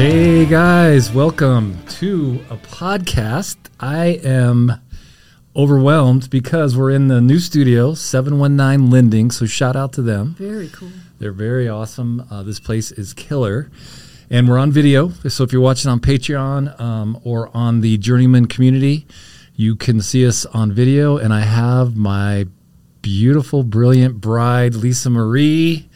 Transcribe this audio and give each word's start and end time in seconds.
Hey 0.00 0.46
guys, 0.46 1.10
welcome 1.10 1.76
to 1.98 2.38
a 2.50 2.56
podcast. 2.56 3.56
I 3.80 4.20
am 4.22 4.74
overwhelmed 5.56 6.30
because 6.30 6.76
we're 6.76 6.92
in 6.92 7.08
the 7.08 7.20
new 7.20 7.40
studio, 7.40 7.94
719 7.94 8.92
Lending. 8.92 9.32
So 9.32 9.44
shout 9.44 9.74
out 9.74 9.92
to 9.94 10.02
them. 10.02 10.36
Very 10.38 10.68
cool. 10.68 10.92
They're 11.18 11.32
very 11.32 11.68
awesome. 11.68 12.24
Uh, 12.30 12.44
this 12.44 12.60
place 12.60 12.92
is 12.92 13.12
killer. 13.12 13.72
And 14.30 14.48
we're 14.48 14.58
on 14.58 14.70
video. 14.70 15.08
So 15.08 15.42
if 15.42 15.52
you're 15.52 15.60
watching 15.60 15.90
on 15.90 15.98
Patreon 15.98 16.80
um, 16.80 17.20
or 17.24 17.50
on 17.52 17.80
the 17.80 17.98
Journeyman 17.98 18.46
community, 18.46 19.04
you 19.56 19.74
can 19.74 20.00
see 20.00 20.24
us 20.24 20.46
on 20.46 20.70
video. 20.70 21.16
And 21.16 21.34
I 21.34 21.40
have 21.40 21.96
my 21.96 22.46
beautiful, 23.02 23.64
brilliant 23.64 24.20
bride, 24.20 24.76
Lisa 24.76 25.10
Marie, 25.10 25.87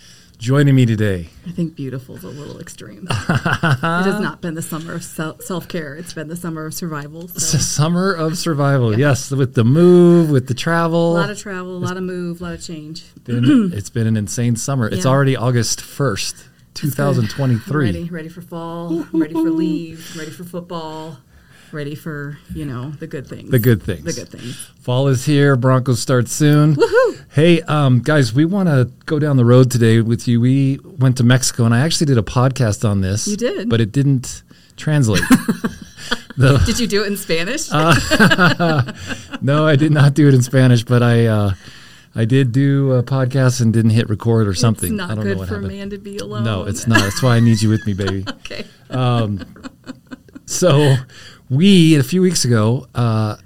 joining 0.43 0.75
me 0.75 0.85
today. 0.85 1.29
I 1.47 1.53
think 1.53 1.77
beautiful 1.77 2.17
is 2.17 2.25
a 2.25 2.29
little 2.29 2.59
extreme. 2.61 3.07
it 3.09 3.17
has 3.17 4.21
not 4.21 4.41
been 4.41 4.55
the 4.55 4.63
summer 4.63 4.95
of 4.95 5.05
self 5.05 5.69
care. 5.69 5.95
It's 5.95 6.13
been 6.13 6.27
the 6.29 6.37
summer 6.37 6.67
of 6.67 6.75
survival. 6.75 7.25
It's 7.25 7.53
the 7.53 7.59
summer 7.61 8.13
of 8.13 8.37
survival. 8.37 8.99
Yes, 8.99 9.31
with 9.31 9.55
the 9.55 9.65
move, 9.65 10.31
with 10.31 10.49
the 10.49 10.55
travel. 10.55 11.13
A 11.17 11.21
lot 11.21 11.31
of 11.31 11.39
travel, 11.39 11.77
a 11.77 11.79
lot 11.79 11.97
of 11.97 12.03
move, 12.03 12.41
a 12.41 12.45
lot 12.45 12.53
of 12.55 12.63
change. 12.63 13.05
Been, 13.25 13.71
it's 13.75 13.89
been 13.89 14.09
an 14.09 14.17
insane 14.17 14.57
summer. 14.57 14.89
It's 14.89 15.07
already 15.07 15.37
August 15.37 15.81
1st, 15.81 16.45
2023. 16.75 17.87
Ready, 17.87 18.11
ready 18.11 18.29
for 18.29 18.43
fall. 18.43 19.07
Ready 19.13 19.33
for 19.33 19.49
leave. 19.49 20.17
Ready 20.19 20.33
for 20.33 20.43
football. 20.43 21.19
Ready 21.73 21.95
for 21.95 22.39
you 22.55 22.67
know 22.67 22.91
the 22.91 23.07
good 23.07 23.27
things. 23.27 23.51
The 23.51 23.59
good 23.59 23.83
things. 23.83 24.05
The 24.05 24.13
good 24.13 24.29
things. 24.29 24.57
Fall 24.81 25.09
is 25.09 25.25
here. 25.25 25.57
Broncos 25.57 26.01
start 26.03 26.29
soon. 26.29 26.77
Woohoo! 26.77 27.25
Hey, 27.31 27.63
um, 27.63 28.01
guys, 28.01 28.35
we 28.35 28.45
want 28.45 28.69
to 28.69 28.91
go 29.07 29.19
down 29.19 29.39
the 29.39 29.45
road 29.47 29.71
today 29.71 30.03
with 30.03 30.29
you. 30.29 30.39
We 30.39 30.79
went 30.99 31.17
to 31.17 31.25
Mexico, 31.25 31.65
and 31.65 31.75
I 31.75 31.81
actually 31.81 32.07
did 32.09 32.19
a 32.19 32.23
podcast 32.23 32.87
on 32.87 33.01
this. 33.01 33.27
You 33.27 33.39
did? 33.39 33.71
but 33.71 33.81
it 33.81 33.91
didn't 33.91 34.43
translate. 34.77 35.23
the, 36.37 36.63
Did 36.67 36.79
you 36.79 36.87
do 36.87 37.05
it 37.05 37.07
in 37.07 37.17
Spanish? 37.17 37.69
Uh, 37.73 38.93
no, 39.41 39.67
I 39.67 39.77
did 39.77 39.93
not 39.93 40.13
do 40.13 40.29
it 40.29 40.35
in 40.35 40.43
Spanish, 40.43 40.85
but 40.85 41.03
I 41.03 41.25
uh, 41.27 41.55
I 42.15 42.27
did 42.27 42.53
do 42.53 42.93
a 42.93 43.03
podcast 43.03 43.63
and 43.63 43.73
didn't 43.73 43.93
hit 43.93 44.11
record 44.11 44.47
or 44.47 44.53
something. 44.53 44.93
It's 44.93 44.99
not 44.99 45.11
I 45.11 45.15
don't 45.15 45.25
good 45.25 45.33
know 45.37 45.39
what 45.41 45.49
for 45.49 45.55
a 45.55 45.63
happened. 45.63 45.79
man 45.79 45.91
to 45.91 45.99
be 45.99 46.19
alone. 46.19 46.45
No, 46.45 46.65
it's 46.65 46.87
not. 46.87 47.01
That's 47.01 47.23
why 47.23 47.37
I 47.37 47.41
need 47.41 47.63
you 47.63 47.71
with 47.71 47.87
me, 47.87 47.95
baby. 47.95 48.25
Okay. 48.29 48.67
Um, 48.91 49.41
So, 50.45 50.97
we 51.57 51.95
a 51.97 52.03
few 52.03 52.23
weeks 52.23 52.45
ago 52.45 52.87
uh, 52.95 53.37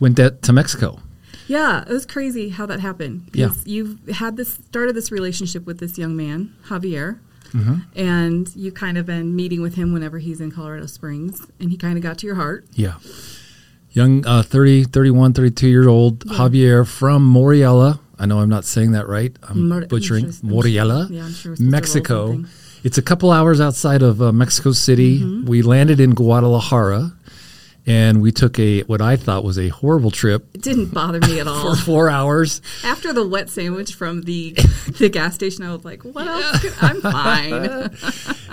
went 0.00 0.16
to, 0.16 0.30
to 0.30 0.52
Mexico. 0.52 0.98
Yeah, 1.46 1.82
it 1.82 1.88
was 1.92 2.06
crazy 2.06 2.48
how 2.50 2.66
that 2.66 2.80
happened. 2.80 3.28
Yeah. 3.34 3.50
You've 3.64 3.98
had 4.08 4.36
this 4.36 4.54
started 4.54 4.94
this 4.96 5.10
relationship 5.12 5.66
with 5.66 5.78
this 5.78 5.98
young 5.98 6.16
man, 6.16 6.54
Javier, 6.68 7.18
Mm-hmm. 7.52 7.74
and 7.96 8.56
you 8.56 8.72
kind 8.72 8.98
of 8.98 9.06
been 9.06 9.36
meeting 9.36 9.62
with 9.62 9.76
him 9.76 9.92
whenever 9.92 10.18
he's 10.18 10.40
in 10.40 10.50
Colorado 10.50 10.86
Springs, 10.86 11.46
and 11.60 11.70
he 11.70 11.76
kind 11.76 11.96
of 11.96 12.02
got 12.02 12.18
to 12.18 12.26
your 12.26 12.34
heart. 12.34 12.66
Yeah. 12.72 12.94
Young, 13.92 14.26
uh, 14.26 14.42
30, 14.42 14.84
31, 14.84 15.34
32 15.34 15.68
year 15.68 15.88
old 15.88 16.18
Javier 16.26 16.84
from 16.84 17.32
Moriela. 17.32 18.00
I 18.18 18.26
know 18.26 18.40
I'm 18.40 18.48
not 18.48 18.64
saying 18.64 18.90
that 18.92 19.06
right. 19.06 19.36
I'm 19.44 19.68
Mor- 19.68 19.86
butchering. 19.86 20.24
I'm 20.24 20.32
Moriela, 20.32 21.06
sure- 21.06 21.16
yeah, 21.16 21.24
I'm 21.26 21.32
sure 21.32 21.52
it's 21.52 21.60
just 21.60 21.60
a 21.60 21.62
roll 21.62 21.70
Mexico. 21.70 22.44
It's 22.82 22.98
a 22.98 23.02
couple 23.02 23.30
hours 23.30 23.60
outside 23.60 24.02
of 24.02 24.20
uh, 24.20 24.32
Mexico 24.32 24.72
City. 24.72 25.20
Mm-hmm. 25.20 25.46
We 25.46 25.62
landed 25.62 26.00
in 26.00 26.10
Guadalajara 26.14 27.12
and 27.86 28.22
we 28.22 28.32
took 28.32 28.58
a, 28.58 28.80
what 28.82 29.00
I 29.02 29.16
thought 29.16 29.44
was 29.44 29.58
a 29.58 29.68
horrible 29.68 30.10
trip 30.10 30.46
It 30.54 30.62
didn't 30.62 30.86
bother 30.94 31.20
me 31.20 31.38
at 31.40 31.46
all. 31.48 31.74
for 31.74 31.80
four 31.82 32.08
hours. 32.10 32.62
After 32.82 33.12
the 33.12 33.26
wet 33.26 33.50
sandwich 33.50 33.94
from 33.94 34.22
the 34.22 34.52
the 34.98 35.08
gas 35.08 35.34
station, 35.34 35.64
I 35.64 35.72
was 35.72 35.84
like, 35.84 36.02
"What 36.04 36.26
else? 36.26 36.60
could- 36.60 36.72
I'm 36.80 37.00
fine." 37.00 37.96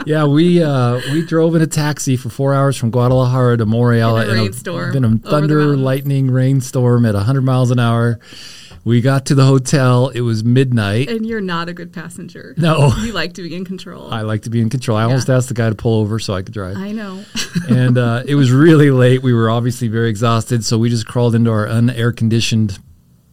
yeah, 0.06 0.26
we 0.26 0.62
uh, 0.62 1.00
we 1.14 1.26
drove 1.26 1.56
in 1.56 1.62
a 1.62 1.68
taxi 1.68 2.18
for 2.18 2.30
four 2.30 2.54
hours 2.54 2.76
from 2.78 2.92
Guadalajara 2.92 3.58
to 3.58 3.66
Morelia 3.66 4.24
In 4.24 4.30
a 4.30 4.34
rainstorm 4.34 4.96
in 4.96 5.04
a 5.06 5.18
thunder, 5.18 5.76
lightning, 5.78 6.30
rainstorm 6.32 7.06
at 7.06 7.14
100 7.16 7.42
miles 7.42 7.72
an 7.72 7.80
hour. 7.80 8.20
We 8.84 9.00
got 9.02 9.26
to 9.28 9.36
the 9.36 9.46
hotel. 9.46 10.10
It 10.10 10.22
was 10.22 10.44
midnight. 10.44 11.08
and 11.10 11.26
you're 11.26 11.40
not 11.42 11.70
a 11.70 11.74
good 11.74 11.94
passenger. 11.94 12.56
No. 12.58 12.92
you 13.02 13.12
like 13.14 13.34
to 13.34 13.44
be 13.44 13.56
in 13.56 13.64
control. 13.64 14.12
I 14.12 14.22
like 14.22 14.42
to 14.44 14.50
be 14.50 14.60
in 14.60 14.70
control. 14.70 14.98
I 14.98 15.04
almost 15.04 15.30
asked 15.30 15.50
the 15.50 15.54
guy 15.54 15.70
to 15.70 15.76
pull 15.76 16.00
over 16.02 16.18
so 16.20 16.34
I 16.34 16.42
could 16.42 16.54
drive. 16.54 16.78
I 16.78 16.92
know. 16.92 17.24
and 17.70 17.98
uh, 17.98 18.24
it 18.26 18.36
was 18.36 18.52
really 18.52 18.90
late. 18.90 19.22
We 19.22 19.34
were 19.34 19.50
obviously 19.52 19.88
very 19.88 20.10
exhausted, 20.10 20.66
so 20.66 20.78
we 20.80 20.90
just 20.90 21.06
crawled 21.06 21.36
into 21.36 21.52
our 21.52 21.68
unair 21.68 22.16
conditioned 22.16 22.80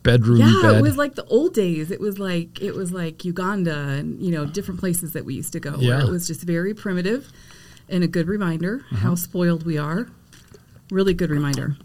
bedroom 0.02 0.38
yeah, 0.40 0.60
bed. 0.62 0.76
it 0.76 0.82
was 0.82 0.96
like 0.96 1.14
the 1.16 1.24
old 1.24 1.54
days. 1.54 1.90
It 1.90 2.00
was 2.00 2.18
like 2.18 2.60
it 2.62 2.74
was 2.74 2.92
like 2.92 3.24
Uganda 3.24 3.74
and 3.76 4.22
you 4.22 4.30
know 4.30 4.44
different 4.46 4.80
places 4.80 5.12
that 5.14 5.24
we 5.24 5.34
used 5.34 5.52
to 5.54 5.60
go. 5.60 5.76
Yeah. 5.78 6.02
It 6.02 6.08
was 6.10 6.26
just 6.26 6.42
very 6.42 6.72
primitive, 6.74 7.30
and 7.88 8.04
a 8.04 8.06
good 8.08 8.28
reminder 8.28 8.78
Mm-hmm. 8.78 8.96
how 8.96 9.14
spoiled 9.14 9.64
we 9.64 9.76
are. 9.78 10.08
Really 10.90 11.14
good 11.14 11.30
reminder. 11.30 11.76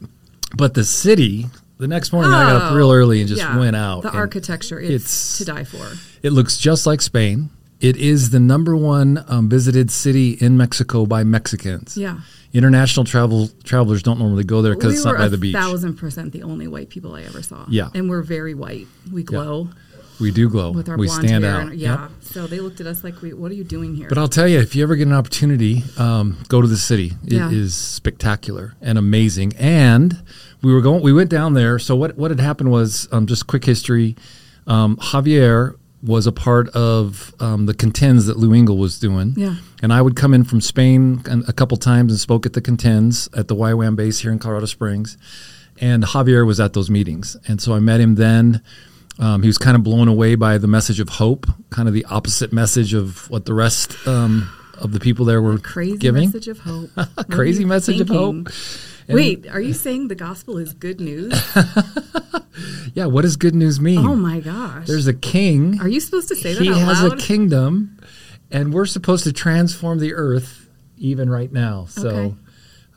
but 0.57 0.73
the 0.75 0.83
city, 0.83 1.47
the 1.83 1.87
next 1.89 2.13
morning 2.13 2.31
I 2.31 2.43
got 2.53 2.61
up 2.61 2.71
Oh, 2.71 2.75
real 2.77 2.91
early 2.93 3.19
and 3.19 3.27
just 3.27 3.41
yeah. 3.41 3.57
went 3.59 3.75
out. 3.75 4.03
The 4.03 4.09
architecture, 4.11 4.79
it's, 4.79 4.89
it's- 4.89 5.37
to 5.39 5.45
die 5.45 5.65
for. 5.65 5.85
It 6.23 6.31
looks 6.31 6.57
just 6.57 6.87
like 6.87 7.01
Spain. 7.01 7.49
It 7.81 7.97
is 7.97 8.29
the 8.29 8.39
number 8.39 8.73
one 8.77 9.21
um, 9.27 9.49
visited 9.49 9.91
city 9.91 10.31
in 10.39 10.55
Mexico 10.55 11.05
by 11.05 11.25
Mexicans. 11.25 11.97
Yeah. 11.97 12.21
International 12.53 13.03
travel 13.03 13.49
travelers 13.65 14.01
don't 14.01 14.19
normally 14.19 14.45
go 14.45 14.61
there 14.61 14.73
because 14.75 14.91
we 14.93 14.95
it's 14.95 15.03
not 15.05 15.17
by 15.17 15.27
the 15.27 15.37
beach. 15.37 15.53
thousand 15.53 15.95
percent 15.97 16.31
the 16.31 16.43
only 16.43 16.67
white 16.67 16.87
people 16.89 17.13
I 17.15 17.23
ever 17.23 17.41
saw. 17.41 17.65
Yeah. 17.67 17.89
and 17.93 18.09
we're 18.09 18.21
very 18.21 18.53
white. 18.53 18.87
We 19.11 19.23
glow 19.23 19.67
We 20.23 20.31
do 20.31 20.49
glow. 20.49 20.71
with 20.71 20.89
our 20.89 20.97
we 20.97 21.05
blonde 21.07 21.27
stand 21.27 21.43
hair. 21.43 21.53
out. 21.55 21.61
and- 21.71 21.79
yeah, 21.79 22.01
Yep. 22.01 22.11
so 22.21 22.47
they 22.47 22.59
looked 22.59 22.81
at 22.81 22.87
us 22.87 23.03
like, 23.03 23.21
we, 23.21 23.33
"What 23.33 23.51
are 23.51 23.55
you 23.55 23.63
doing 23.63 23.95
here?" 23.95 24.07
But 24.09 24.17
I'll 24.17 24.27
tell 24.27 24.47
you, 24.47 24.57
if 24.59 24.75
you 24.75 24.81
ever 24.83 24.95
get 24.95 25.05
an 25.07 25.13
opportunity, 25.13 25.83
um, 25.97 26.37
go 26.47 26.61
to 26.61 26.67
the 26.67 26.77
city. 26.77 27.13
It 27.25 27.33
is 27.53 27.73
Yeah. 27.75 27.95
spectacular 27.95 28.73
and 28.81 28.97
amazing. 28.97 29.53
And 29.59 30.17
we 30.63 30.73
were 30.73 30.81
going. 30.81 31.03
We 31.03 31.13
went 31.13 31.29
down 31.29 31.53
there. 31.53 31.77
So 31.79 31.95
what 31.95 32.17
what 32.17 32.31
had 32.31 32.39
happened 32.39 32.71
was 32.71 33.07
um, 33.11 33.27
just 33.27 33.45
quick 33.47 33.65
history. 33.65 34.15
Um, 34.65 34.95
Javier 34.97 35.75
was 36.01 36.27
a 36.27 36.31
part 36.33 36.67
of 36.69 37.33
um, 37.39 37.65
the 37.65 37.73
contends 37.73 38.25
that 38.25 38.37
Lou 38.37 38.53
Engle 38.53 38.77
was 38.77 38.99
doing. 38.99 39.33
Yeah. 39.37 39.55
And 39.81 39.93
I 39.93 40.01
would 40.01 40.15
come 40.17 40.33
in 40.33 40.43
from 40.43 40.59
Spain 40.59 41.21
and- 41.29 41.43
a 41.47 41.53
couple 41.53 41.77
times 41.77 42.11
and 42.11 42.19
spoke 42.19 42.45
at 42.45 42.51
the 42.53 42.59
contends 42.61 43.29
at 43.33 43.47
the 43.47 43.55
YWAM 43.55 43.95
base 43.95 44.19
here 44.19 44.31
in 44.31 44.37
Colorado 44.39 44.65
Springs. 44.65 45.17
And 45.79 46.03
Javier 46.03 46.45
was 46.45 46.59
at 46.59 46.73
those 46.73 46.89
meetings. 46.89 47.35
And 47.47 47.61
so 47.61 47.73
I 47.73 47.79
met 47.79 47.99
him 48.01 48.15
then. 48.15 48.61
Um, 49.19 49.41
he 49.43 49.47
was 49.47 49.57
kind 49.57 49.75
of 49.75 49.83
blown 49.83 50.07
away 50.07 50.35
by 50.35 50.57
the 50.57 50.67
message 50.67 50.99
of 50.99 51.07
hope, 51.09 51.45
kind 51.69 51.87
of 51.87 51.93
the 51.93 52.05
opposite 52.05 52.51
message 52.51 52.93
of 52.93 53.29
what 53.29 53.45
the 53.45 53.53
rest 53.53 53.95
um, 54.07 54.49
of 54.79 54.91
the 54.91 54.99
people 54.99 55.23
there 55.25 55.41
were 55.41 55.59
crazy 55.59 55.97
giving. 55.97 56.25
message 56.25 56.47
of 56.47 56.59
hope. 56.59 56.89
Crazy 57.31 57.63
message 57.63 57.99
of 58.01 58.09
hope. 58.09 58.35
And- 58.35 59.15
Wait, 59.15 59.47
are 59.47 59.61
you 59.61 59.73
saying 59.73 60.07
the 60.07 60.15
gospel 60.15 60.57
is 60.57 60.73
good 60.73 60.99
news? 60.99 61.33
Yeah, 62.93 63.07
what 63.07 63.23
does 63.23 63.35
good 63.37 63.55
news 63.55 63.79
mean? 63.79 64.05
oh 64.05 64.15
my 64.15 64.39
gosh! 64.39 64.85
There's 64.85 65.07
a 65.07 65.13
king. 65.13 65.79
are 65.81 65.87
you 65.87 65.99
supposed 65.99 66.27
to 66.27 66.35
say 66.35 66.53
that 66.53 66.61
he 66.61 66.67
has 66.67 67.01
loud? 67.01 67.13
a 67.13 67.17
kingdom, 67.17 67.97
and 68.51 68.71
we're 68.71 68.85
supposed 68.85 69.23
to 69.23 69.33
transform 69.33 69.97
the 69.97 70.13
earth 70.13 70.69
even 70.97 71.27
right 71.29 71.51
now. 71.51 71.85
So. 71.85 72.07
Okay. 72.09 72.35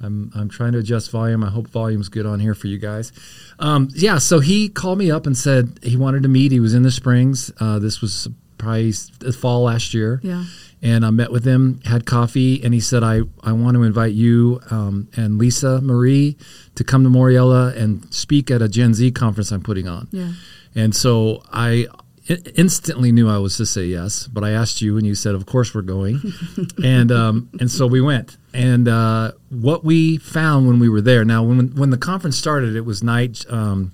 I'm, 0.03 0.31
I'm 0.35 0.49
trying 0.49 0.73
to 0.73 0.79
adjust 0.79 1.11
volume. 1.11 1.43
I 1.43 1.51
hope 1.51 1.69
volume's 1.69 2.09
good 2.09 2.27
on 2.27 2.39
here 2.41 2.55
for 2.55 2.67
you 2.67 2.79
guys. 2.79 3.13
Um, 3.59 3.89
yeah, 3.95 4.19
so 4.19 4.41
he 4.41 4.69
called 4.69 4.99
me 4.99 5.11
up 5.11 5.27
and 5.27 5.37
said 5.37 5.79
he 5.83 5.97
wanted 5.97 6.23
to 6.25 6.29
meet. 6.29 6.53
He 6.53 6.61
was 6.61 6.75
in 6.75 6.83
the 6.83 6.91
Springs. 6.91 7.51
Uh, 7.61 7.79
this 7.79 8.01
was 8.01 8.29
probably 8.59 8.93
the 9.21 9.33
fall 9.33 9.63
last 9.63 9.95
year. 9.95 10.21
Yeah. 10.23 10.45
And 10.83 11.05
I 11.07 11.11
met 11.11 11.33
with 11.33 11.45
him, 11.45 11.81
had 11.87 12.05
coffee, 12.05 12.63
and 12.63 12.75
he 12.75 12.81
said, 12.81 13.03
I, 13.03 13.23
I 13.43 13.53
want 13.53 13.77
to 13.77 13.83
invite 13.83 14.13
you 14.13 14.61
um, 14.71 15.09
and 15.17 15.39
Lisa 15.39 15.81
Marie 15.81 16.37
to 16.75 16.85
come 16.85 17.03
to 17.05 17.09
Moriela 17.11 17.75
and 17.75 18.13
speak 18.15 18.51
at 18.51 18.61
a 18.61 18.69
Gen 18.69 18.93
Z 18.93 19.11
conference 19.13 19.51
I'm 19.51 19.63
putting 19.63 19.89
on. 19.89 20.09
Yeah. 20.13 20.33
And 20.75 20.95
so 20.95 21.43
I 21.51 21.87
i- 22.29 22.39
instantly 22.57 23.11
knew 23.11 23.29
I 23.29 23.39
was 23.39 23.57
to 23.57 23.65
say 23.65 23.87
yes, 23.87 24.27
but 24.27 24.45
I 24.45 24.51
asked 24.51 24.83
you, 24.83 24.99
and 24.99 25.07
you 25.07 25.15
said, 25.15 25.35
"Of 25.35 25.47
course 25.47 25.75
we're 25.75 25.81
going." 25.81 26.21
and 26.85 27.11
um, 27.11 27.49
and 27.59 27.71
so 27.71 27.87
we 27.87 28.03
went. 28.03 28.37
And 28.57 28.89
uh, 28.89 29.33
what 29.51 29.85
we 29.85 30.17
found 30.17 30.67
when 30.67 30.79
we 30.79 30.89
were 30.89 31.03
there. 31.03 31.27
Now, 31.27 31.43
when 31.43 31.75
when 31.75 31.91
the 31.91 31.99
conference 31.99 32.39
started, 32.39 32.75
it 32.75 32.87
was 32.87 33.03
night. 33.03 33.45
Um, 33.51 33.93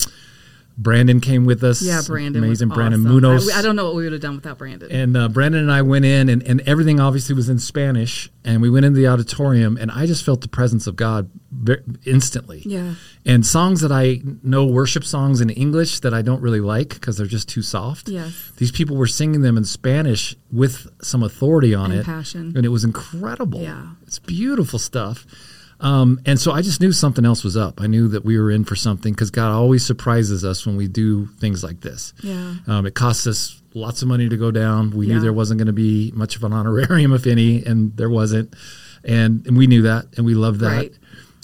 Brandon 0.76 1.20
came 1.20 1.44
with 1.44 1.62
us. 1.62 1.82
Yeah, 1.82 2.00
Brandon. 2.06 2.42
amazing 2.42 2.69
Brandon 2.69 3.00
awesome. 3.00 3.12
Munoz. 3.20 3.50
I, 3.50 3.58
I 3.58 3.62
don't 3.62 3.76
know 3.76 3.84
what 3.84 3.94
we 3.94 4.04
would 4.04 4.12
have 4.12 4.22
done 4.22 4.36
without 4.36 4.58
Brandon. 4.58 4.90
And 4.90 5.16
uh, 5.16 5.28
Brandon 5.28 5.60
and 5.62 5.72
I 5.72 5.82
went 5.82 6.04
in, 6.04 6.28
and, 6.28 6.42
and 6.42 6.60
everything 6.62 6.98
obviously 7.00 7.34
was 7.34 7.48
in 7.48 7.58
Spanish. 7.58 8.30
And 8.44 8.60
we 8.62 8.70
went 8.70 8.84
into 8.86 8.98
the 8.98 9.06
auditorium, 9.06 9.76
and 9.76 9.90
I 9.90 10.06
just 10.06 10.24
felt 10.24 10.40
the 10.40 10.48
presence 10.48 10.86
of 10.86 10.96
God 10.96 11.30
instantly. 12.04 12.62
Yeah. 12.64 12.94
And 13.24 13.46
songs 13.46 13.80
that 13.82 13.92
I 13.92 14.20
know, 14.42 14.66
worship 14.66 15.04
songs 15.04 15.40
in 15.40 15.50
English 15.50 16.00
that 16.00 16.12
I 16.12 16.22
don't 16.22 16.40
really 16.42 16.60
like 16.60 16.88
because 16.90 17.16
they're 17.19 17.26
just 17.26 17.48
too 17.48 17.62
soft. 17.62 18.08
Yes. 18.08 18.50
These 18.56 18.72
people 18.72 18.96
were 18.96 19.06
singing 19.06 19.42
them 19.42 19.56
in 19.56 19.64
Spanish 19.64 20.34
with 20.50 20.88
some 21.02 21.22
authority 21.22 21.74
on 21.74 21.92
And 21.92 22.00
it. 22.00 22.06
passion. 22.06 22.52
And 22.56 22.64
it 22.64 22.70
was 22.70 22.82
incredible. 22.84 23.60
Yeah. 23.60 23.86
It's 24.06 24.19
beautiful 24.19 24.78
stuff. 24.78 25.24
Um, 25.82 26.20
and 26.25 26.38
so 26.38 26.52
I 26.52 26.62
just 26.62 26.81
knew 26.81 26.93
something 26.93 27.25
else 27.25 27.43
was 27.43 27.56
up. 27.56 27.81
I 27.81 27.88
knew 27.88 28.08
that 28.08 28.25
we 28.25 28.38
were 28.38 28.50
in 28.50 28.64
for 28.64 28.76
something 28.76 29.12
because 29.12 29.31
God 29.32 29.50
always 29.50 29.84
surprises 29.84 30.44
us 30.44 30.64
when 30.64 30.76
we 30.76 30.87
do 30.87 31.26
things 31.40 31.64
like 31.64 31.81
this. 31.81 32.14
Yeah. 32.23 32.55
Um, 32.69 32.87
it 32.87 32.94
costs 32.94 33.26
us 33.26 33.61
lots 33.75 34.00
of 34.00 34.08
money 34.08 34.29
to 34.29 34.37
go 34.37 34.52
down. 34.52 34.93
We 34.93 35.06
knew 35.06 35.19
there 35.19 35.32
wasn't 35.32 35.58
going 35.58 35.67
to 35.67 35.73
be 35.73 36.12
much 36.14 36.37
of 36.37 36.44
an 36.44 36.52
honorarium, 36.52 37.12
if 37.14 37.26
any, 37.26 37.64
and 37.64 37.96
there 37.96 38.11
wasn't. 38.11 38.55
and, 39.05 39.44
and 39.46 39.56
we 39.56 39.67
knew 39.67 39.82
that, 39.82 40.06
and 40.17 40.25
we 40.25 40.34
loved 40.34 40.61
that. 40.61 40.76
Right. 40.76 40.93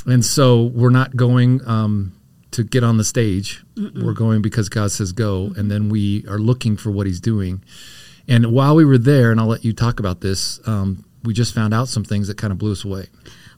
And 0.07 0.25
so 0.25 0.65
we're 0.67 0.91
not 0.91 1.17
going 1.17 1.61
um, 1.67 2.13
to 2.53 2.63
get 2.63 2.85
on 2.85 2.97
the 2.97 3.05
stage. 3.05 3.63
We're 3.77 4.15
going 4.15 4.41
because 4.41 4.69
God 4.69 4.93
says 4.93 5.13
go, 5.13 5.53
and 5.57 5.71
then 5.71 5.89
we 5.89 6.25
are 6.29 6.39
looking 6.39 6.77
for 6.77 6.91
what 6.91 7.07
He's 7.07 7.21
doing. 7.21 7.63
And 8.29 8.53
while 8.53 8.77
we 8.77 8.85
were 8.85 8.99
there, 8.99 9.33
and 9.33 9.41
I'll 9.41 9.47
let 9.49 9.65
you 9.65 9.73
talk 9.73 9.99
about 9.99 10.21
this, 10.21 10.61
um, 10.67 11.05
we 11.25 11.35
just 11.35 11.55
found 11.55 11.75
out 11.75 11.89
some 11.89 12.05
things 12.05 12.29
that 12.29 12.39
kind 12.39 12.53
of 12.53 12.59
blew 12.59 12.73
us 12.73 12.85
away. 12.85 13.09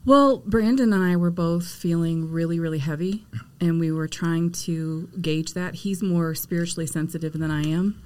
Well, 0.06 0.38
Brandon 0.38 0.94
and 0.94 1.04
I 1.04 1.16
were 1.16 1.30
both 1.30 1.66
feeling 1.68 2.30
really, 2.30 2.58
really 2.58 2.78
heavy, 2.78 3.26
and 3.60 3.78
we 3.78 3.92
were 3.92 4.08
trying 4.08 4.50
to 4.52 5.08
gauge 5.20 5.52
that. 5.52 5.74
He's 5.74 6.02
more 6.02 6.34
spiritually 6.34 6.86
sensitive 6.86 7.34
than 7.34 7.50
I 7.50 7.64
am. 7.64 8.02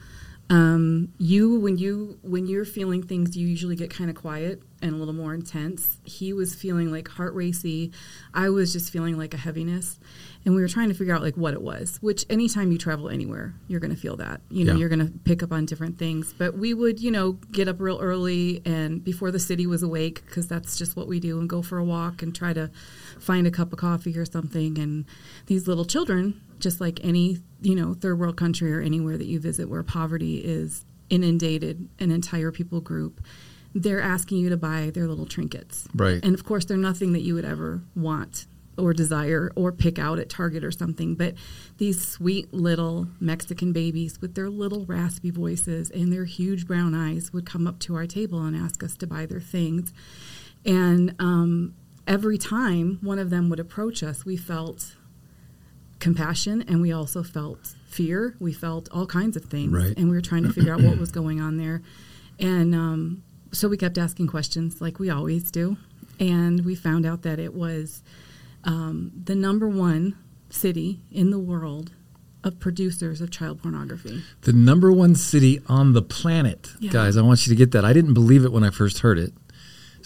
Um, 0.50 1.12
you, 1.18 1.58
when 1.60 1.78
you 1.78 2.18
when 2.22 2.46
you're 2.46 2.64
feeling 2.64 3.02
things, 3.02 3.36
you 3.36 3.46
usually 3.46 3.76
get 3.76 3.90
kind 3.90 4.10
of 4.10 4.16
quiet 4.16 4.60
and 4.82 4.92
a 4.92 4.96
little 4.96 5.14
more 5.14 5.34
intense. 5.34 5.98
He 6.04 6.32
was 6.32 6.54
feeling 6.54 6.90
like 6.90 7.08
heart 7.08 7.32
racy. 7.32 7.92
I 8.34 8.50
was 8.50 8.72
just 8.72 8.92
feeling 8.92 9.16
like 9.16 9.32
a 9.32 9.38
heaviness, 9.38 9.98
and 10.46 10.54
we 10.54 10.60
were 10.60 10.68
trying 10.68 10.88
to 10.88 10.94
figure 10.94 11.14
out 11.14 11.22
like 11.22 11.36
what 11.36 11.54
it 11.54 11.62
was. 11.62 11.98
Which 12.02 12.26
anytime 12.28 12.70
you 12.70 12.78
travel 12.78 13.08
anywhere, 13.08 13.54
you're 13.66 13.80
going 13.80 13.94
to 13.94 14.00
feel 14.00 14.16
that. 14.16 14.40
You 14.50 14.64
know, 14.64 14.72
Yeah. 14.72 14.78
you're 14.80 14.88
going 14.88 15.06
to 15.06 15.12
pick 15.24 15.42
up 15.42 15.52
on 15.52 15.64
different 15.66 15.98
things. 15.98 16.34
But 16.36 16.56
we 16.58 16.74
would, 16.74 17.00
you 17.00 17.10
know, 17.10 17.32
get 17.50 17.66
up 17.68 17.80
real 17.80 17.98
early 18.00 18.60
and 18.64 19.02
before 19.02 19.30
the 19.30 19.38
city 19.38 19.66
was 19.66 19.82
awake, 19.82 20.22
because 20.26 20.46
that's 20.46 20.76
just 20.76 20.96
what 20.96 21.08
we 21.08 21.18
do, 21.20 21.38
and 21.38 21.48
go 21.48 21.62
for 21.62 21.78
a 21.78 21.84
walk 21.84 22.22
and 22.22 22.34
try 22.34 22.52
to 22.52 22.70
find 23.18 23.46
a 23.46 23.50
cup 23.50 23.72
of 23.72 23.78
coffee 23.78 24.18
or 24.18 24.24
something. 24.26 24.78
And 24.78 25.06
these 25.46 25.66
little 25.66 25.84
children, 25.84 26.40
just 26.58 26.80
like 26.80 27.00
any, 27.02 27.38
you 27.62 27.74
know, 27.74 27.94
third 27.94 28.18
world 28.18 28.36
country 28.36 28.72
or 28.72 28.80
anywhere 28.80 29.16
that 29.16 29.26
you 29.26 29.40
visit 29.40 29.68
where 29.68 29.82
poverty 29.82 30.38
is 30.38 30.84
inundated 31.10 31.88
an 31.98 32.10
entire 32.10 32.50
people 32.50 32.80
group, 32.80 33.20
they're 33.74 34.00
asking 34.00 34.38
you 34.38 34.48
to 34.50 34.56
buy 34.56 34.90
their 34.94 35.06
little 35.08 35.26
trinkets. 35.26 35.88
Right. 35.94 36.20
And 36.22 36.34
of 36.34 36.44
course, 36.44 36.64
they're 36.64 36.76
nothing 36.76 37.12
that 37.12 37.22
you 37.22 37.34
would 37.34 37.44
ever 37.44 37.82
want 37.96 38.46
or 38.76 38.92
desire 38.92 39.52
or 39.54 39.72
pick 39.72 39.98
out 39.98 40.18
at 40.18 40.28
Target 40.28 40.64
or 40.64 40.70
something. 40.70 41.14
But 41.14 41.34
these 41.78 42.06
sweet 42.06 42.52
little 42.52 43.08
Mexican 43.20 43.72
babies 43.72 44.20
with 44.20 44.34
their 44.34 44.50
little 44.50 44.84
raspy 44.86 45.30
voices 45.30 45.90
and 45.90 46.12
their 46.12 46.24
huge 46.24 46.66
brown 46.66 46.94
eyes 46.94 47.32
would 47.32 47.46
come 47.46 47.66
up 47.66 47.78
to 47.80 47.94
our 47.94 48.06
table 48.06 48.44
and 48.44 48.56
ask 48.56 48.82
us 48.82 48.96
to 48.98 49.06
buy 49.06 49.26
their 49.26 49.40
things. 49.40 49.92
And 50.64 51.14
um, 51.18 51.74
every 52.06 52.38
time 52.38 52.98
one 53.00 53.18
of 53.18 53.30
them 53.30 53.48
would 53.50 53.60
approach 53.60 54.02
us, 54.02 54.24
we 54.24 54.36
felt 54.36 54.96
compassion 55.98 56.62
and 56.68 56.82
we 56.82 56.92
also 56.92 57.22
felt 57.22 57.74
fear. 57.86 58.36
We 58.38 58.52
felt 58.52 58.88
all 58.92 59.06
kinds 59.06 59.36
of 59.36 59.44
things. 59.44 59.72
Right. 59.72 59.96
And 59.96 60.08
we 60.08 60.16
were 60.16 60.20
trying 60.20 60.42
to 60.44 60.52
figure 60.52 60.74
out 60.74 60.82
what 60.82 60.98
was 60.98 61.10
going 61.10 61.40
on 61.40 61.56
there. 61.56 61.82
And 62.38 62.74
um, 62.74 63.22
so 63.52 63.68
we 63.68 63.76
kept 63.76 63.98
asking 63.98 64.26
questions 64.26 64.80
like 64.80 64.98
we 64.98 65.10
always 65.10 65.50
do. 65.50 65.76
And 66.20 66.64
we 66.64 66.74
found 66.74 67.06
out 67.06 67.22
that 67.22 67.38
it 67.38 67.54
was 67.54 68.02
um, 68.64 69.12
the 69.24 69.34
number 69.34 69.68
one 69.68 70.16
city 70.50 71.00
in 71.10 71.30
the 71.30 71.38
world 71.38 71.92
of 72.42 72.60
producers 72.60 73.20
of 73.20 73.30
child 73.30 73.62
pornography. 73.62 74.22
The 74.42 74.52
number 74.52 74.92
one 74.92 75.14
city 75.14 75.60
on 75.66 75.94
the 75.94 76.02
planet, 76.02 76.70
Yeah. 76.78 76.90
guys. 76.92 77.16
I 77.16 77.22
want 77.22 77.46
you 77.46 77.50
to 77.50 77.56
get 77.56 77.70
that. 77.72 77.84
I 77.84 77.92
didn't 77.92 78.14
believe 78.14 78.44
it 78.44 78.52
when 78.52 78.62
I 78.64 78.70
first 78.70 78.98
heard 78.98 79.18
it. 79.18 79.32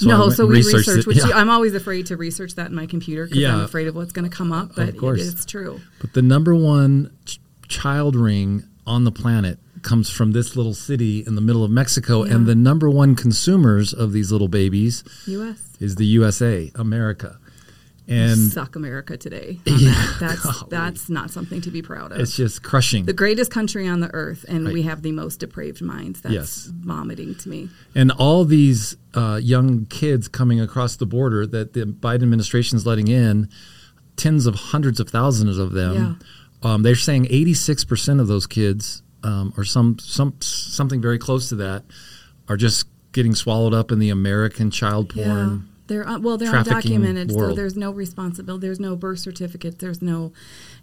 I 0.01 0.05
no, 0.07 0.31
so 0.31 0.47
we 0.47 0.57
researched 0.57 0.87
researched, 0.87 1.07
which 1.09 1.17
Yeah. 1.17 1.31
I'm 1.35 1.51
always 1.51 1.75
afraid 1.75 2.07
to 2.07 2.17
research 2.17 2.55
that 2.55 2.69
in 2.69 2.77
my 2.77 2.87
computer 2.87 3.27
because 3.27 3.43
I'm 3.45 3.61
afraid 3.61 3.89
of 3.89 3.97
what's 3.97 4.13
going 4.13 4.31
to 4.31 4.35
come 4.37 4.53
up, 4.53 4.77
but 4.77 4.91
of 4.91 4.97
course. 4.97 5.21
it 5.21 5.35
is 5.39 5.45
true. 5.45 5.81
But 6.01 6.13
the 6.13 6.23
number 6.23 6.55
one 6.55 7.11
ch- 7.25 7.41
child 7.67 8.15
ring 8.15 8.63
on 8.87 9.03
the 9.03 9.11
planet 9.11 9.59
comes 9.83 10.09
from 10.09 10.31
this 10.33 10.55
little 10.55 10.75
city 10.75 11.25
in 11.27 11.35
the 11.35 11.41
middle 11.41 11.65
of 11.65 11.71
Mexico, 11.73 12.23
and 12.23 12.47
the 12.47 12.55
number 12.55 12.89
one 12.89 13.17
consumers 13.17 13.93
of 13.93 14.13
these 14.13 14.31
little 14.31 14.49
babies 14.49 15.03
U.S. 15.27 15.59
is 15.81 15.97
the 15.97 16.07
USA, 16.07 16.71
America. 16.77 17.39
And 18.09 18.39
suck 18.53 18.75
America 18.77 19.17
today. 19.17 19.59
Yeah, 19.67 19.91
that. 19.93 20.17
That's 20.21 20.43
golly. 20.45 20.67
that's 20.71 21.11
not 21.11 21.31
something 21.31 21.61
to 21.61 21.71
be 21.71 21.83
proud 21.83 22.13
of. 22.13 22.21
it's 22.21 22.35
just 22.37 22.63
crushing. 22.63 23.05
the 23.05 23.13
greatest 23.13 23.51
country 23.51 23.87
on 23.87 24.01
the 24.01 24.13
earth, 24.15 24.45
and 24.49 24.65
Right. 24.65 24.75
we 24.75 24.83
have 24.83 25.03
the 25.03 25.13
most 25.13 25.41
depraved 25.41 25.83
minds. 25.83 26.21
That's 26.23 26.35
Yes. 26.35 26.73
vomiting 26.75 27.35
to 27.37 27.49
me. 27.49 27.69
And 27.95 28.11
all 28.13 28.45
these 28.45 28.97
uh, 29.15 29.39
young 29.43 29.85
kids 29.87 30.27
coming 30.29 30.61
across 30.61 30.97
the 30.97 31.07
border 31.07 31.47
that 31.47 31.73
the 31.75 31.85
Biden 31.85 32.23
administration 32.23 32.77
is 32.77 32.87
letting 32.87 33.09
in, 33.09 33.49
tens 34.17 34.47
of 34.47 34.55
hundreds 34.55 35.01
of 35.01 35.09
thousands 35.11 35.59
of 35.59 35.73
them. 35.73 36.19
Um, 36.63 36.83
they're 36.83 36.97
saying 36.97 37.27
86% 37.27 38.21
of 38.21 38.27
those 38.27 38.47
kids, 38.47 39.03
um, 39.23 39.53
or 39.57 39.65
some 39.65 39.97
some 40.01 40.35
something 40.41 41.01
very 41.01 41.19
close 41.19 41.49
to 41.51 41.57
that, 41.57 41.85
are 42.49 42.57
just 42.57 42.87
getting 43.13 43.35
swallowed 43.35 43.75
up 43.75 43.93
in 43.93 43.99
the 43.99 44.11
American 44.11 44.71
child 44.71 45.09
porn. 45.11 45.27
Yeah. 45.27 45.68
They're 45.89 46.07
un- 46.07 46.23
well, 46.23 46.37
they're 46.37 46.53
undocumented, 46.53 47.33
so 47.33 47.55
there's 47.55 47.77
no 47.77 47.91
responsibility. 47.91 48.67
There's 48.67 48.79
no 48.79 48.95
birth 48.95 49.19
certificate. 49.21 49.79
There's 49.79 50.03
no 50.03 50.33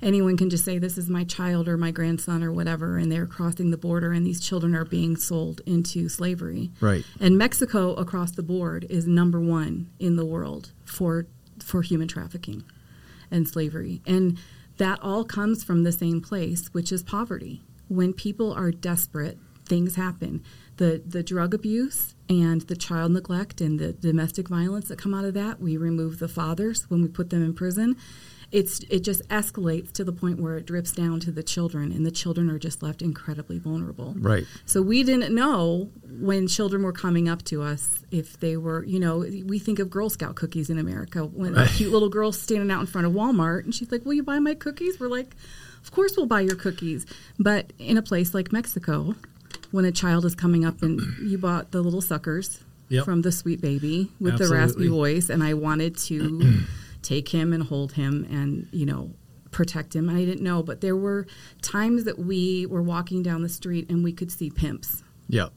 anyone 0.02 0.36
can 0.36 0.50
just 0.50 0.66
say 0.66 0.78
this 0.80 0.98
is 0.98 1.10
my 1.10 1.24
child 1.24 1.68
or 1.68 1.78
my 1.78 1.92
grandson 1.92 2.44
or 2.44 2.52
whatever, 2.52 2.98
and 2.98 3.12
they're 3.12 3.28
crossing 3.28 3.70
the 3.72 3.78
border, 3.78 4.12
and 4.12 4.26
these 4.26 4.42
children 4.42 4.76
are 4.76 4.84
being 4.84 5.16
sold 5.16 5.62
into 5.66 6.10
slavery. 6.10 6.72
Right. 6.82 7.06
And 7.20 7.38
Mexico, 7.38 7.94
across 7.94 8.32
the 8.32 8.44
board, 8.44 8.86
is 8.90 9.08
number 9.08 9.40
one 9.40 9.92
in 10.00 10.16
the 10.16 10.26
world 10.26 10.72
for 10.84 11.28
for 11.60 11.84
human 11.84 12.08
trafficking 12.08 12.64
and 13.32 13.48
slavery, 13.48 14.02
and 14.06 14.38
that 14.78 15.00
all 15.02 15.24
comes 15.24 15.64
from 15.64 15.84
the 15.84 15.92
same 15.92 16.20
place, 16.20 16.74
which 16.74 16.92
is 16.92 17.04
poverty. 17.04 17.62
When 17.88 18.12
people 18.12 18.52
are 18.52 18.72
desperate, 18.72 19.38
things 19.66 19.96
happen. 19.96 20.44
The 20.78 21.02
the 21.06 21.24
drug 21.24 21.54
abuse 21.54 22.16
and 22.30 22.62
the 22.62 22.76
child 22.76 23.12
neglect 23.12 23.62
and 23.62 23.80
the 23.80 23.94
domestic 23.94 24.48
violence 24.48 24.88
that 24.88 24.98
come 24.98 25.14
out 25.14 25.26
of 25.26 25.34
that. 25.36 25.62
We 25.62 25.78
remove 25.78 26.20
the 26.20 26.28
fathers 26.28 26.90
when 26.90 27.02
we 27.02 27.08
put 27.08 27.30
them 27.30 27.44
in 27.44 27.54
prison. 27.54 27.96
It's 28.52 28.80
it 28.90 29.00
just 29.00 29.28
escalates 29.30 29.92
to 29.94 30.04
the 30.04 30.12
point 30.12 30.40
where 30.40 30.56
it 30.58 30.66
drips 30.66 30.92
down 30.92 31.20
to 31.22 31.32
the 31.32 31.44
children, 31.44 31.92
and 31.92 32.06
the 32.06 32.12
children 32.12 32.50
are 32.50 32.60
just 32.60 32.84
left 32.84 33.02
incredibly 33.02 33.58
vulnerable. 33.58 34.14
Right. 34.18 34.46
So 34.66 34.82
we 34.82 35.04
didn't 35.04 35.34
know 35.34 35.90
when 36.20 36.48
children 36.48 36.84
were 36.84 36.94
coming 36.94 37.28
up 37.28 37.44
to 37.46 37.62
us 37.62 38.04
if 38.12 38.40
they 38.40 38.56
were, 38.56 38.86
you 38.86 39.00
know, 39.00 39.20
we 39.46 39.60
think 39.60 39.80
of 39.80 39.90
Girl 39.90 40.10
Scout 40.10 40.36
cookies 40.36 40.70
in 40.70 40.78
America 40.78 41.26
when 41.26 41.58
a 41.58 41.68
cute 41.68 41.92
little 41.92 42.10
girl's 42.10 42.40
standing 42.40 42.72
out 42.72 42.82
in 42.82 42.88
front 42.88 43.08
of 43.08 43.14
Walmart 43.14 43.64
and 43.66 43.74
she's 43.74 43.92
like, 43.92 44.06
"Will 44.06 44.14
you 44.14 44.24
buy 44.24 44.40
my 44.40 44.54
cookies?" 44.54 45.00
We're 45.00 45.10
like, 45.10 45.36
"Of 45.84 45.92
course 45.92 46.16
we'll 46.16 46.28
buy 46.28 46.42
your 46.42 46.56
cookies." 46.56 47.06
But 47.40 47.74
in 47.80 47.98
a 47.98 48.02
place 48.04 48.34
like 48.34 48.54
Mexico, 48.54 49.16
when 49.76 49.86
a 49.86 49.92
child 49.92 50.24
is 50.26 50.34
coming 50.36 50.64
up 50.66 50.82
and 50.82 51.02
you 51.22 51.38
bought 51.38 51.72
the 51.72 51.82
little 51.82 52.02
suckers 52.02 52.64
Yep. 52.90 53.04
from 53.06 53.24
the 53.24 53.32
sweet 53.32 53.62
baby 53.62 54.12
with 54.20 54.38
the 54.38 54.48
raspy 54.48 54.88
voice 54.88 55.30
and 55.30 55.44
I 55.44 55.56
wanted 55.56 55.98
to 55.98 56.60
take 57.02 57.30
him 57.30 57.52
and 57.52 57.64
hold 57.64 57.94
him 57.94 58.28
and, 58.30 58.68
you 58.72 58.86
know, 58.86 59.10
protect 59.50 59.96
him. 59.96 60.08
I 60.08 60.24
didn't 60.24 60.44
know, 60.44 60.62
but 60.62 60.82
there 60.82 60.96
were 60.96 61.26
times 61.64 62.04
that 62.04 62.20
we 62.20 62.68
were 62.68 62.84
walking 62.84 63.24
down 63.24 63.42
the 63.42 63.50
street 63.50 63.90
and 63.90 64.04
we 64.04 64.12
could 64.14 64.32
see 64.32 64.52
pimps. 64.52 65.02
Yeah. 65.28 65.48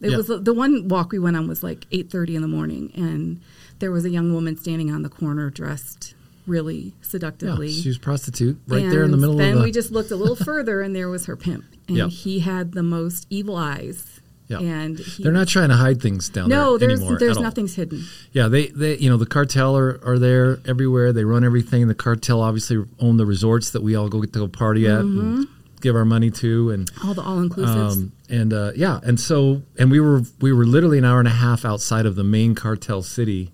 It 0.00 0.10
Yeah. 0.12 0.16
was 0.16 0.28
the 0.28 0.54
one 0.54 0.88
walk 0.88 1.12
we 1.12 1.18
went 1.18 1.36
on 1.36 1.46
was 1.46 1.62
like 1.62 1.86
eight 1.92 2.10
thirty 2.10 2.34
in 2.34 2.40
the 2.40 2.48
morning, 2.48 2.90
and 2.96 3.40
there 3.80 3.90
was 3.92 4.06
a 4.06 4.10
young 4.10 4.32
woman 4.32 4.56
standing 4.56 4.90
on 4.90 5.02
the 5.02 5.10
corner 5.10 5.50
dressed 5.50 6.14
really 6.46 6.78
Yeah. 6.78 6.90
seductively. 7.02 7.70
She 7.72 7.88
was 7.88 7.98
prostitute 7.98 8.58
right 8.66 8.88
there 8.90 9.04
in 9.04 9.10
the 9.10 9.16
middle 9.16 9.36
then 9.36 9.52
of 9.52 9.58
the. 9.58 9.64
we 9.64 9.72
just 9.72 9.90
looked 9.92 10.10
a 10.10 10.16
little 10.16 10.36
further, 10.36 10.80
and 10.80 10.94
there 10.94 11.08
was 11.08 11.26
her 11.26 11.36
pimp, 11.36 11.64
and 11.88 11.96
Yep. 11.96 12.10
he 12.10 12.40
had 12.40 12.72
the 12.72 12.82
most 12.82 13.26
evil 13.30 13.56
eyes. 13.56 14.20
Yep. 14.48 14.60
And 14.62 14.98
he, 14.98 15.22
They're 15.22 15.30
not 15.30 15.46
trying 15.46 15.68
to 15.68 15.76
hide 15.76 16.02
things 16.02 16.28
down 16.28 16.48
No, 16.48 16.76
there 16.76 16.88
there's 16.96 17.18
there's 17.20 17.36
all. 17.36 17.42
nothing's 17.44 17.76
hidden. 17.76 18.04
Yeah, 18.32 18.48
they, 18.48 18.66
they 18.66 18.96
you 18.98 19.08
know 19.08 19.16
the 19.16 19.24
cartel 19.26 19.76
are, 19.76 20.00
are 20.04 20.18
there 20.18 20.58
everywhere. 20.66 21.12
They 21.12 21.22
run 21.24 21.44
everything. 21.44 21.86
The 21.86 21.94
cartel 21.94 22.40
obviously 22.42 22.84
own 22.98 23.16
the 23.16 23.24
resorts 23.26 23.70
that 23.70 23.82
we 23.84 23.94
all 23.94 24.08
go 24.08 24.20
get 24.20 24.32
to 24.32 24.40
go 24.40 24.48
party 24.48 24.88
at 24.88 25.00
and 25.02 25.46
give 25.80 25.94
our 25.94 26.04
money 26.04 26.30
to, 26.32 26.70
and 26.70 26.90
All 27.04 27.14
the 27.14 27.22
all 27.22 27.36
inclusives. 27.38 27.92
um, 27.92 28.12
and 28.28 28.52
uh, 28.52 28.72
yeah, 28.74 28.98
and 29.04 29.20
so 29.20 29.62
and 29.78 29.88
we 29.88 30.00
were 30.00 30.22
we 30.40 30.52
were 30.52 30.66
literally 30.66 30.98
an 30.98 31.04
hour 31.04 31.20
and 31.20 31.28
a 31.28 31.30
half 31.30 31.64
outside 31.64 32.04
of 32.04 32.16
the 32.16 32.24
main 32.24 32.56
cartel 32.56 33.02
city, 33.02 33.52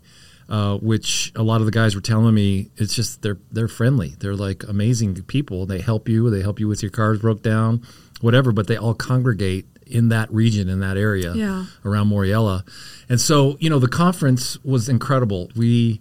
uh, 0.48 0.76
which 0.78 1.32
a 1.34 1.42
lot 1.42 1.60
of 1.60 1.66
the 1.66 1.72
guys 1.72 1.94
were 1.94 2.00
telling 2.00 2.34
me 2.34 2.70
it's 2.76 2.94
just 2.94 3.22
they're 3.22 3.38
they're 3.50 3.68
friendly. 3.68 4.14
They're 4.20 4.36
like 4.36 4.62
amazing 4.68 5.14
people. 5.24 5.66
They 5.66 5.80
help 5.80 6.08
you. 6.08 6.30
They 6.30 6.42
help 6.42 6.60
you 6.60 6.68
with 6.68 6.82
your 6.82 6.90
cars 6.90 7.18
broke 7.20 7.42
down, 7.42 7.82
whatever. 8.20 8.52
But 8.52 8.66
they 8.66 8.76
all 8.76 8.94
congregate 8.94 9.66
in 9.86 10.08
that 10.08 10.32
region 10.32 10.68
in 10.68 10.80
that 10.80 10.96
area 10.96 11.32
Yeah. 11.34 11.66
around 11.84 12.08
Moriella, 12.10 12.64
and 13.08 13.20
so 13.20 13.56
you 13.60 13.70
know 13.70 13.78
the 13.78 13.88
conference 13.88 14.58
was 14.64 14.88
incredible. 14.88 15.50
We 15.56 16.00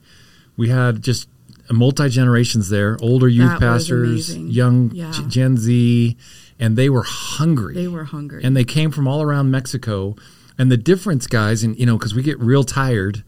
we 0.58 0.70
had 0.70 1.02
just 1.02 1.28
multi 1.72 2.10
generations 2.10 2.70
there, 2.70 2.98
older 3.02 3.28
youth 3.28 3.50
That 3.50 3.60
pastors, 3.60 4.36
young 4.38 4.92
Yeah. 4.94 5.12
G- 5.12 5.26
Gen 5.28 5.58
Z, 5.58 6.18
and 6.60 6.76
they 6.78 6.90
were 6.90 7.04
hungry 7.04 7.74
they 7.74 7.88
were 7.88 8.04
hungry. 8.06 8.44
and 8.44 8.56
they 8.56 8.64
came 8.64 8.92
from 8.92 9.08
all 9.08 9.22
around 9.24 9.50
Mexico. 9.52 10.16
And 10.58 10.72
the 10.72 10.78
difference, 10.78 11.28
guys, 11.28 11.64
and 11.64 11.78
you 11.78 11.86
know, 11.86 11.98
because 11.98 12.16
we 12.16 12.24
get 12.24 12.40
real 12.40 12.64
tired 12.64 13.24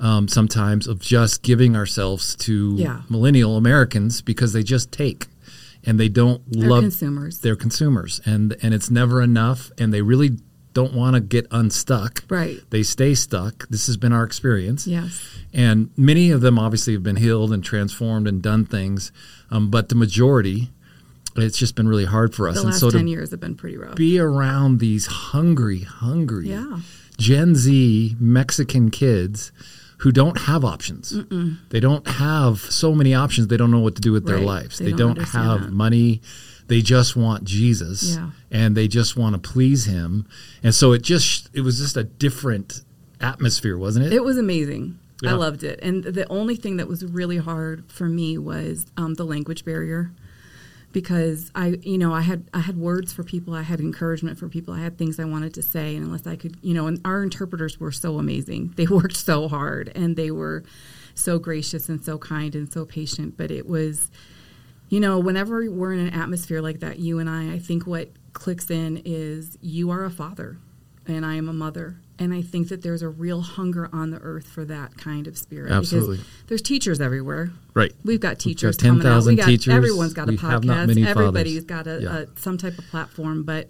um, 0.00 0.28
sometimes 0.28 0.86
of 0.86 1.00
just 1.00 1.42
giving 1.42 1.74
ourselves 1.76 2.36
to 2.36 2.74
Yeah. 2.78 3.00
millennial 3.08 3.56
Americans 3.56 4.20
because 4.22 4.52
they 4.52 4.62
just 4.62 4.92
take 4.92 5.26
and 5.84 5.98
they 5.98 6.08
don't 6.08 6.42
They're 6.50 6.68
love 6.68 6.82
consumers. 6.82 7.38
They're 7.40 7.56
consumers, 7.56 8.20
and 8.24 8.56
and 8.62 8.74
it's 8.74 8.90
never 8.90 9.22
enough, 9.22 9.70
and 9.78 9.92
they 9.92 10.02
really 10.02 10.38
don't 10.74 10.92
want 10.92 11.14
to 11.14 11.20
get 11.20 11.46
unstuck. 11.50 12.22
Right. 12.28 12.60
They 12.70 12.82
stay 12.84 13.14
stuck. 13.14 13.66
This 13.68 13.86
has 13.86 13.96
been 13.96 14.12
our 14.12 14.22
experience. 14.22 14.86
Yes. 14.86 15.20
And 15.52 15.90
many 15.96 16.30
of 16.30 16.40
them 16.40 16.58
obviously 16.58 16.92
have 16.92 17.02
been 17.02 17.16
healed 17.16 17.52
and 17.52 17.64
transformed 17.64 18.28
and 18.28 18.40
done 18.42 18.64
things, 18.66 19.10
um, 19.50 19.70
but 19.70 19.88
the 19.88 19.94
majority, 19.96 20.70
it's 21.36 21.58
just 21.58 21.74
been 21.74 21.88
really 21.88 22.04
hard 22.04 22.32
for 22.34 22.48
us. 22.48 22.56
The 22.56 22.60
and 22.60 22.70
last 22.70 22.80
so 22.80 22.90
10 22.90 23.08
years 23.08 23.30
have 23.32 23.40
been 23.40 23.56
pretty 23.56 23.76
rough. 23.76 23.96
be 23.96 24.20
around 24.20 24.78
these 24.78 25.06
hungry, 25.06 25.80
hungry 25.80 26.50
Yeah. 26.50 26.80
Gen 27.16 27.56
Z 27.56 28.14
Mexican 28.20 28.90
kids 28.90 29.50
who 29.98 30.12
don't 30.12 30.38
have 30.42 30.64
options. 30.64 31.14
They 31.70 31.80
don't 31.80 32.06
have 32.06 32.60
so 32.60 32.94
many 32.94 33.14
options. 33.14 33.48
They 33.48 33.56
don't 33.56 33.70
know 33.70 33.80
what 33.80 33.94
to 33.96 34.00
do 34.00 34.12
with 34.12 34.26
their 34.26 34.38
lives. 34.40 34.78
They 34.78 34.86
They, 34.86 34.92
don't 34.92 35.14
don't, 35.16 35.28
have 35.28 35.62
that. 35.62 35.72
money. 35.72 36.20
They 36.68 36.82
just 36.82 37.16
want 37.16 37.44
Jesus 37.44 38.14
Yeah. 38.16 38.30
and 38.50 38.76
they 38.76 38.88
just 38.88 39.16
want 39.16 39.34
to 39.42 39.50
please 39.50 39.86
him. 39.86 40.26
And 40.62 40.74
so 40.74 40.92
it 40.92 41.02
just 41.02 41.48
it 41.52 41.62
was 41.62 41.78
just 41.78 41.96
a 41.96 42.04
different 42.04 42.82
atmosphere, 43.20 43.76
wasn't 43.78 44.06
it? 44.06 44.12
It 44.12 44.22
was 44.22 44.38
amazing. 44.38 44.98
I 45.26 45.32
loved 45.32 45.64
it. 45.64 45.80
And 45.82 46.04
the 46.04 46.28
only 46.30 46.54
thing 46.54 46.76
that 46.76 46.86
was 46.86 47.04
really 47.04 47.38
hard 47.38 47.90
for 47.90 48.08
me 48.08 48.38
was 48.38 48.86
um, 48.96 49.14
the 49.14 49.24
language 49.24 49.64
barrier. 49.64 50.12
Because 50.98 51.52
I, 51.54 51.78
you 51.82 51.96
know, 51.96 52.12
I 52.12 52.22
had 52.22 52.50
I 52.52 52.58
had 52.58 52.76
words 52.76 53.12
for 53.12 53.22
people, 53.22 53.54
I 53.54 53.62
had 53.62 53.78
encouragement 53.78 54.36
for 54.36 54.48
people, 54.48 54.74
I 54.74 54.80
had 54.80 54.98
things 54.98 55.20
I 55.20 55.26
wanted 55.26 55.54
to 55.54 55.62
say, 55.62 55.94
and 55.94 56.04
unless 56.04 56.26
I 56.26 56.34
could, 56.34 56.56
you 56.60 56.74
know, 56.74 56.88
and 56.88 57.00
our 57.04 57.22
interpreters 57.22 57.78
were 57.78 57.92
so 57.92 58.18
amazing. 58.18 58.74
They 58.74 58.86
worked 59.00 59.16
so 59.16 59.46
hard, 59.46 59.92
and 59.94 60.16
they 60.16 60.32
were 60.32 60.64
so 61.14 61.38
gracious 61.38 61.88
and 61.88 62.04
so 62.04 62.18
kind 62.18 62.52
and 62.56 62.72
so 62.72 62.84
patient. 62.84 63.36
But 63.36 63.52
it 63.52 63.68
was, 63.68 64.10
you 64.88 64.98
know, 64.98 65.20
whenever 65.20 65.70
we're 65.70 65.92
in 65.92 66.00
an 66.00 66.12
atmosphere 66.12 66.60
like 66.60 66.80
that, 66.80 66.98
you 66.98 67.20
and 67.20 67.30
I, 67.30 67.52
I 67.52 67.58
think 67.60 67.86
what 67.86 68.10
clicks 68.32 68.68
in 68.68 69.00
is 69.04 69.56
you 69.60 69.92
are 69.92 70.04
a 70.04 70.10
father 70.10 70.58
and 71.06 71.24
I 71.24 71.36
am 71.36 71.48
a 71.48 71.52
mother. 71.52 72.00
And 72.20 72.34
I 72.34 72.42
think 72.42 72.68
that 72.70 72.82
there's 72.82 73.02
a 73.02 73.08
real 73.08 73.40
hunger 73.42 73.88
on 73.92 74.10
the 74.10 74.18
earth 74.18 74.46
for 74.48 74.64
that 74.64 74.96
kind 74.98 75.26
of 75.28 75.38
spirit. 75.38 75.70
Absolutely. 75.70 76.16
Because 76.16 76.30
there's 76.48 76.62
teachers 76.62 77.00
everywhere. 77.00 77.50
right. 77.74 77.92
We've 78.04 78.18
got 78.18 78.38
teachers 78.40 78.76
got 78.76 78.86
coming 78.88 79.06
out. 79.06 79.24
We 79.24 79.36
10,000 79.36 79.36
got, 79.36 79.46
teachers. 79.46 79.74
Everyone's 79.74 80.14
got 80.14 80.28
a 80.28 80.32
We 80.32 80.36
have 80.38 80.64
not 80.64 80.88
podcast. 80.88 81.06
Everybody's 81.06 81.64
fathers. 81.64 81.64
got 81.64 81.86
a, 81.86 82.02
Yeah. 82.02 82.18
a 82.18 82.26
some 82.40 82.58
type 82.58 82.76
of 82.76 82.86
platform. 82.88 83.44
But 83.44 83.68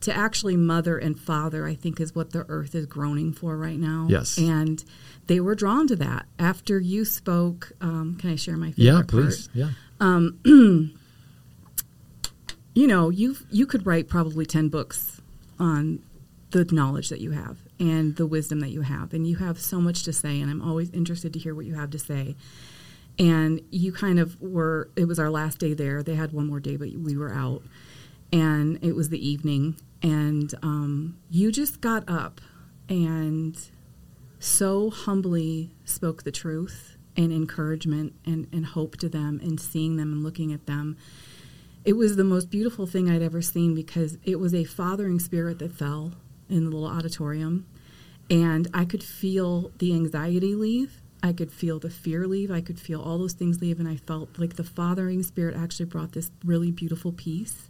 to 0.00 0.14
actually 0.14 0.56
mother 0.56 0.98
and 0.98 1.18
father, 1.18 1.66
I 1.66 1.74
think, 1.76 2.00
is 2.00 2.14
what 2.16 2.32
the 2.32 2.44
earth 2.48 2.74
is 2.74 2.86
groaning 2.86 3.32
for 3.32 3.56
right 3.56 3.78
now. 3.78 4.06
Yes. 4.10 4.36
And 4.38 4.84
they 5.28 5.38
were 5.40 5.54
drawn 5.54 5.86
to 5.86 5.96
that. 5.96 6.26
After 6.38 6.80
you 6.80 7.04
spoke, 7.04 7.72
um, 7.80 8.16
can 8.20 8.30
I 8.30 8.36
share 8.36 8.56
my 8.56 8.72
favorite 8.72 8.84
Yeah, 8.84 8.92
part? 8.94 9.08
please. 9.08 9.48
Yeah. 9.54 9.70
you 12.74 12.86
know, 12.88 13.10
you 13.10 13.36
you 13.50 13.66
could 13.66 13.86
write 13.86 14.08
probably 14.08 14.44
ten 14.46 14.68
books 14.68 15.20
on 15.58 16.00
the 16.50 16.64
knowledge 16.66 17.08
that 17.08 17.20
you 17.20 17.30
have 17.32 17.58
and 17.84 18.16
the 18.16 18.26
wisdom 18.26 18.60
that 18.60 18.70
you 18.70 18.80
have, 18.80 19.12
and 19.12 19.26
you 19.26 19.36
have 19.36 19.60
so 19.60 19.80
much 19.80 20.02
to 20.04 20.12
say. 20.12 20.40
And 20.40 20.50
I'm 20.50 20.62
always 20.62 20.90
interested 20.90 21.32
to 21.34 21.38
hear 21.38 21.54
what 21.54 21.66
you 21.66 21.74
have 21.74 21.90
to 21.90 21.98
say. 21.98 22.36
And 23.18 23.60
you 23.70 23.92
kind 23.92 24.18
of 24.18 24.40
were. 24.40 24.90
It 24.96 25.06
was 25.06 25.18
our 25.18 25.30
last 25.30 25.58
day 25.58 25.74
there. 25.74 26.02
They 26.02 26.14
had 26.14 26.32
one 26.32 26.46
more 26.46 26.60
day, 26.60 26.76
but 26.76 26.88
we 26.92 27.16
were 27.16 27.32
out, 27.32 27.62
and 28.32 28.78
it 28.82 28.96
was 28.96 29.10
the 29.10 29.26
evening, 29.28 29.76
and 30.02 30.54
um, 30.62 31.18
you 31.30 31.52
just 31.52 31.80
got 31.80 32.08
up 32.08 32.40
and 32.88 33.58
so 34.38 34.90
humbly 34.90 35.74
spoke 35.84 36.24
the 36.24 36.32
truth 36.32 36.96
and 37.16 37.32
encouragement 37.32 38.14
and, 38.26 38.46
and 38.52 38.66
hope 38.66 38.96
to 38.96 39.08
them 39.08 39.40
and 39.42 39.58
seeing 39.58 39.96
them 39.96 40.12
and 40.12 40.22
looking 40.22 40.52
at 40.52 40.66
them 40.66 40.96
it 41.84 41.94
was 41.94 42.16
the 42.16 42.24
most 42.24 42.50
beautiful 42.50 42.86
thing 42.86 43.10
I'd 43.10 43.22
ever 43.22 43.42
seen 43.42 43.74
because 43.74 44.16
it 44.24 44.40
was 44.40 44.54
a 44.54 44.64
fathering 44.64 45.20
spirit 45.20 45.58
that 45.58 45.72
fell 45.72 46.12
in 46.48 46.64
the 46.64 46.70
little 46.70 46.86
auditorium. 46.86 47.66
And 48.30 48.68
I 48.72 48.84
could 48.84 49.02
feel 49.04 49.70
the 49.78 49.92
anxiety 49.92 50.54
leave. 50.54 51.00
I 51.22 51.32
could 51.32 51.50
feel 51.52 51.78
the 51.78 51.90
fear 51.90 52.26
leave. 52.26 52.50
I 52.50 52.60
could 52.60 52.78
feel 52.78 53.00
all 53.00 53.18
those 53.18 53.32
things 53.32 53.60
leave. 53.60 53.78
And 53.78 53.88
I 53.88 53.96
felt 53.96 54.38
like 54.38 54.56
the 54.56 54.64
fathering 54.64 55.22
spirit 55.22 55.56
actually 55.56 55.86
brought 55.86 56.12
this 56.12 56.30
really 56.44 56.70
beautiful 56.70 57.12
peace. 57.12 57.68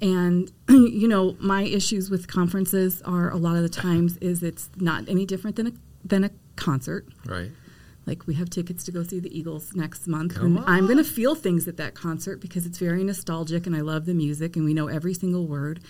And, 0.00 0.50
you 0.68 1.06
know, 1.06 1.36
my 1.38 1.62
issues 1.62 2.10
with 2.10 2.26
conferences 2.28 3.02
are 3.02 3.30
a 3.30 3.36
lot 3.36 3.56
of 3.56 3.62
the 3.62 3.68
times 3.68 4.16
is 4.18 4.42
it's 4.42 4.70
not 4.76 5.08
any 5.08 5.24
different 5.26 5.56
than 5.56 5.66
a, 5.68 5.72
than 6.04 6.24
a 6.24 6.30
concert 6.56 7.06
Right. 7.24 7.50
like 8.04 8.26
we 8.26 8.34
have 8.34 8.50
tickets 8.50 8.84
to 8.84 8.92
go 8.92 9.02
see 9.04 9.20
the 9.20 9.36
Eagles 9.36 9.74
next 9.74 10.06
month, 10.06 10.34
Come 10.34 10.56
and 10.58 10.64
I'm 10.66 10.84
going 10.86 10.98
to 10.98 11.04
feel 11.04 11.34
things 11.34 11.66
at 11.68 11.76
that 11.78 11.94
concert 11.94 12.40
because 12.40 12.66
it's 12.66 12.78
very 12.78 13.04
nostalgic, 13.04 13.66
and 13.66 13.74
I 13.76 13.80
love 13.80 14.04
the 14.06 14.12
music, 14.14 14.56
and 14.56 14.64
we 14.64 14.74
know 14.74 14.88
every 14.88 15.14
single 15.14 15.46
word. 15.46 15.80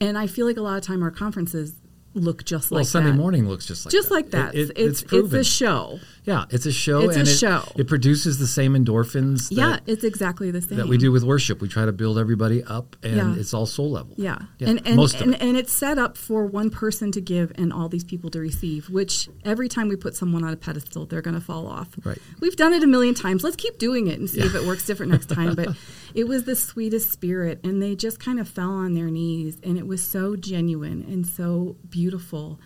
And 0.00 0.16
I 0.16 0.26
feel 0.26 0.46
like 0.46 0.56
a 0.56 0.62
lot 0.62 0.78
of 0.78 0.82
time 0.84 1.02
our 1.02 1.10
conferences 1.10 1.74
look 2.14 2.44
just 2.44 2.70
Well, 2.70 2.80
like 2.80 2.86
Sunday 2.88 3.10
that. 3.10 3.16
morning 3.16 3.48
looks 3.48 3.66
just 3.66 3.84
like 3.86 3.92
just 3.92 4.08
that. 4.08 4.14
like 4.14 4.30
that. 4.30 4.54
It- 4.54 4.70
it- 4.70 4.78
it's 4.78 5.02
it's 5.02 5.12
it's 5.12 5.32
a 5.32 5.44
show. 5.44 6.00
Yeah, 6.24 6.44
it's 6.50 6.66
a 6.66 6.72
show. 6.72 7.00
It's 7.08 7.16
a 7.16 7.20
it, 7.22 7.26
show. 7.26 7.62
It 7.76 7.88
produces 7.88 8.38
the 8.38 8.46
same 8.46 8.74
endorphins. 8.74 9.48
That, 9.48 9.54
yeah, 9.54 9.78
it's 9.86 10.04
exactly 10.04 10.50
the 10.50 10.60
same 10.60 10.76
that 10.78 10.86
we 10.88 10.98
do 10.98 11.10
with 11.12 11.22
worship. 11.24 11.60
We 11.62 11.68
try 11.68 11.86
to 11.86 11.92
build 11.92 12.18
everybody 12.18 12.62
up, 12.64 12.94
and 13.02 13.16
Yeah. 13.16 13.34
it's 13.36 13.54
all 13.54 13.64
soul 13.64 13.90
level. 13.90 14.14
Yeah. 14.18 14.38
Yeah, 14.58 14.68
And 14.70 14.86
and, 14.86 14.96
most 14.96 15.14
of 15.16 15.22
and, 15.22 15.40
and 15.40 15.56
it's 15.56 15.72
set 15.72 15.98
up 15.98 16.16
for 16.18 16.44
one 16.46 16.68
person 16.70 17.10
to 17.12 17.20
give 17.20 17.52
and 17.54 17.72
all 17.72 17.88
these 17.88 18.04
people 18.04 18.28
to 18.30 18.40
receive, 18.40 18.90
which 18.90 19.28
every 19.44 19.68
time 19.68 19.88
we 19.88 19.96
put 19.96 20.14
someone 20.14 20.44
on 20.44 20.52
a 20.52 20.56
pedestal, 20.56 21.06
they're 21.06 21.22
going 21.22 21.34
to 21.34 21.40
fall 21.40 21.66
off. 21.66 21.88
Right. 22.04 22.18
We've 22.40 22.56
done 22.56 22.72
it 22.74 22.82
a 22.82 22.86
million 22.86 23.14
times. 23.14 23.42
Let's 23.42 23.56
keep 23.56 23.78
doing 23.78 24.08
it 24.08 24.18
and 24.18 24.28
see 24.28 24.40
if 24.40 24.54
it 24.54 24.64
works 24.66 24.84
different 24.84 25.12
next 25.12 25.30
time. 25.30 25.54
But 25.54 25.68
it 26.14 26.28
was 26.28 26.44
the 26.44 26.56
sweetest 26.56 27.10
spirit, 27.10 27.60
and 27.64 27.82
they 27.82 27.94
just 27.94 28.18
kind 28.20 28.38
of 28.40 28.48
fell 28.48 28.70
on 28.70 28.94
their 28.94 29.08
knees, 29.10 29.58
and 29.62 29.78
it 29.78 29.86
was 29.86 30.02
so 30.02 30.36
genuine 30.36 31.04
and 31.08 31.26
so 31.26 31.76
beautiful. 31.88 32.58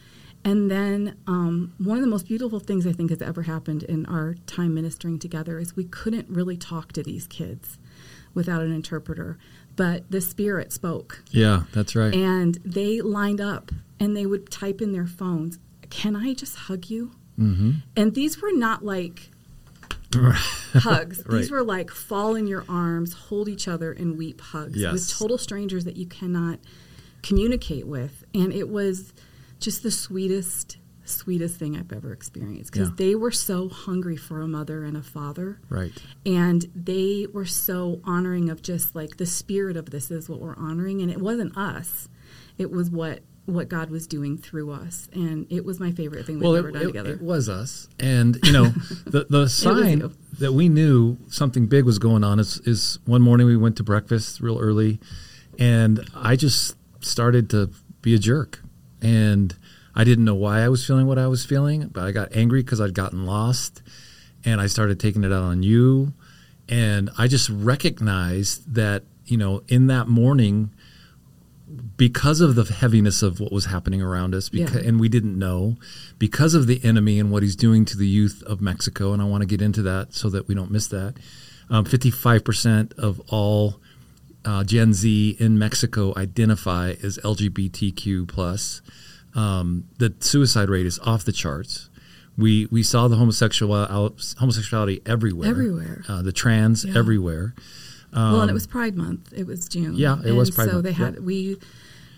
And 0.47 0.71
then 0.71 1.17
um, 1.27 1.73
one 1.79 1.97
of 1.97 2.03
the 2.03 2.11
most 2.11 2.27
beautiful 2.29 2.61
things 2.61 2.87
I 2.87 2.93
think 2.93 3.09
has 3.11 3.23
ever 3.23 3.43
happened 3.43 3.83
in 3.83 4.05
our 4.07 4.35
time 4.47 4.75
ministering 4.75 5.19
together 5.19 5.59
is 5.59 5.75
we 5.75 5.85
couldn't 5.85 6.29
really 6.29 6.59
talk 6.59 6.93
to 6.93 7.03
these 7.03 7.27
kids 7.27 7.79
without 8.35 8.61
an 8.63 8.71
interpreter, 8.73 9.39
but 9.77 10.11
the 10.11 10.21
Spirit 10.21 10.71
spoke 10.73 11.23
Yeah, 11.31 11.63
that's 11.73 11.97
right. 11.97 12.13
and 12.15 12.57
they 12.65 13.01
lined 13.01 13.41
up 13.41 13.73
and 13.99 14.15
they 14.17 14.27
would 14.27 14.51
type 14.51 14.83
in 14.83 14.93
their 14.93 15.07
phones, 15.07 15.59
"Can 15.89 16.15
I 16.15 16.35
just 16.35 16.57
hug 16.57 16.91
you?" 16.91 17.13
mm-hmm. 17.39 17.71
And 17.97 18.15
these 18.15 18.43
were 18.43 18.53
not 18.53 18.85
like 18.85 19.31
hugs. 20.23 21.23
Right. 21.27 21.39
These 21.39 21.51
were 21.51 21.63
like 21.63 21.91
fall 21.91 22.35
in 22.35 22.47
your 22.47 22.65
arms, 22.69 23.13
hold 23.15 23.49
each 23.49 23.69
other, 23.69 23.93
and 23.93 24.17
weep 24.19 24.41
hugs 24.41 24.77
Yes. 24.77 24.93
with 24.93 25.11
total 25.19 25.39
strangers 25.39 25.85
that 25.85 25.97
you 25.97 26.07
cannot 26.07 26.59
communicate 27.23 27.87
with. 27.87 28.25
And 28.35 28.53
it 28.53 28.69
was 28.69 29.13
just 29.61 29.83
the 29.83 29.91
sweetest, 29.91 30.79
sweetest 31.05 31.57
thing 31.57 31.77
I've 31.77 31.93
ever 31.93 32.13
experienced 32.13 32.73
because 32.73 32.89
Yeah. 32.89 32.95
they 32.97 33.15
were 33.15 33.31
so 33.31 33.69
hungry 33.69 34.17
for 34.17 34.41
a 34.41 34.49
mother 34.49 34.85
and 34.85 34.97
a 34.97 35.03
father 35.03 35.61
Right. 35.69 35.93
and 36.27 36.67
they 36.75 37.27
were 37.33 37.45
so 37.45 38.01
honoring 38.05 38.49
of 38.51 38.63
just 38.63 38.95
like 38.95 39.17
the 39.19 39.27
spirit 39.27 39.77
of 39.77 39.91
this 39.91 40.11
is 40.11 40.29
what 40.31 40.41
we're 40.41 40.57
honoring 40.57 41.03
and 41.03 41.11
it 41.11 41.21
wasn't 41.21 41.57
us 41.59 42.09
it 42.57 42.71
was 42.71 42.89
what 42.89 43.21
what 43.47 43.69
god 43.69 43.91
was 43.91 44.07
doing 44.07 44.39
through 44.39 44.71
us 44.73 45.07
and 45.13 45.47
it 45.51 45.65
was 45.65 45.79
my 45.79 45.93
favorite 45.93 46.25
thing 46.25 46.37
we've 46.37 46.45
Well, 46.45 46.57
ever 46.57 46.71
it, 46.71 46.73
done 46.73 46.83
it- 46.83 46.87
together. 46.87 47.13
it 47.15 47.21
was 47.23 47.49
us, 47.49 47.89
and 48.01 48.39
you 48.45 48.53
know, 48.53 48.65
the 49.07 49.27
the 49.29 49.49
sign 49.49 50.11
that 50.39 50.53
we 50.53 50.69
knew 50.69 51.19
something 51.29 51.67
big 51.67 51.85
was 51.85 51.99
going 51.99 52.25
on 52.25 52.39
is 52.41 52.59
is 52.65 52.99
one 53.05 53.21
morning 53.23 53.47
we 53.47 53.57
went 53.57 53.77
to 53.77 53.83
breakfast 53.83 54.41
real 54.41 54.59
early, 54.59 54.99
and 55.59 56.09
I 56.15 56.37
just 56.37 56.77
started 57.01 57.51
to 57.51 57.71
be 58.01 58.15
a 58.15 58.19
jerk, 58.19 58.61
and 59.03 59.55
I 59.95 60.05
didn't 60.05 60.25
know 60.25 60.35
why 60.35 60.61
I 60.63 60.69
was 60.71 60.85
feeling 60.87 61.07
what 61.07 61.19
I 61.19 61.27
was 61.27 61.45
feeling, 61.45 61.89
but 61.89 62.03
I 62.05 62.13
got 62.13 62.35
angry 62.35 62.63
because 62.63 62.81
I'd 62.81 62.95
gotten 62.95 63.27
lost, 63.27 63.83
and 64.45 64.61
I 64.61 64.67
started 64.69 64.99
taking 64.99 65.23
it 65.23 65.33
out 65.33 65.43
on 65.43 65.63
you, 65.63 66.15
and 66.69 67.11
I 67.19 67.29
just 67.29 67.51
recognized 67.51 68.75
that 68.75 69.05
you 69.27 69.37
know 69.37 69.63
in 69.69 69.87
that 69.89 70.09
morning 70.09 70.71
because 71.97 72.41
of 72.41 72.55
the 72.55 72.65
heaviness 72.65 73.23
of 73.23 73.41
what 73.41 73.53
was 73.53 73.67
happening 73.67 74.03
around 74.03 74.35
us 74.35 74.49
because, 74.49 74.83
Yeah. 74.83 74.89
and 74.89 75.01
we 75.01 75.09
didn't 75.09 75.39
know 75.39 75.77
because 76.19 76.55
of 76.55 76.67
the 76.67 76.83
enemy 76.85 77.19
and 77.21 77.31
what 77.31 77.43
he's 77.43 77.57
doing 77.57 77.85
to 77.87 77.97
the 77.97 78.07
youth 78.07 78.43
of 78.45 78.61
Mexico 78.61 79.13
and 79.13 79.21
I 79.23 79.25
want 79.27 79.43
to 79.43 79.47
get 79.47 79.63
into 79.63 79.83
that 79.83 80.15
so 80.15 80.29
that 80.31 80.49
we 80.49 80.55
don't 80.55 80.71
miss 80.71 80.87
that 80.89 81.15
um, 81.71 81.85
55% 81.85 82.93
of 82.99 83.21
all 83.29 83.81
uh, 84.45 84.63
Gen 84.65 84.93
Z 84.93 85.37
in 85.39 85.59
Mexico 85.59 86.13
identify 86.17 86.95
as 87.03 87.19
LGBTQ 87.25 88.29
plus 88.29 88.83
um, 89.35 89.85
the 89.99 90.15
suicide 90.21 90.69
rate 90.69 90.87
is 90.87 90.99
off 91.01 91.25
the 91.25 91.33
charts 91.33 91.89
we 92.37 92.67
we 92.67 92.83
saw 92.83 93.07
the 93.09 93.17
homosexual 93.17 93.75
homosexuality 94.39 95.01
everywhere 95.07 95.49
Everywhere. 95.49 96.03
uh, 96.09 96.21
the 96.23 96.33
trans 96.33 96.85
Yeah. 96.85 96.99
everywhere 96.99 97.55
well 98.15 98.41
and 98.43 98.51
it 98.51 98.55
was 98.55 98.67
pride 98.67 98.97
month 98.97 99.33
it 99.35 99.47
was 99.47 99.69
june 99.69 99.87
Um, 99.87 99.95
Yeah, 99.95 100.17
it 100.25 100.33
was 100.33 100.49
And 100.49 100.55
Pride 100.57 100.67
so 100.69 100.73
Month, 100.75 100.85
they 100.85 100.93
had 100.93 101.15
yeah. 101.15 101.21
we 101.21 101.57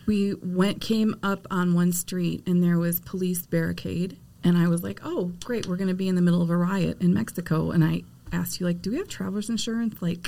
we 0.06 0.34
went 0.42 0.80
came 0.80 1.16
up 1.22 1.46
on 1.50 1.74
one 1.74 1.92
street 1.92 2.42
and 2.46 2.62
there 2.62 2.78
was 2.78 3.00
police 3.00 3.46
barricade 3.46 4.16
and 4.44 4.56
i 4.56 4.68
was 4.68 4.82
like 4.82 5.00
oh 5.04 5.32
great 5.44 5.66
we're 5.66 5.76
going 5.76 5.88
to 5.88 5.94
be 5.94 6.08
in 6.08 6.14
the 6.14 6.22
middle 6.22 6.42
of 6.42 6.50
a 6.50 6.56
riot 6.56 7.00
in 7.02 7.12
mexico 7.14 7.70
and 7.70 7.82
i 7.84 8.02
asked 8.32 8.60
you 8.60 8.66
like 8.66 8.82
do 8.82 8.90
we 8.90 8.96
have 8.98 9.08
travelers 9.08 9.48
insurance 9.48 10.00
like 10.02 10.26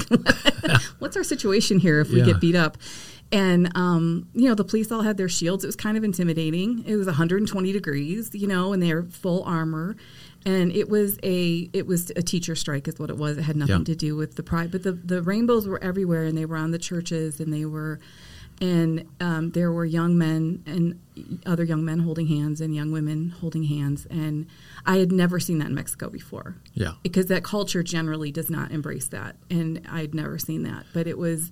what's 0.99 1.17
our 1.17 1.25
situation 1.25 1.79
here 1.79 2.01
if 2.01 2.11
we 2.11 2.19
Yeah. 2.21 2.27
get 2.27 2.41
beat 2.41 2.55
up 2.57 2.77
And 3.31 3.71
um, 3.77 4.27
you 4.33 4.49
know, 4.49 4.55
the 4.55 4.65
police 4.65 4.91
all 4.91 5.03
had 5.03 5.19
their 5.19 5.29
shields. 5.29 5.63
It 5.63 5.67
was 5.69 5.77
kind 5.77 5.99
of 5.99 6.03
intimidating. 6.05 6.83
It 6.87 6.97
was 6.97 7.07
120 7.07 7.73
degrees, 7.73 8.31
you 8.33 8.47
know, 8.47 8.73
and 8.73 8.83
they're 8.83 9.03
full 9.03 9.43
armor. 9.45 9.97
And 10.49 10.73
it 10.73 10.89
was 10.89 11.19
a 11.23 11.69
it 11.73 11.87
was 11.87 12.11
a 12.17 12.23
teacher 12.23 12.55
strike, 12.55 12.89
is 12.89 12.99
what 12.99 13.11
it 13.11 13.17
was. 13.25 13.37
It 13.39 13.43
had 13.43 13.57
nothing 13.57 13.81
Yeah. 13.85 13.93
to 13.93 13.97
do 14.07 14.17
with 14.17 14.37
the 14.37 14.43
pride, 14.43 14.71
but 14.71 14.83
the 14.83 14.93
the 14.93 15.21
rainbows 15.23 15.67
were 15.67 15.83
everywhere, 15.83 16.25
and 16.25 16.37
they 16.39 16.47
were 16.47 16.57
on 16.57 16.71
the 16.71 16.79
churches, 16.79 17.41
and 17.41 17.53
they 17.53 17.65
were, 17.65 17.99
and 18.61 19.05
um, 19.21 19.51
there 19.51 19.71
were 19.73 19.85
young 19.85 20.17
men 20.17 20.63
and 20.67 20.83
other 21.45 21.65
young 21.65 21.85
men 21.85 21.99
holding 22.01 22.29
hands, 22.29 22.61
and 22.61 22.75
young 22.75 22.91
women 22.93 23.31
holding 23.41 23.65
hands, 23.65 24.07
and 24.11 24.47
I 24.87 24.99
had 24.99 25.13
never 25.13 25.39
seen 25.41 25.59
that 25.59 25.69
in 25.69 25.75
Mexico 25.75 26.09
before 26.09 26.57
Yeah. 26.75 26.93
because 27.03 27.27
that 27.27 27.43
culture 27.45 27.83
generally 27.83 28.31
does 28.33 28.49
not 28.49 28.71
embrace 28.71 29.09
that 29.09 29.37
and 29.51 29.81
i'd 29.91 30.15
never 30.15 30.39
seen 30.39 30.63
that 30.63 30.83
but 30.95 31.07
it 31.07 31.19
was 31.19 31.51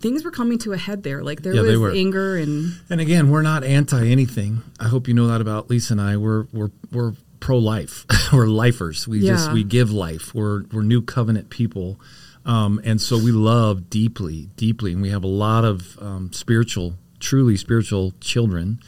things 0.00 0.22
were 0.24 0.30
coming 0.30 0.58
to 0.58 0.72
a 0.72 0.76
head 0.76 1.02
there 1.02 1.22
like 1.22 1.42
there 1.42 1.54
Yeah, 1.54 1.62
was 1.76 1.94
anger 1.96 2.36
and 2.36 2.74
And 2.90 3.00
again, 3.00 3.30
we're 3.30 3.42
not 3.42 3.64
anti 3.64 4.06
anything. 4.06 4.62
I 4.78 4.88
hope 4.88 5.08
you 5.08 5.14
know 5.14 5.26
that 5.28 5.40
about 5.40 5.70
Lisa 5.70 5.94
and 5.94 6.00
I. 6.00 6.16
We're 6.16 6.46
we're 6.52 6.70
we're 6.92 7.14
pro 7.42 7.58
life. 7.58 8.06
we're 8.32 8.46
lifers. 8.46 9.06
We 9.06 9.20
just 9.20 9.52
we 9.52 9.64
give 9.64 9.90
life. 9.90 10.34
We're 10.34 10.62
we're 10.72 10.82
new 10.82 11.02
covenant 11.02 11.50
people. 11.50 12.00
Um, 12.44 12.80
and 12.82 13.00
so 13.00 13.18
we 13.18 13.30
love 13.30 13.88
deeply, 13.90 14.48
deeply, 14.56 14.92
and 14.92 15.02
we 15.02 15.10
have 15.10 15.22
a 15.22 15.28
lot 15.28 15.64
of 15.64 15.96
um, 16.00 16.32
spiritual, 16.32 16.94
truly 17.20 17.56
spiritual 17.56 18.14
children 18.20 18.80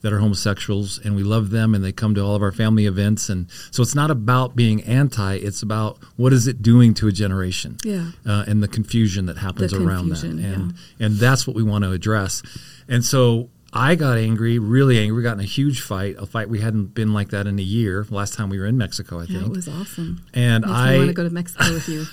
that 0.00 0.12
are 0.12 0.18
homosexuals, 0.18 0.98
and 0.98 1.14
we 1.14 1.22
love 1.22 1.50
them, 1.50 1.74
and 1.74 1.84
they 1.84 1.92
come 1.92 2.14
to 2.14 2.20
all 2.22 2.34
of 2.34 2.42
our 2.42 2.50
family 2.52 2.86
events, 2.86 3.28
and 3.28 3.46
so 3.70 3.82
it's 3.82 3.94
not 3.94 4.10
about 4.10 4.56
being 4.56 4.82
anti; 4.84 5.34
it's 5.34 5.62
about 5.62 5.98
what 6.16 6.32
is 6.32 6.46
it 6.46 6.62
doing 6.62 6.94
to 6.94 7.06
a 7.06 7.12
generation, 7.12 7.76
Yeah. 7.84 8.12
uh, 8.26 8.44
and 8.48 8.62
the 8.62 8.68
confusion 8.68 9.26
that 9.26 9.36
happens 9.38 9.72
The 9.72 9.84
around 9.84 10.08
that, 10.08 10.22
and 10.24 10.74
and 10.98 11.16
that's 11.16 11.46
what 11.46 11.54
we 11.54 11.62
want 11.62 11.84
to 11.84 11.92
address. 11.92 12.42
And 12.88 13.04
so 13.04 13.50
I 13.74 13.94
got 13.94 14.18
angry, 14.18 14.58
really 14.58 14.98
angry. 14.98 15.16
We 15.16 15.22
got 15.22 15.32
in 15.34 15.40
a 15.40 15.44
huge 15.44 15.80
fight, 15.80 16.16
a 16.18 16.26
fight 16.26 16.50
we 16.50 16.60
hadn't 16.60 16.94
been 16.94 17.14
like 17.14 17.30
that 17.30 17.46
in 17.46 17.58
a 17.58 17.62
year. 17.62 18.06
Last 18.10 18.34
time 18.34 18.50
we 18.50 18.58
were 18.58 18.66
in 18.66 18.76
Mexico, 18.76 19.18
I 19.18 19.26
think. 19.26 19.40
yeah, 19.40 19.46
it 19.46 19.50
was 19.50 19.66
awesome 19.68 20.22
and 20.34 20.64
Makes 20.66 20.74
I 20.78 20.96
want 20.96 21.08
to 21.08 21.14
go 21.14 21.24
to 21.24 21.30
mexico 21.30 21.72
with 21.72 21.88
you 21.88 22.04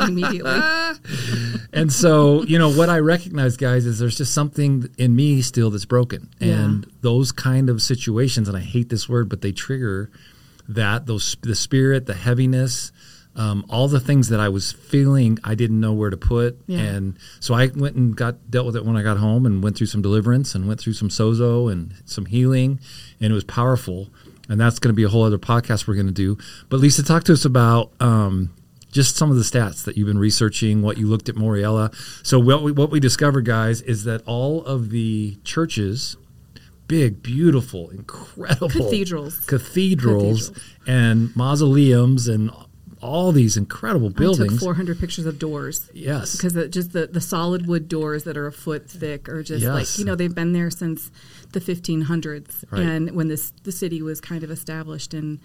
immediately 0.04 0.50
and 1.72 1.92
so 1.92 2.42
you 2.42 2.58
know 2.58 2.70
what 2.72 2.88
I 2.90 2.98
recognize, 2.98 3.56
guys, 3.56 3.86
is 3.86 3.98
there's 4.00 4.16
just 4.16 4.34
something 4.34 4.88
in 4.98 5.14
me 5.14 5.40
still 5.42 5.70
that's 5.70 5.84
broken, 5.84 6.30
and 6.40 6.84
Yeah. 6.84 6.92
those 7.02 7.30
kind 7.32 7.70
of 7.70 7.80
situations, 7.80 8.48
and 8.48 8.56
I 8.56 8.60
hate 8.60 8.88
this 8.88 9.08
word, 9.08 9.28
but 9.28 9.40
they 9.40 9.52
trigger 9.52 10.10
that 10.68 11.06
those 11.06 11.36
the 11.42 11.54
spirit, 11.54 12.06
the 12.06 12.14
heaviness. 12.14 12.90
Um, 13.36 13.64
all 13.68 13.88
the 13.88 13.98
things 13.98 14.28
that 14.28 14.38
I 14.38 14.48
was 14.48 14.70
feeling, 14.70 15.38
I 15.42 15.54
didn't 15.56 15.80
know 15.80 15.92
where 15.92 16.10
to 16.10 16.16
put, 16.16 16.56
Yeah. 16.68 16.78
and 16.78 17.18
so 17.40 17.52
I 17.54 17.66
went 17.74 17.96
and 17.96 18.14
got 18.16 18.48
dealt 18.50 18.64
with 18.66 18.76
it 18.76 18.84
when 18.84 18.96
I 18.96 19.02
got 19.02 19.16
home, 19.16 19.44
and 19.44 19.62
went 19.62 19.76
through 19.76 19.88
some 19.88 20.02
deliverance, 20.02 20.54
and 20.54 20.68
went 20.68 20.78
through 20.80 20.92
some 20.92 21.08
sozo 21.08 21.70
and 21.70 21.94
some 22.04 22.26
healing, 22.26 22.78
and 23.20 23.32
it 23.32 23.34
was 23.34 23.44
powerful. 23.44 24.08
And 24.48 24.60
that's 24.60 24.78
going 24.78 24.92
to 24.92 24.96
be 24.96 25.02
a 25.04 25.08
whole 25.08 25.24
other 25.24 25.38
podcast 25.38 25.88
we're 25.88 25.94
going 25.94 26.06
to 26.06 26.12
do. 26.12 26.36
But 26.68 26.78
Lisa, 26.78 27.02
talk 27.02 27.24
to 27.24 27.32
us 27.32 27.44
about 27.44 27.90
um, 27.98 28.50
just 28.92 29.16
some 29.16 29.30
of 29.30 29.36
the 29.36 29.42
stats 29.42 29.84
that 29.84 29.96
you've 29.96 30.06
been 30.06 30.18
researching, 30.18 30.82
what 30.82 30.98
you 30.98 31.06
looked 31.08 31.28
at 31.28 31.34
Moriella. 31.34 31.92
So 32.24 32.38
what 32.38 32.62
we, 32.62 32.70
what 32.70 32.90
we 32.90 33.00
discovered, 33.00 33.46
guys, 33.46 33.80
is 33.80 34.04
that 34.04 34.22
all 34.26 34.62
of 34.66 34.90
the 34.90 35.38
churches, 35.44 36.16
big, 36.86 37.22
beautiful, 37.22 37.88
incredible 37.90 38.68
Cathedrals. 38.68 39.38
cathedrals, 39.46 40.50
Cathedrals. 40.50 40.52
and 40.86 41.34
mausoleums, 41.34 42.28
and 42.28 42.50
all 43.04 43.32
these 43.32 43.56
incredible 43.56 44.08
buildings. 44.10 44.40
I 44.40 44.42
took 44.44 44.48
buildings. 44.60 44.62
400 44.62 44.98
pictures 44.98 45.26
of 45.26 45.38
doors 45.38 45.90
yes, 45.92 46.34
because 46.36 46.54
just 46.70 46.92
the, 46.92 47.06
the 47.06 47.20
solid 47.20 47.66
wood 47.66 47.86
doors 47.88 48.24
that 48.24 48.36
are 48.36 48.46
a 48.46 48.52
foot 48.52 48.90
thick 48.90 49.28
are 49.28 49.42
just 49.42 49.62
Yes. 49.62 49.72
like 49.74 49.98
you 49.98 50.04
know 50.06 50.14
they've 50.16 50.34
been 50.34 50.52
there 50.54 50.70
since 50.70 51.10
the 51.52 51.60
1500s 51.60 52.64
Right. 52.70 52.82
and 52.82 53.10
when 53.12 53.28
this 53.28 53.52
the 53.64 53.72
city 53.72 54.00
was 54.02 54.20
kind 54.20 54.42
of 54.42 54.50
established 54.50 55.12
and 55.14 55.38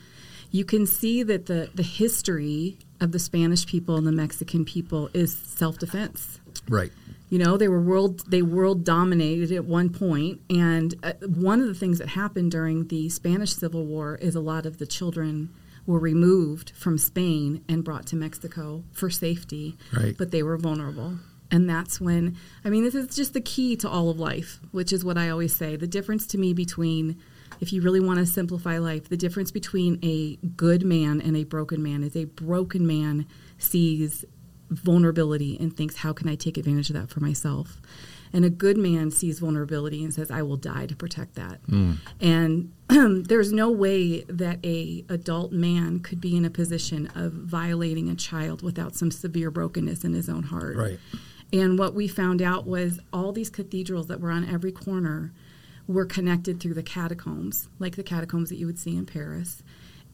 you 0.52 0.66
can 0.66 0.86
see 0.88 1.22
that 1.24 1.46
the 1.48 1.70
the 1.76 1.84
history 1.84 2.78
of 3.02 3.12
the 3.12 3.20
Spanish 3.20 3.66
people 3.66 3.96
and 3.98 4.08
the 4.08 4.12
Mexican 4.12 4.64
people 4.66 5.10
is 5.14 5.38
self-defense 5.38 6.40
right. 6.70 6.92
you 7.30 7.38
know 7.38 7.58
they 7.58 7.68
were 7.68 7.82
world 7.82 8.24
they 8.30 8.42
world 8.42 8.84
dominated 8.84 9.52
at 9.52 9.66
one 9.66 9.90
point 9.90 10.40
and 10.50 10.96
uh, 11.04 11.14
one 11.26 11.60
of 11.62 11.68
the 11.68 11.76
things 11.76 12.00
that 12.00 12.08
happened 12.10 12.52
during 12.52 12.88
the 12.88 13.10
Spanish 13.10 13.54
Civil 13.54 13.86
War 13.86 14.16
is 14.16 14.34
a 14.36 14.40
lot 14.40 14.66
of 14.66 14.78
the 14.78 14.88
children 14.88 15.50
were 15.86 16.00
removed 16.00 16.72
from 16.72 16.98
Spain 16.98 17.64
and 17.68 17.84
brought 17.84 18.06
to 18.08 18.16
Mexico 18.16 18.84
for 18.92 19.10
safety 19.10 19.78
Right. 19.96 20.16
but 20.18 20.32
they 20.32 20.44
were 20.44 20.58
vulnerable 20.58 21.18
and 21.52 21.68
that's 21.70 22.00
when 22.00 22.36
I 22.64 22.70
mean 22.70 22.84
this 22.84 22.96
is 22.96 23.16
just 23.16 23.34
the 23.34 23.42
key 23.42 23.76
to 23.78 23.90
all 23.90 24.10
of 24.10 24.20
life 24.20 24.60
which 24.72 24.94
is 24.94 25.04
what 25.04 25.18
I 25.18 25.30
always 25.30 25.54
say 25.56 25.76
the 25.76 25.88
difference 25.88 26.28
to 26.28 26.38
me 26.38 26.54
between 26.54 27.18
if 27.60 27.74
you 27.74 27.82
really 27.82 28.00
want 28.00 28.20
to 28.20 28.26
simplify 28.26 28.78
life 28.78 29.10
the 29.10 29.18
difference 29.18 29.52
between 29.52 30.00
a 30.04 30.36
good 30.56 30.84
man 30.86 31.20
and 31.22 31.36
a 31.36 31.44
broken 31.44 31.82
man 31.82 32.04
is 32.04 32.16
a 32.16 32.26
broken 32.26 32.86
man 32.86 33.26
sees 33.58 34.26
vulnerability 34.70 35.58
and 35.60 35.76
thinks, 35.76 35.96
how 35.98 36.14
can 36.14 36.28
I 36.30 36.36
take 36.36 36.56
advantage 36.58 36.90
of 36.92 36.96
that 36.96 37.10
for 37.10 37.20
myself? 37.22 37.82
And 38.32 38.46
a 38.46 38.50
good 38.50 38.78
man 38.78 39.12
sees 39.12 39.40
vulnerability 39.40 40.04
and 40.04 40.14
says, 40.14 40.30
I 40.30 40.42
will 40.42 40.58
die 40.58 40.86
to 40.86 40.96
protect 40.96 41.36
that. 41.36 41.66
Mm. 41.68 41.98
And 42.22 42.72
there's 43.28 43.52
no 43.52 43.72
way 43.72 44.22
that 44.24 44.60
a 44.64 45.04
adult 45.10 45.52
man 45.52 46.00
could 46.00 46.22
be 46.22 46.36
in 46.38 46.46
a 46.46 46.50
position 46.50 47.08
of 47.16 47.34
violating 47.34 48.10
a 48.10 48.16
child 48.16 48.62
without 48.62 48.96
some 48.96 49.12
severe 49.12 49.50
brokenness 49.50 50.04
in 50.04 50.14
his 50.14 50.30
own 50.30 50.44
heart. 50.44 50.78
Right. 50.78 51.00
And 51.52 51.80
what 51.80 51.96
we 51.96 52.08
found 52.08 52.42
out 52.42 52.68
was 52.68 53.00
all 53.12 53.32
these 53.32 53.50
cathedrals 53.50 54.08
that 54.08 54.20
were 54.20 54.32
on 54.32 54.48
every 54.48 54.72
corner 54.72 55.32
were 55.88 56.06
connected 56.06 56.60
through 56.60 56.76
the 56.76 56.84
catacombs, 56.84 57.68
like 57.80 57.96
the 57.96 58.04
catacombs 58.04 58.50
that 58.50 58.58
you 58.58 58.68
would 58.68 58.78
see 58.78 58.96
in 58.96 59.08
Paris. 59.08 59.64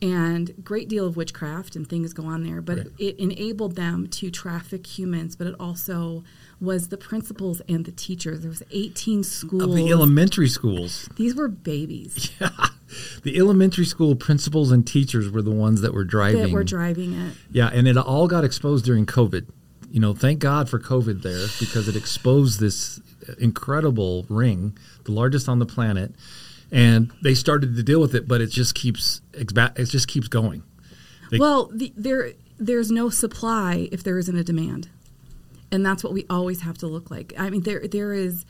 And 0.01 0.53
great 0.63 0.89
deal 0.89 1.07
of 1.07 1.15
witchcraft 1.15 1.75
and 1.75 1.87
things 1.87 2.13
go 2.13 2.25
on 2.25 2.43
there, 2.43 2.61
but 2.61 2.77
Right. 2.77 2.87
it 2.99 3.15
enabled 3.17 3.75
them 3.75 4.07
to 4.07 4.29
traffic 4.29 4.85
humans, 4.85 5.35
but 5.35 5.47
it 5.47 5.55
also 5.59 6.23
was 6.59 6.89
the 6.89 6.97
principals 6.97 7.61
and 7.69 7.85
the 7.85 7.91
teachers. 7.91 8.41
There 8.41 8.49
was 8.49 8.61
18 8.71 9.23
schools. 9.23 9.63
Of 9.63 9.73
the 9.73 9.89
elementary 9.91 10.49
schools, 10.49 11.09
These 11.15 11.35
were 11.35 11.47
babies 11.47 12.29
yeah 12.39 12.49
the 13.23 13.37
elementary 13.37 13.85
school 13.85 14.15
principals 14.15 14.71
and 14.71 14.85
teachers 14.85 15.29
were 15.29 15.41
the 15.41 15.51
ones 15.51 15.81
that 15.81 15.93
were 15.93 16.03
driving. 16.03 16.43
that 16.43 16.51
were 16.51 16.63
driving 16.63 17.13
it. 17.13 17.33
Yeah, 17.51 17.67
and 17.73 17.87
it 17.87 17.97
all 17.97 18.27
got 18.27 18.43
exposed 18.43 18.85
during 18.85 19.05
COVID. 19.05 19.47
You 19.91 19.99
know, 19.99 20.13
thank 20.13 20.39
God 20.39 20.69
for 20.69 20.79
COVID 20.79 21.21
there 21.23 21.47
because 21.59 21.87
it 21.87 21.95
exposed 21.95 22.59
this 22.59 22.99
incredible 23.39 24.25
ring, 24.29 24.77
the 25.05 25.11
largest 25.11 25.49
on 25.49 25.59
the 25.59 25.65
planet, 25.65 26.13
and 26.75 27.11
they 27.23 27.33
started 27.33 27.75
to 27.75 27.83
deal 27.83 27.99
with 28.01 28.13
it. 28.13 28.27
But 28.27 28.41
it 28.41 28.47
just 28.51 28.75
keeps 28.75 29.21
it 29.33 29.47
just 29.85 30.07
keeps 30.07 30.27
going. 30.27 30.61
They- 31.31 31.39
well, 31.39 31.71
the, 31.73 31.91
there 31.95 32.33
there's 32.57 32.91
no 32.91 33.09
supply 33.09 33.89
if 33.91 34.03
there 34.03 34.17
isn't 34.19 34.35
a 34.37 34.43
demand, 34.43 34.89
and 35.71 35.85
that's 35.85 36.03
what 36.03 36.13
we 36.13 36.25
always 36.29 36.61
have 36.61 36.77
to 36.79 36.87
look 36.87 37.09
like. 37.09 37.33
I 37.37 37.49
mean, 37.49 37.61
there 37.61 37.87
there 37.87 38.13
is 38.13 38.45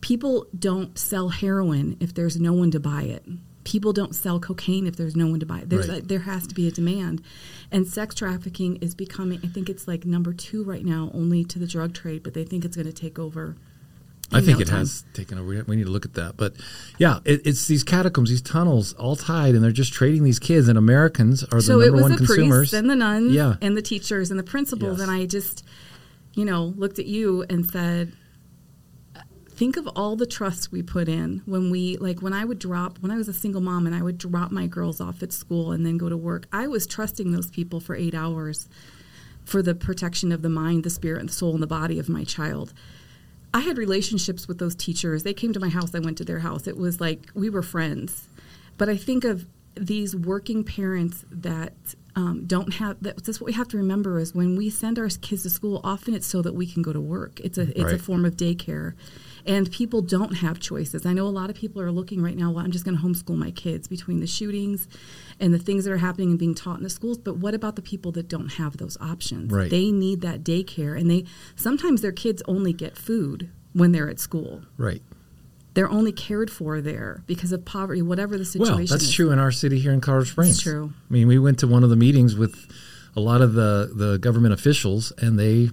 people 0.00 0.46
don't 0.56 0.96
sell 0.98 1.28
heroin 1.30 1.96
if 2.00 2.14
there's 2.14 2.38
no 2.38 2.52
one 2.52 2.70
to 2.70 2.80
buy 2.80 3.02
it. 3.02 3.24
People 3.64 3.92
don't 3.92 4.14
sell 4.14 4.40
cocaine 4.40 4.86
if 4.86 4.96
there's 4.96 5.14
no 5.14 5.26
one 5.26 5.38
to 5.40 5.44
buy 5.46 5.58
it. 5.60 5.68
There's 5.68 5.88
Right. 5.88 6.02
a, 6.02 6.06
there 6.06 6.20
has 6.20 6.46
to 6.46 6.54
be 6.54 6.66
a 6.66 6.70
demand, 6.70 7.22
and 7.70 7.86
sex 7.86 8.14
trafficking 8.14 8.76
is 8.76 8.94
becoming. 8.94 9.40
I 9.44 9.48
think 9.48 9.68
it's 9.68 9.86
like 9.86 10.04
number 10.06 10.32
two 10.32 10.64
right 10.64 10.84
now, 10.84 11.10
only 11.12 11.44
to 11.44 11.58
the 11.58 11.66
drug 11.66 11.92
trade, 11.92 12.22
but 12.22 12.32
they 12.34 12.44
think 12.44 12.64
it's 12.64 12.76
going 12.76 12.86
to 12.86 12.92
take 12.92 13.18
over. 13.18 13.56
I 14.32 14.40
think 14.40 14.58
no 14.58 14.62
it 14.62 14.68
time. 14.68 14.78
has 14.80 15.04
taken 15.12 15.38
over. 15.38 15.64
We- 15.66 15.76
need 15.76 15.84
to 15.84 15.90
look 15.90 16.04
at 16.04 16.14
that. 16.14 16.36
But 16.36 16.54
yeah, 16.98 17.18
it, 17.24 17.46
it's 17.46 17.66
these 17.66 17.82
catacombs, 17.82 18.30
these 18.30 18.42
tunnels, 18.42 18.92
all 18.94 19.16
tied, 19.16 19.54
and 19.54 19.62
they're 19.64 19.72
just 19.72 19.92
trading 19.92 20.22
these 20.24 20.38
kids. 20.38 20.68
And 20.68 20.78
Americans 20.78 21.42
are 21.44 21.56
the 21.58 21.62
so 21.62 21.78
number 21.80 22.02
one 22.02 22.10
the 22.12 22.16
consumers. 22.18 22.72
and 22.72 22.88
the 22.88 22.94
nuns 22.96 23.32
Yeah. 23.32 23.56
and 23.60 23.76
the 23.76 23.82
teachers 23.82 24.30
and 24.30 24.38
the 24.38 24.44
principals 24.44 24.98
Yes. 24.98 25.08
and 25.08 25.10
i 25.10 25.26
just 25.26 25.64
you 26.34 26.44
know 26.44 26.72
looked 26.76 26.98
at 27.00 27.06
you 27.06 27.44
and 27.50 27.68
said 27.68 28.12
think 29.48 29.76
of 29.76 29.86
all 29.96 30.16
the 30.16 30.26
trust 30.26 30.72
we 30.72 30.82
put 30.82 31.08
in 31.08 31.42
when 31.44 31.70
we 31.70 31.96
like 31.98 32.22
when 32.22 32.32
i 32.32 32.44
would 32.44 32.58
drop 32.58 32.98
when 33.00 33.10
i 33.10 33.16
was 33.16 33.28
a 33.28 33.32
single 33.34 33.60
mom 33.60 33.86
and 33.86 33.94
i 33.94 34.00
would 34.02 34.16
drop 34.16 34.50
my 34.50 34.66
girls 34.66 35.00
off 35.00 35.22
at 35.22 35.32
school 35.32 35.72
and 35.72 35.84
then 35.84 35.98
go 35.98 36.08
to 36.08 36.16
work 36.16 36.46
i 36.52 36.66
was 36.66 36.86
trusting 36.86 37.32
those 37.32 37.50
people 37.50 37.80
for 37.80 37.94
eight 37.96 38.14
hours 38.14 38.68
for 39.44 39.60
the 39.62 39.74
protection 39.74 40.32
of 40.32 40.42
the 40.42 40.48
mind 40.48 40.84
the 40.84 40.90
spirit 40.90 41.20
and 41.20 41.28
the 41.28 41.32
soul 41.32 41.52
and 41.52 41.62
the 41.62 41.66
body 41.66 41.98
of 41.98 42.08
my 42.08 42.24
child 42.24 42.72
I 43.52 43.60
had 43.60 43.78
relationships 43.78 44.46
with 44.46 44.58
those 44.58 44.74
teachers. 44.74 45.22
They 45.22 45.34
came 45.34 45.52
to 45.52 45.60
my 45.60 45.68
house, 45.68 45.94
I 45.94 45.98
went 45.98 46.18
to 46.18 46.24
their 46.24 46.38
house. 46.40 46.66
It 46.66 46.76
was 46.76 47.00
like 47.00 47.30
we 47.34 47.50
were 47.50 47.62
friends. 47.62 48.28
But 48.78 48.88
I 48.88 48.96
think 48.96 49.24
of 49.24 49.46
these 49.74 50.14
working 50.14 50.64
parents 50.64 51.24
that 51.30 51.74
um, 52.16 52.44
don't 52.46 52.74
have 52.74 52.96
that, 53.02 53.24
that's 53.24 53.40
what 53.40 53.46
we 53.46 53.52
have 53.52 53.68
to 53.68 53.76
remember 53.76 54.18
is 54.18 54.34
when 54.34 54.56
we 54.56 54.70
send 54.70 54.98
our 54.98 55.08
kids 55.08 55.42
to 55.44 55.50
school, 55.50 55.80
often 55.84 56.14
it's 56.14 56.26
so 56.26 56.42
that 56.42 56.54
we 56.54 56.66
can 56.66 56.82
go 56.82 56.92
to 56.92 57.00
work. 57.00 57.40
It's 57.40 57.58
a 57.58 57.68
it's 57.78 57.92
a 57.92 57.98
form 57.98 58.24
of 58.24 58.36
daycare. 58.36 58.94
And 59.46 59.70
people 59.70 60.02
don't 60.02 60.36
have 60.38 60.60
choices. 60.60 61.06
I 61.06 61.12
know 61.12 61.26
a 61.26 61.28
lot 61.28 61.50
of 61.50 61.56
people 61.56 61.80
are 61.82 61.90
looking 61.90 62.22
right 62.22 62.36
now, 62.36 62.50
well, 62.50 62.64
I'm 62.64 62.70
just 62.70 62.84
going 62.84 62.96
to 62.96 63.02
homeschool 63.02 63.36
my 63.36 63.50
kids 63.50 63.88
between 63.88 64.20
the 64.20 64.26
shootings 64.26 64.88
and 65.38 65.54
the 65.54 65.58
things 65.58 65.84
that 65.84 65.92
are 65.92 65.96
happening 65.98 66.30
and 66.30 66.38
being 66.38 66.54
taught 66.54 66.78
in 66.78 66.82
the 66.82 66.90
schools. 66.90 67.18
But 67.18 67.36
what 67.38 67.54
about 67.54 67.76
the 67.76 67.82
people 67.82 68.12
that 68.12 68.28
don't 68.28 68.52
have 68.54 68.76
those 68.76 68.96
options? 69.00 69.52
Right. 69.52 69.70
They 69.70 69.90
need 69.90 70.20
that 70.22 70.42
daycare. 70.44 70.98
And 70.98 71.10
they 71.10 71.24
sometimes 71.56 72.02
their 72.02 72.12
kids 72.12 72.42
only 72.46 72.72
get 72.72 72.96
food 72.96 73.50
when 73.72 73.92
they're 73.92 74.10
at 74.10 74.18
school. 74.20 74.62
Right. 74.76 75.02
They're 75.74 75.90
only 75.90 76.10
cared 76.12 76.50
for 76.50 76.80
there 76.80 77.22
because 77.26 77.52
of 77.52 77.64
poverty, 77.64 78.02
whatever 78.02 78.36
the 78.36 78.44
situation 78.44 78.74
Well, 78.74 78.86
that's 78.86 79.04
is. 79.04 79.12
true 79.12 79.30
in 79.30 79.38
our 79.38 79.52
city 79.52 79.78
here 79.78 79.92
in 79.92 80.00
Colorado 80.00 80.26
Springs. 80.26 80.60
true. 80.60 80.92
I 81.08 81.12
mean, 81.12 81.28
we 81.28 81.38
went 81.38 81.60
to 81.60 81.68
one 81.68 81.84
of 81.84 81.90
the 81.90 81.96
meetings 81.96 82.34
with 82.34 82.66
a 83.14 83.20
lot 83.20 83.40
of 83.40 83.52
the, 83.54 83.92
the 83.94 84.18
government 84.18 84.52
officials, 84.52 85.12
and 85.18 85.38
they 85.38 85.70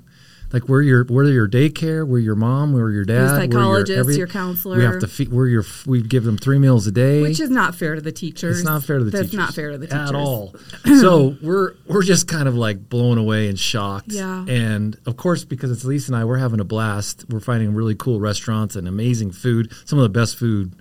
like 0.53 0.69
we're 0.69 0.81
your 0.81 1.05
we're 1.09 1.25
your 1.25 1.47
daycare, 1.47 2.07
we're 2.07 2.19
your 2.19 2.35
mom, 2.35 2.71
we're 2.73 2.89
your 2.91 3.03
dad, 3.03 3.21
we're 3.21 3.35
psychologist, 3.41 4.17
your 4.17 4.27
counselor. 4.27 4.77
We 4.77 4.83
have 4.85 4.99
to 4.99 5.07
feed. 5.07 5.29
We're 5.29 5.47
your 5.47 5.63
we 5.85 6.01
give 6.01 6.23
them 6.23 6.37
three 6.37 6.57
meals 6.57 6.87
a 6.87 6.91
day. 6.91 7.21
Which 7.21 7.39
is 7.39 7.49
not 7.49 7.75
fair 7.75 7.95
to 7.95 8.01
the 8.01 8.11
teachers. 8.11 8.59
It's 8.59 8.65
not 8.65 8.83
fair 8.83 8.99
to 8.99 9.03
the 9.03 9.11
That's 9.11 9.25
teachers. 9.25 9.37
not 9.37 9.53
fair 9.53 9.71
to 9.71 9.77
the 9.77 9.87
teachers 9.87 10.09
at 10.09 10.15
all. 10.15 10.55
so 11.01 11.35
we're 11.41 11.73
we're 11.87 12.03
just 12.03 12.27
kind 12.27 12.47
of 12.47 12.55
like 12.55 12.87
blown 12.89 13.17
away 13.17 13.49
and 13.49 13.59
shocked. 13.59 14.11
Yeah. 14.13 14.45
And 14.47 14.97
of 15.05 15.17
course, 15.17 15.43
because 15.43 15.69
it's 15.71 15.83
Lisa 15.83 16.11
and 16.13 16.21
I, 16.21 16.25
we're 16.25 16.37
having 16.37 16.59
a 16.59 16.65
blast. 16.65 17.25
We're 17.29 17.39
finding 17.41 17.73
really 17.73 17.95
cool 17.95 18.19
restaurants 18.19 18.75
and 18.75 18.87
amazing 18.87 19.31
food. 19.31 19.71
Some 19.85 19.99
of 19.99 20.03
the 20.03 20.09
best 20.09 20.37
food 20.37 20.73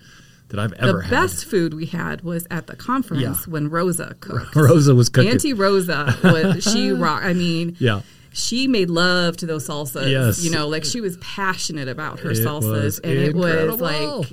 that 0.50 0.61
I've 0.61 0.70
The 0.70 0.83
ever 0.85 1.00
had. 1.00 1.11
The 1.11 1.16
best 1.16 1.44
food 1.44 1.74
we 1.74 1.87
had 1.87 2.20
was 2.20 2.46
at 2.52 2.68
the 2.68 2.76
conference 2.76 3.20
Yeah. 3.22 3.35
when 3.52 3.68
Rosa 3.68 4.14
cooked. 4.20 4.55
Rosa 4.57 4.94
was 4.94 5.09
cooking. 5.09 5.33
Auntie 5.33 5.55
Rosa 5.55 6.16
was 6.22 6.62
she 6.62 6.90
rock. 6.92 7.24
I 7.24 7.33
mean, 7.33 7.76
yeah. 7.81 8.02
She 8.37 8.68
made 8.68 8.90
love 8.90 9.37
to 9.38 9.46
those 9.46 9.66
salsas. 9.68 10.11
Yes. 10.11 10.44
You 10.44 10.51
know, 10.51 10.68
like 10.68 10.85
she 10.85 11.01
was 11.01 11.16
passionate 11.18 11.88
about 11.88 12.20
her 12.20 12.31
It 12.33 12.38
salsas. 12.38 13.01
and 13.03 13.12
it 13.12 13.35
was 13.35 13.81
like 13.81 14.31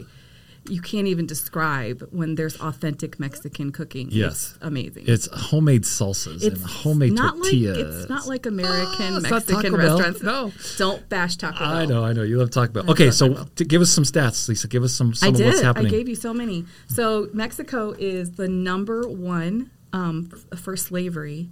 you 0.70 0.80
can't 0.82 1.08
even 1.08 1.26
describe 1.26 2.08
when 2.12 2.36
there's 2.36 2.58
authentic 2.62 3.20
Mexican 3.20 3.72
cooking. 3.74 4.08
Yes. 4.12 4.54
It's 4.56 4.58
amazing. 4.62 5.04
It's 5.08 5.28
homemade 5.28 5.84
salsas 5.84 6.46
and 6.48 6.58
homemade 6.58 7.12
not 7.12 7.36
tortillas. 7.36 7.78
Like, 7.78 7.86
it's 8.02 8.10
not 8.10 8.28
like 8.28 8.46
American 8.46 9.16
Oh, 9.18 9.20
Mexican 9.20 9.74
Bell. 9.76 9.98
restaurants. 10.00 10.24
No. 10.24 10.52
Don't 10.78 11.10
bash 11.10 11.36
Taco 11.36 11.60
Bell. 11.60 11.68
I 11.70 11.86
know, 11.86 12.06
I 12.06 12.14
know. 12.14 12.24
You 12.24 12.38
love 12.38 12.50
Taco 12.52 12.72
Bell. 12.72 12.84
I 12.88 12.92
Okay, 12.94 13.12
so 13.12 13.46
to 13.56 13.66
give 13.66 13.82
us 13.82 13.92
some 13.92 14.06
stats, 14.06 14.48
Lisa. 14.48 14.70
Give 14.70 14.84
us 14.84 14.94
some, 14.94 15.14
some 15.14 15.28
I 15.28 15.30
of 15.32 15.36
did. 15.38 15.48
what's 15.48 15.62
happening. 15.62 15.88
I 15.88 15.90
gave 15.90 16.08
you 16.08 16.16
so 16.16 16.34
many. 16.34 16.66
So 16.88 17.28
Mexico 17.34 17.92
is 18.00 18.32
the 18.34 18.48
number 18.48 19.06
one 19.06 19.70
um, 19.92 20.30
for 20.56 20.78
slavery 20.78 21.50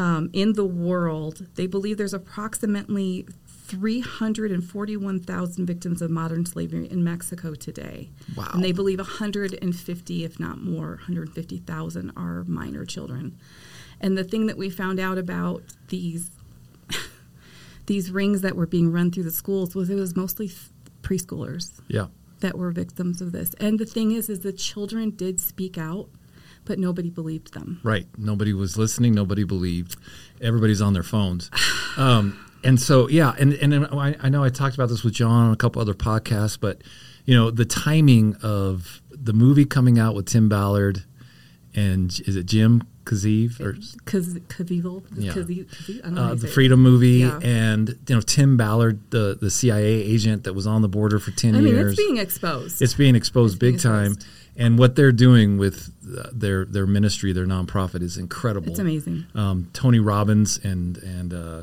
um, 0.00 0.30
in 0.32 0.54
the 0.54 0.64
world. 0.64 1.46
They 1.56 1.66
believe 1.66 1.98
there's 1.98 2.14
approximately 2.14 3.26
341,000 3.46 5.66
victims 5.66 6.00
of 6.00 6.10
modern 6.10 6.46
slavery 6.46 6.90
in 6.90 7.04
Mexico 7.04 7.54
today. 7.54 8.08
Wow. 8.34 8.48
And 8.54 8.64
they 8.64 8.72
believe 8.72 8.98
150, 8.98 10.24
if 10.24 10.40
not 10.40 10.58
more, 10.58 10.88
150,000 10.88 12.12
are 12.16 12.44
minor 12.44 12.86
children. 12.86 13.38
And 14.00 14.16
the 14.16 14.24
thing 14.24 14.46
that 14.46 14.56
we 14.56 14.70
found 14.70 14.98
out 14.98 15.18
about 15.18 15.62
these 15.88 16.30
these 17.86 18.10
rings 18.10 18.40
that 18.40 18.56
were 18.56 18.66
being 18.66 18.90
run 18.90 19.10
through 19.10 19.24
the 19.24 19.30
schools 19.30 19.74
was 19.74 19.90
it 19.90 19.96
was 19.96 20.16
mostly 20.16 20.46
f- 20.46 20.70
preschoolers 21.02 21.82
yeah. 21.88 22.06
that 22.40 22.56
were 22.56 22.70
victims 22.70 23.20
of 23.20 23.32
this. 23.32 23.52
And 23.60 23.78
the 23.78 23.84
thing 23.84 24.12
is, 24.12 24.30
is 24.30 24.40
the 24.40 24.54
children 24.54 25.10
did 25.10 25.42
speak 25.42 25.76
out, 25.76 26.08
but 26.64 26.78
nobody 26.78 27.10
believed 27.10 27.54
them. 27.54 27.80
Right. 27.82 28.06
Nobody 28.18 28.52
was 28.52 28.76
listening. 28.76 29.14
Nobody 29.14 29.44
believed. 29.44 29.96
Everybody's 30.40 30.80
on 30.80 30.92
their 30.92 31.02
phones. 31.02 31.50
Um, 31.96 32.38
and 32.62 32.80
so, 32.80 33.08
yeah, 33.08 33.34
and, 33.38 33.54
and 33.54 33.86
I, 33.86 34.16
I 34.22 34.28
know 34.28 34.44
I 34.44 34.48
talked 34.50 34.74
about 34.74 34.88
this 34.90 35.02
with 35.02 35.14
John 35.14 35.46
on 35.46 35.52
a 35.52 35.56
couple 35.56 35.80
other 35.82 35.94
podcasts, 35.94 36.58
but, 36.60 36.82
you 37.24 37.34
know, 37.34 37.50
the 37.50 37.64
timing 37.64 38.36
of 38.42 39.00
the 39.10 39.32
movie 39.32 39.64
coming 39.64 39.98
out 39.98 40.14
with 40.14 40.26
Tim 40.26 40.48
Ballard 40.48 41.04
and 41.74 42.10
is 42.26 42.36
it 42.36 42.46
Jim 42.46 42.82
Kazeev 43.04 43.60
or 43.60 43.74
Cause 44.04 44.34
Yeah. 44.34 45.32
Kaze- 45.32 45.64
Kaze- 45.86 46.00
I 46.00 46.02
don't 46.02 46.14
know 46.14 46.22
how 46.24 46.30
uh, 46.32 46.34
the. 46.34 46.48
Freedom 46.48 46.80
movie 46.82 47.18
Yeah. 47.20 47.38
and, 47.42 47.88
you 48.08 48.14
know, 48.14 48.20
Tim 48.20 48.56
Ballard, 48.56 49.00
the, 49.10 49.38
the 49.40 49.50
CIA 49.50 49.84
agent 49.84 50.44
that 50.44 50.52
was 50.52 50.66
on 50.66 50.82
the 50.82 50.88
border 50.88 51.18
for 51.18 51.30
10 51.30 51.54
I 51.54 51.60
mean, 51.60 51.74
years. 51.74 51.92
it's 51.92 52.02
being 52.02 52.18
exposed. 52.18 52.82
It's 52.82 52.94
being 52.94 53.14
exposed 53.14 53.58
being 53.58 53.74
big 53.74 53.80
time. 53.82 54.12
exposed. 54.12 54.28
And 54.56 54.78
what 54.78 54.96
they're 54.96 55.12
doing 55.12 55.58
with 55.58 55.92
uh, 56.18 56.28
their 56.32 56.64
their 56.64 56.86
ministry, 56.86 57.32
their 57.32 57.46
nonprofit, 57.46 58.02
is 58.02 58.16
incredible. 58.16 58.70
It's 58.70 58.78
amazing. 58.78 59.26
Um, 59.34 59.70
Tony 59.72 60.00
Robbins 60.00 60.58
and 60.62 60.98
and 60.98 61.32
uh, 61.32 61.62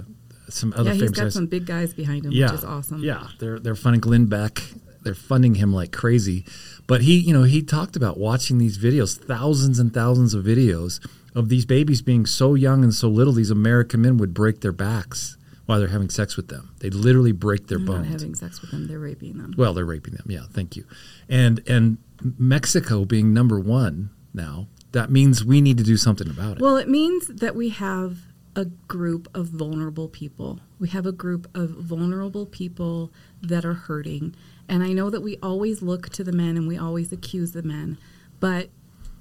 some 0.50 0.73
other 0.76 0.93
yeah, 0.93 1.02
he's 1.02 1.12
got 1.12 1.23
guys. 1.23 1.34
some 1.34 1.47
big 1.47 1.65
guys 1.65 1.93
behind 1.93 2.26
him, 2.26 2.32
yeah, 2.32 2.52
which 2.52 2.60
is 2.60 2.65
awesome. 2.65 3.04
Yeah, 3.04 3.28
they're 3.39 3.60
they're 3.60 3.76
funding 3.76 4.02
Glenn 4.02 4.26
Beck. 4.26 4.62
They're 5.04 5.15
funding 5.15 5.56
him 5.56 5.73
like 5.73 5.91
crazy. 5.91 6.45
But 6.86 7.02
he, 7.02 7.17
you 7.17 7.34
know, 7.34 7.43
he 7.43 7.62
talked 7.62 7.95
about 7.95 8.17
watching 8.17 8.58
these 8.58 8.78
videos, 8.78 9.17
thousands 9.17 9.80
and 9.80 9.93
thousands 9.93 10.34
of 10.34 10.43
videos 10.43 11.06
of 11.36 11.50
these 11.50 11.65
babies 11.65 12.02
being 12.02 12.26
so 12.26 12.56
young 12.56 12.84
and 12.84 12.93
so 12.93 13.08
little. 13.08 13.34
These 13.34 13.52
American 13.52 14.02
men 14.02 14.17
would 14.17 14.34
break 14.34 14.62
their 14.62 14.71
backs 14.71 15.37
while 15.67 15.80
they're 15.80 15.89
having 15.89 16.10
sex 16.10 16.36
with 16.36 16.47
them. 16.47 16.71
They'd 16.80 16.95
literally 16.95 17.32
break 17.34 17.67
their 17.67 17.77
They're 17.77 17.88
bones. 17.88 18.10
not 18.10 18.19
having 18.19 18.34
sex 18.36 18.62
with 18.62 18.71
them; 18.71 18.88
they're 18.88 18.99
raping 18.99 19.38
them. 19.38 19.53
Well, 19.56 19.73
they're 19.73 19.86
raping 19.86 20.15
them. 20.15 20.25
Yeah, 20.27 20.43
thank 20.51 20.75
you. 20.75 20.86
And 21.30 21.62
and 21.67 21.99
Mexico 22.39 23.06
being 23.06 23.34
number 23.34 23.60
one 23.60 24.10
now, 24.34 24.67
that 24.93 25.12
means 25.12 25.45
we 25.45 25.62
need 25.62 25.77
to 25.77 25.84
do 25.84 25.97
something 25.97 26.30
about 26.30 26.58
it. 26.58 26.62
Well, 26.62 26.77
it 26.77 26.89
means 26.89 27.27
that 27.27 27.56
we 27.56 27.69
have 27.69 28.19
a 28.56 28.65
group 28.65 29.27
of 29.36 29.47
vulnerable 29.47 30.08
people. 30.08 30.60
We 30.80 30.89
have 30.89 31.06
a 31.06 31.12
group 31.12 31.47
of 31.56 31.69
vulnerable 31.69 32.45
people 32.47 33.12
that 33.41 33.63
are 33.63 33.75
hurting. 33.75 34.36
And 34.67 34.84
I 34.84 34.93
know 34.93 35.10
that 35.12 35.21
we 35.21 35.38
always 35.43 35.82
look 35.84 36.10
to 36.10 36.23
the 36.23 36.32
men 36.32 36.58
and 36.58 36.67
we 36.67 36.77
always 36.77 37.12
accuse 37.12 37.51
the 37.51 37.62
men, 37.62 37.97
but 38.39 38.69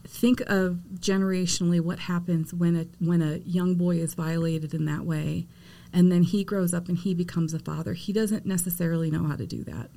think 0.05 0.41
of 0.47 0.81
generationally 0.99 1.81
what 1.81 1.99
happens 2.01 2.55
when 2.55 2.77
a 2.77 2.87
when 3.05 3.21
a 3.21 3.39
young 3.39 3.75
boy 3.75 3.97
is 3.97 4.15
violated 4.15 4.73
in 4.73 4.85
that 4.85 5.05
way 5.05 5.47
and 5.97 6.13
then 6.13 6.23
he 6.23 6.45
grows 6.45 6.75
up 6.75 6.89
and 6.91 6.99
he 6.99 7.15
becomes 7.15 7.55
a 7.55 7.59
father. 7.59 7.95
He 7.95 8.13
doesn't 8.13 8.45
necessarily 8.45 9.11
know 9.11 9.25
how 9.25 9.35
to 9.35 9.47
do 9.47 9.65
that. 9.65 9.89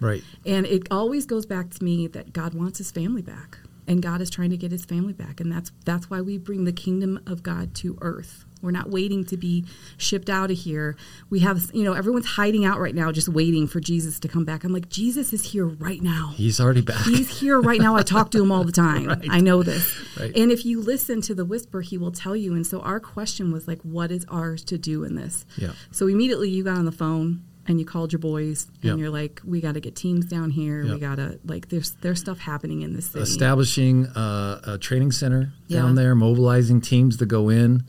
right. 0.00 0.22
And 0.46 0.64
it 0.64 0.86
always 0.92 1.26
goes 1.26 1.44
back 1.44 1.70
to 1.70 1.84
me 1.84 2.06
that 2.06 2.32
God 2.32 2.54
wants 2.54 2.78
his 2.78 2.92
family 2.92 3.20
back. 3.20 3.58
And 3.88 4.00
God 4.00 4.20
is 4.20 4.30
trying 4.30 4.50
to 4.50 4.56
get 4.56 4.70
his 4.70 4.84
family 4.84 5.12
back. 5.12 5.40
And 5.40 5.50
that's 5.50 5.72
that's 5.84 6.08
why 6.08 6.20
we 6.20 6.38
bring 6.38 6.64
the 6.64 6.72
kingdom 6.72 7.18
of 7.26 7.42
God 7.42 7.74
to 7.76 7.98
earth. 8.00 8.44
We're 8.62 8.70
not 8.70 8.90
waiting 8.90 9.24
to 9.26 9.36
be 9.36 9.64
shipped 9.96 10.28
out 10.30 10.50
of 10.50 10.58
here. 10.58 10.96
We 11.30 11.40
have 11.40 11.70
you 11.72 11.82
know, 11.84 11.92
everyone's 11.94 12.26
hiding 12.26 12.64
out 12.64 12.78
right 12.80 12.94
now 12.94 13.10
just 13.12 13.28
waiting 13.28 13.66
for 13.66 13.80
Jesus 13.80 14.18
to 14.20 14.28
come 14.28 14.44
back. 14.44 14.64
I'm 14.64 14.72
like, 14.72 14.88
Jesus 14.88 15.32
is 15.32 15.42
here 15.52 15.66
right 15.66 16.02
now. 16.02 16.32
He's 16.36 16.60
already 16.60 16.80
back. 16.82 17.04
He's 17.04 17.40
here 17.40 17.60
right 17.60 17.80
now. 17.80 17.96
I 17.96 18.02
talk 18.02 18.30
to 18.32 18.42
him 18.42 18.50
all 18.52 18.64
the 18.64 18.72
time. 18.72 18.90
Right. 19.10 19.28
I 19.30 19.40
know 19.40 19.62
this. 19.62 19.94
Right. 20.18 20.34
And 20.36 20.52
if 20.52 20.64
you 20.64 20.80
listen 20.80 21.20
to 21.22 21.34
the 21.34 21.44
whisper, 21.44 21.80
he 21.80 21.96
will 21.98 22.12
tell 22.12 22.36
you. 22.36 22.54
And 22.54 22.66
so 22.66 22.80
our 22.80 23.00
question 23.00 23.50
was 23.52 23.66
like, 23.66 23.80
what 23.82 24.10
is 24.12 24.24
ours 24.30 24.62
to 24.64 24.78
do 24.78 25.04
in 25.04 25.14
this? 25.16 25.44
Yeah. 25.56 25.72
So 25.90 26.06
immediately 26.06 26.48
you 26.50 26.62
got 26.64 26.76
on 26.76 26.84
the 26.84 26.92
phone 26.92 27.42
and 27.66 27.78
you 27.80 27.86
called 27.86 28.12
your 28.12 28.18
boys 28.20 28.66
and 28.82 28.84
Yep. 28.84 28.98
you're 28.98 29.10
like, 29.10 29.40
we 29.44 29.60
got 29.60 29.74
to 29.74 29.80
get 29.80 29.96
teams 29.96 30.26
down 30.26 30.50
here. 30.50 30.84
We 30.84 30.98
got 30.98 31.16
to 31.16 31.38
like, 31.44 31.68
there's 31.70 31.92
there's 32.02 32.20
stuff 32.20 32.38
happening 32.38 32.82
in 32.82 32.94
this 32.94 33.06
city. 33.06 33.22
Establishing 33.22 34.06
uh, 34.08 34.60
a 34.64 34.78
training 34.78 35.12
center 35.12 35.52
down 35.68 35.94
there, 35.94 36.14
mobilizing 36.14 36.80
teams 36.80 37.16
to 37.18 37.26
go 37.26 37.48
in. 37.48 37.84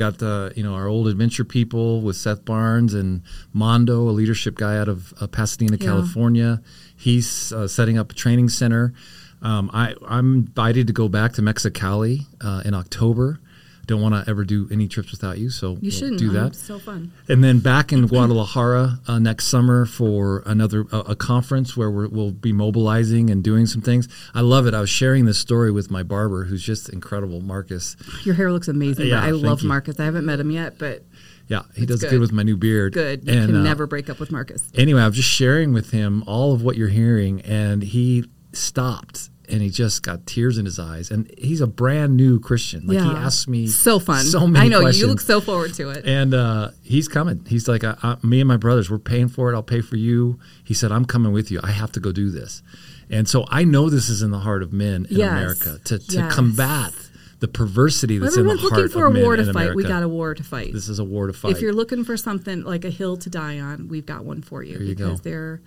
Got 0.00 0.16
the 0.16 0.50
you 0.56 0.62
know 0.62 0.72
our 0.72 0.86
old 0.88 1.08
adventure 1.08 1.44
people 1.44 2.00
with 2.00 2.16
Seth 2.16 2.42
Barnes 2.46 2.94
and 2.94 3.20
Mondo, 3.52 4.08
a 4.08 4.14
leadership 4.20 4.54
guy 4.54 4.78
out 4.78 4.88
of 4.88 5.12
uh, 5.20 5.26
Pasadena, 5.26 5.76
Yeah. 5.78 5.88
California. 5.88 6.62
He's 6.96 7.52
uh, 7.52 7.68
setting 7.68 7.98
up 7.98 8.10
a 8.10 8.14
training 8.14 8.48
center. 8.48 8.94
Um, 9.42 9.70
I, 9.74 9.94
I'm 10.08 10.34
invited 10.36 10.86
to 10.86 10.94
go 10.94 11.10
back 11.10 11.34
to 11.34 11.42
Mexicali 11.42 12.20
uh, 12.40 12.62
in 12.64 12.72
October. 12.72 13.40
Don't 13.90 14.00
want 14.00 14.14
to 14.14 14.30
ever 14.30 14.44
do 14.44 14.68
any 14.70 14.86
trips 14.86 15.10
without 15.10 15.38
you, 15.38 15.50
so 15.50 15.76
You 15.80 15.90
shouldn't. 15.90 16.18
do 16.20 16.30
that. 16.30 16.54
So 16.54 16.78
fun. 16.78 17.10
And 17.28 17.42
then 17.42 17.58
back 17.58 17.92
in 17.92 18.06
Guadalajara 18.06 19.00
uh, 19.08 19.18
next 19.18 19.46
summer 19.48 19.84
for 19.84 20.44
another 20.46 20.86
a, 20.92 20.98
a 20.98 21.16
conference 21.16 21.76
where 21.76 21.90
we're, 21.90 22.06
we'll 22.08 22.30
be 22.30 22.52
mobilizing 22.52 23.30
and 23.30 23.42
doing 23.42 23.66
some 23.66 23.82
things. 23.82 24.06
I 24.32 24.42
love 24.42 24.68
it. 24.68 24.74
I 24.74 24.80
was 24.80 24.90
sharing 24.90 25.24
this 25.24 25.40
story 25.40 25.72
with 25.72 25.90
my 25.90 26.04
barber, 26.04 26.44
who's 26.44 26.62
just 26.62 26.88
incredible, 26.88 27.40
Marcus. 27.40 27.96
Your 28.24 28.36
hair 28.36 28.52
looks 28.52 28.68
amazing. 28.68 29.08
Yeah, 29.08 29.20
I 29.22 29.30
love 29.30 29.62
you. 29.62 29.68
Marcus. 29.68 29.98
I 29.98 30.04
haven't 30.04 30.24
met 30.24 30.38
him 30.38 30.52
yet, 30.52 30.78
but 30.78 31.04
Yeah, 31.48 31.62
he 31.74 31.82
It's 31.82 31.90
does 31.90 32.00
good. 32.02 32.10
good. 32.10 32.20
with 32.20 32.30
my 32.32 32.44
new 32.44 32.56
beard. 32.56 32.92
good. 32.92 33.26
You 33.26 33.32
And, 33.36 33.46
can 33.48 33.56
uh, 33.56 33.62
never 33.64 33.88
break 33.88 34.08
up 34.08 34.20
with 34.20 34.30
Marcus. 34.30 34.68
Anyway, 34.76 35.02
I 35.02 35.06
was 35.08 35.16
just 35.16 35.28
sharing 35.28 35.72
with 35.72 35.90
him 35.90 36.22
all 36.28 36.52
of 36.54 36.62
what 36.62 36.76
you're 36.76 36.88
hearing, 37.02 37.40
and 37.40 37.82
he 37.82 38.24
stopped 38.52 39.30
and 39.50 39.60
he 39.62 39.68
just 39.70 40.02
got 40.02 40.26
tears 40.26 40.58
in 40.58 40.64
his 40.64 40.78
eyes. 40.78 41.10
And 41.10 41.30
he's 41.38 41.60
a 41.60 41.66
brand 41.66 42.16
new 42.16 42.38
Christian. 42.40 42.86
Like 42.86 42.98
he 42.98 43.04
asked 43.10 43.48
me 43.48 43.66
So 43.66 43.98
fun. 43.98 44.24
so 44.24 44.46
many 44.46 44.66
I 44.66 44.68
know 44.68 44.80
questions. 44.80 45.00
you 45.02 45.06
look 45.08 45.20
so 45.20 45.40
forward 45.40 45.74
to 45.74 45.90
it. 45.90 46.04
And 46.06 46.32
uh, 46.34 46.70
he's 46.82 47.08
coming. 47.08 47.44
He's 47.46 47.68
like, 47.68 47.84
I, 47.84 47.96
I, 48.02 48.16
me 48.22 48.40
and 48.40 48.48
my 48.48 48.56
brothers, 48.56 48.90
we're 48.90 48.98
paying 48.98 49.28
for 49.28 49.52
it. 49.52 49.54
I'll 49.54 49.62
pay 49.62 49.80
for 49.80 49.96
you. 49.96 50.38
He 50.64 50.74
said, 50.74 50.92
I'm 50.92 51.04
coming 51.04 51.32
with 51.32 51.50
you. 51.50 51.60
I 51.62 51.70
have 51.72 51.92
to 51.92 52.00
go 52.00 52.12
do 52.12 52.30
this. 52.30 52.62
And 53.10 53.28
so 53.28 53.44
I 53.48 53.64
know 53.64 53.90
this 53.90 54.08
is 54.08 54.22
in 54.22 54.30
the 54.30 54.38
heart 54.38 54.62
of 54.62 54.72
men 54.72 55.06
in 55.10 55.16
Yes. 55.18 55.30
America 55.32 55.78
to, 55.84 55.98
to 55.98 56.14
Yes. 56.16 56.34
combat 56.34 56.92
the 57.40 57.48
perversity 57.48 58.18
that's 58.18 58.36
in 58.36 58.46
the 58.46 58.50
heart 58.56 58.62
looking 58.62 58.88
for 58.90 59.06
of 59.06 59.12
a 59.12 59.14
men 59.14 59.22
war 59.24 59.34
to 59.36 59.52
fight. 59.52 59.74
We 59.74 59.82
got 59.82 60.02
a 60.02 60.08
war 60.08 60.34
to 60.34 60.44
fight. 60.44 60.72
This 60.74 60.88
is 60.90 60.98
a 60.98 61.04
war 61.04 61.26
to 61.26 61.32
fight. 61.32 61.52
If 61.52 61.62
you're 61.62 61.72
looking 61.72 62.04
for 62.04 62.16
something 62.18 62.64
like 62.64 62.84
a 62.84 62.90
hill 62.90 63.16
to 63.16 63.30
die 63.30 63.58
on, 63.58 63.88
we've 63.88 64.04
got 64.04 64.24
one 64.26 64.42
for 64.42 64.62
you. 64.62 64.74
There 64.74 64.82
you 64.86 64.94
because 64.94 65.20
go. 65.20 65.30
they're 65.30 65.62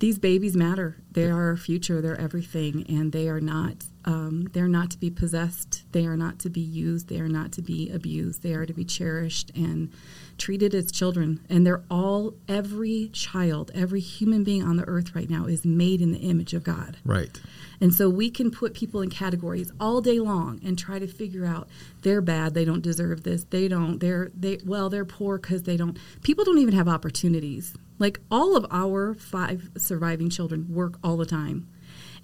these 0.00 0.18
babies 0.18 0.56
matter. 0.56 0.96
They 1.12 1.26
are 1.26 1.48
our 1.48 1.56
future. 1.56 2.00
They're 2.00 2.18
everything, 2.18 2.86
and 2.88 3.12
they 3.12 3.28
are 3.28 3.40
not. 3.40 3.84
Um, 4.06 4.48
they're 4.52 4.66
not 4.66 4.90
to 4.92 4.98
be 4.98 5.10
possessed. 5.10 5.84
They 5.92 6.06
are 6.06 6.16
not 6.16 6.38
to 6.40 6.48
be 6.48 6.60
used. 6.60 7.08
They 7.08 7.20
are 7.20 7.28
not 7.28 7.52
to 7.52 7.62
be 7.62 7.90
abused. 7.90 8.42
They 8.42 8.54
are 8.54 8.64
to 8.64 8.72
be 8.72 8.84
cherished 8.84 9.50
and 9.54 9.92
treated 10.38 10.74
as 10.74 10.90
children. 10.90 11.40
And 11.50 11.66
they're 11.66 11.84
all. 11.90 12.34
Every 12.48 13.10
child, 13.12 13.70
every 13.74 14.00
human 14.00 14.42
being 14.42 14.62
on 14.62 14.76
the 14.76 14.88
earth 14.88 15.14
right 15.14 15.28
now 15.28 15.44
is 15.44 15.66
made 15.66 16.00
in 16.00 16.12
the 16.12 16.20
image 16.20 16.54
of 16.54 16.64
God. 16.64 16.96
Right. 17.04 17.38
And 17.78 17.92
so 17.92 18.08
we 18.08 18.30
can 18.30 18.50
put 18.50 18.72
people 18.72 19.02
in 19.02 19.10
categories 19.10 19.70
all 19.78 20.00
day 20.00 20.18
long 20.18 20.60
and 20.64 20.78
try 20.78 20.98
to 20.98 21.06
figure 21.06 21.44
out 21.44 21.68
they're 22.00 22.22
bad, 22.22 22.54
they 22.54 22.64
don't 22.64 22.82
deserve 22.82 23.22
this, 23.22 23.44
they 23.44 23.68
don't, 23.68 23.98
they're 24.00 24.30
they 24.34 24.60
well, 24.64 24.88
they're 24.88 25.04
poor 25.04 25.36
because 25.36 25.64
they 25.64 25.76
don't. 25.76 25.98
People 26.22 26.44
don't 26.46 26.58
even 26.58 26.74
have 26.74 26.88
opportunities. 26.88 27.74
Like 28.00 28.18
all 28.30 28.56
of 28.56 28.66
our 28.72 29.14
five 29.14 29.70
surviving 29.76 30.28
children 30.30 30.66
work 30.74 30.98
all 31.04 31.16
the 31.16 31.26
time 31.26 31.68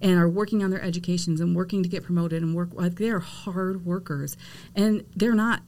and 0.01 0.19
are 0.19 0.29
working 0.29 0.65
on 0.65 0.71
their 0.71 0.83
educations 0.83 1.41
and 1.41 1.55
working 1.55 1.83
to 1.85 1.89
get 1.89 2.03
promoted 2.03 2.43
and 2.43 2.55
work 2.55 2.71
like 2.73 2.97
they're 2.97 3.21
hard 3.21 3.85
workers 3.87 4.37
and 4.75 5.05
they're 5.15 5.35
not 5.35 5.63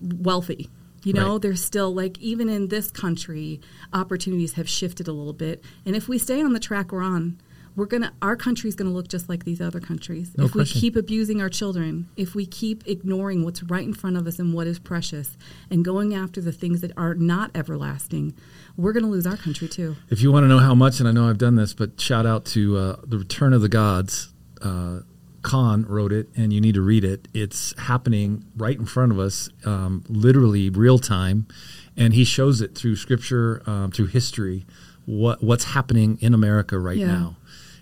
wealthy. 0.00 0.70
You 1.02 1.12
know, 1.12 1.32
Right. 1.32 1.42
they're 1.42 1.56
still 1.56 1.92
like 1.94 2.18
even 2.20 2.48
in 2.48 2.68
this 2.68 2.90
country, 2.90 3.60
opportunities 3.92 4.52
have 4.54 4.68
shifted 4.68 5.06
a 5.08 5.12
little 5.12 5.34
bit. 5.34 5.62
And 5.84 5.94
if 5.96 6.08
we 6.08 6.16
stay 6.18 6.40
on 6.42 6.52
the 6.54 6.60
track 6.60 6.92
we're 6.92 7.02
on, 7.02 7.38
we're 7.76 7.86
gonna 7.86 8.12
our 8.22 8.36
country's 8.36 8.74
gonna 8.74 8.90
look 8.92 9.08
just 9.08 9.28
like 9.28 9.44
these 9.44 9.60
other 9.60 9.80
countries. 9.80 10.32
No 10.36 10.44
if 10.44 10.52
question. 10.52 10.76
we 10.76 10.80
keep 10.80 10.96
abusing 10.96 11.40
our 11.40 11.48
children, 11.48 12.08
if 12.16 12.34
we 12.34 12.46
keep 12.46 12.86
ignoring 12.86 13.44
what's 13.44 13.62
right 13.64 13.84
in 13.84 13.94
front 13.94 14.16
of 14.16 14.26
us 14.26 14.38
and 14.38 14.52
what 14.54 14.66
is 14.66 14.78
precious, 14.78 15.36
and 15.70 15.84
going 15.84 16.14
after 16.14 16.40
the 16.40 16.52
things 16.52 16.80
that 16.82 16.92
are 16.96 17.14
not 17.14 17.50
everlasting, 17.54 18.34
we're 18.76 18.92
gonna 18.92 19.08
lose 19.10 19.26
our 19.26 19.36
country 19.36 19.68
too. 19.68 19.96
If 20.10 20.20
you 20.22 20.30
want 20.32 20.44
to 20.44 20.48
know 20.48 20.58
how 20.60 20.74
much, 20.74 21.00
and 21.00 21.08
I 21.08 21.12
know 21.12 21.28
I've 21.28 21.38
done 21.38 21.56
this, 21.56 21.74
but 21.74 22.00
shout 22.00 22.26
out 22.26 22.44
to 22.46 22.76
uh, 22.76 22.96
the 23.04 23.18
Return 23.18 23.52
of 23.52 23.60
the 23.60 23.68
Gods. 23.68 24.32
Uh, 24.62 25.00
Cahn 25.42 25.84
wrote 25.86 26.10
it, 26.10 26.30
and 26.36 26.54
you 26.54 26.60
need 26.60 26.74
to 26.74 26.80
read 26.80 27.04
it. 27.04 27.28
It's 27.34 27.78
happening 27.78 28.46
right 28.56 28.78
in 28.78 28.86
front 28.86 29.12
of 29.12 29.18
us, 29.18 29.50
um, 29.66 30.02
literally 30.08 30.70
real 30.70 30.98
time, 30.98 31.46
and 31.98 32.14
he 32.14 32.24
shows 32.24 32.62
it 32.62 32.74
through 32.74 32.96
scripture, 32.96 33.62
um, 33.66 33.90
through 33.90 34.06
history, 34.06 34.64
what 35.04 35.42
what's 35.44 35.64
happening 35.64 36.16
in 36.22 36.32
America 36.32 36.78
right 36.78 36.96
Yeah. 36.96 37.08
now, 37.08 37.36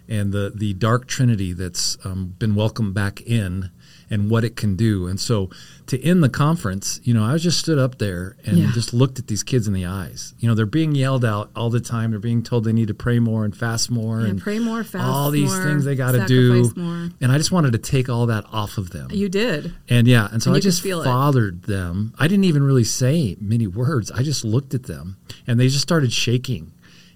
and 0.08 0.32
the 0.32 0.52
the 0.54 0.74
dark 0.74 1.06
trinity 1.06 1.52
that's 1.52 1.96
um, 2.04 2.34
been 2.38 2.54
welcomed 2.54 2.94
back 2.94 3.20
in, 3.22 3.70
and 4.10 4.28
what 4.30 4.44
it 4.44 4.56
can 4.56 4.76
do. 4.76 5.06
And 5.06 5.18
so, 5.18 5.48
to 5.86 6.02
end 6.02 6.22
the 6.22 6.28
conference, 6.28 7.00
you 7.04 7.14
know, 7.14 7.24
I 7.24 7.36
just 7.38 7.58
stood 7.58 7.78
up 7.78 7.98
there 7.98 8.36
and 8.44 8.58
Yeah. 8.58 8.72
just 8.72 8.92
looked 8.92 9.18
at 9.18 9.26
these 9.28 9.42
kids 9.42 9.66
in 9.66 9.72
the 9.74 9.86
eyes. 9.86 10.34
You 10.38 10.48
know, 10.48 10.54
they're 10.54 10.66
being 10.66 10.94
yelled 10.94 11.24
out 11.24 11.50
all 11.56 11.70
the 11.70 11.80
time. 11.80 12.10
They're 12.10 12.20
being 12.20 12.42
told 12.42 12.64
they 12.64 12.72
need 12.72 12.88
to 12.88 12.94
pray 12.94 13.18
more 13.20 13.44
and 13.44 13.56
fast 13.56 13.90
more 13.90 14.20
Yeah, 14.20 14.26
and 14.28 14.40
pray 14.40 14.58
more, 14.58 14.84
fast 14.84 15.04
all 15.04 15.30
these 15.30 15.50
more, 15.50 15.64
things 15.64 15.84
they 15.84 15.94
got 15.96 16.12
to 16.12 16.26
do. 16.26 16.72
more. 16.76 17.08
And 17.20 17.32
I 17.32 17.38
just 17.38 17.52
wanted 17.52 17.72
to 17.72 17.78
take 17.78 18.08
all 18.08 18.26
that 18.26 18.44
off 18.52 18.76
of 18.78 18.90
them. 18.90 19.08
You 19.12 19.28
did. 19.28 19.72
And 19.88 20.06
yeah, 20.06 20.28
and 20.30 20.42
so 20.42 20.50
And 20.50 20.56
I 20.56 20.60
just 20.60 20.82
fathered 20.82 21.62
them. 21.62 22.12
I 22.18 22.28
didn't 22.28 22.44
even 22.44 22.62
really 22.62 22.84
say 22.84 23.36
many 23.40 23.66
words. 23.66 24.10
I 24.10 24.22
just 24.22 24.44
looked 24.44 24.74
at 24.74 24.84
them 24.84 25.16
and 25.46 25.58
they 25.58 25.68
just 25.68 25.82
started 25.82 26.12
shaking 26.12 26.72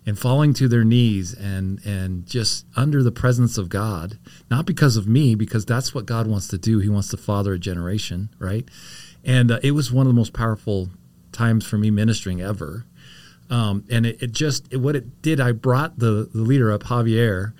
and 0.06 0.18
falling 0.18 0.54
to 0.54 0.68
their 0.68 0.84
knees 0.84 1.34
and 1.34 1.84
and 1.84 2.26
just 2.26 2.64
under 2.76 3.02
the 3.02 3.12
presence 3.12 3.58
of 3.58 3.68
God. 3.68 4.18
Not 4.50 4.64
because 4.64 4.96
of 4.96 5.08
me, 5.08 5.34
because 5.34 5.66
that's 5.66 5.94
what 5.94 6.06
God 6.06 6.26
wants 6.26 6.48
to 6.48 6.58
do. 6.58 6.78
He 6.78 6.88
wants 6.88 7.08
to 7.08 7.16
father 7.16 7.54
a 7.54 7.58
generation, 7.58 8.30
right? 8.38 8.66
And 9.24 9.50
uh, 9.50 9.58
it 9.62 9.72
was 9.72 9.92
one 9.92 10.06
of 10.06 10.12
the 10.12 10.16
most 10.16 10.32
powerful 10.32 10.88
times 11.32 11.66
for 11.66 11.76
me 11.76 11.90
ministering 11.90 12.40
ever. 12.40 12.86
Um, 13.50 13.84
and 13.90 14.06
it, 14.06 14.22
it 14.22 14.32
just 14.32 14.72
it, 14.72 14.78
what 14.78 14.96
it 14.96 15.20
did. 15.22 15.40
I 15.40 15.52
brought 15.52 15.98
the 15.98 16.28
the 16.32 16.42
leader 16.42 16.70
up, 16.70 16.84
Javier, 16.84 17.52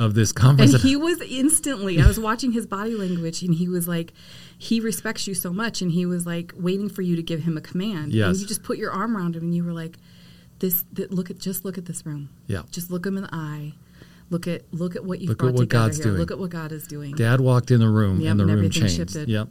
of 0.00 0.14
this 0.14 0.32
conference. 0.32 0.72
And 0.72 0.82
he 0.82 0.96
was 0.96 1.20
instantly, 1.20 2.00
I 2.00 2.06
was 2.06 2.18
watching 2.18 2.52
his 2.52 2.66
body 2.66 2.94
language 2.94 3.42
and 3.42 3.54
he 3.54 3.68
was 3.68 3.86
like, 3.86 4.14
he 4.56 4.80
respects 4.80 5.26
you 5.26 5.34
so 5.34 5.52
much. 5.52 5.82
And 5.82 5.92
he 5.92 6.06
was 6.06 6.24
like 6.24 6.54
waiting 6.56 6.88
for 6.88 7.02
you 7.02 7.16
to 7.16 7.22
give 7.22 7.42
him 7.42 7.58
a 7.58 7.60
command. 7.60 8.12
Yes. 8.12 8.28
And 8.28 8.38
you 8.38 8.46
just 8.46 8.62
put 8.62 8.78
your 8.78 8.90
arm 8.90 9.14
around 9.14 9.36
him 9.36 9.44
and 9.44 9.54
you 9.54 9.62
were 9.62 9.74
like, 9.74 9.98
this, 10.60 10.84
th- 10.94 11.10
look 11.10 11.30
at, 11.30 11.38
just 11.38 11.64
look 11.64 11.76
at 11.78 11.86
this 11.86 12.06
room. 12.06 12.28
Yeah. 12.46 12.62
Just 12.70 12.90
look 12.90 13.04
him 13.04 13.16
in 13.16 13.24
the 13.24 13.34
eye. 13.34 13.72
Look 14.30 14.46
at, 14.46 14.62
look 14.72 14.94
at 14.94 15.04
what 15.04 15.20
you've 15.20 15.30
Look 15.30 15.42
at 15.42 15.52
what 15.54 15.68
God's 15.68 15.96
here. 15.96 16.04
doing. 16.06 16.18
Look 16.18 16.30
at 16.30 16.38
what 16.38 16.50
God 16.50 16.70
is 16.70 16.86
doing. 16.86 17.14
Dad 17.16 17.40
walked 17.40 17.72
in 17.72 17.80
the 17.80 17.88
room 17.88 18.20
Yep, 18.20 18.30
and 18.30 18.40
the 18.40 18.44
and 18.44 18.52
room 18.60 18.70
changed. 18.70 18.96
shifted. 18.96 19.28
Yep. 19.28 19.48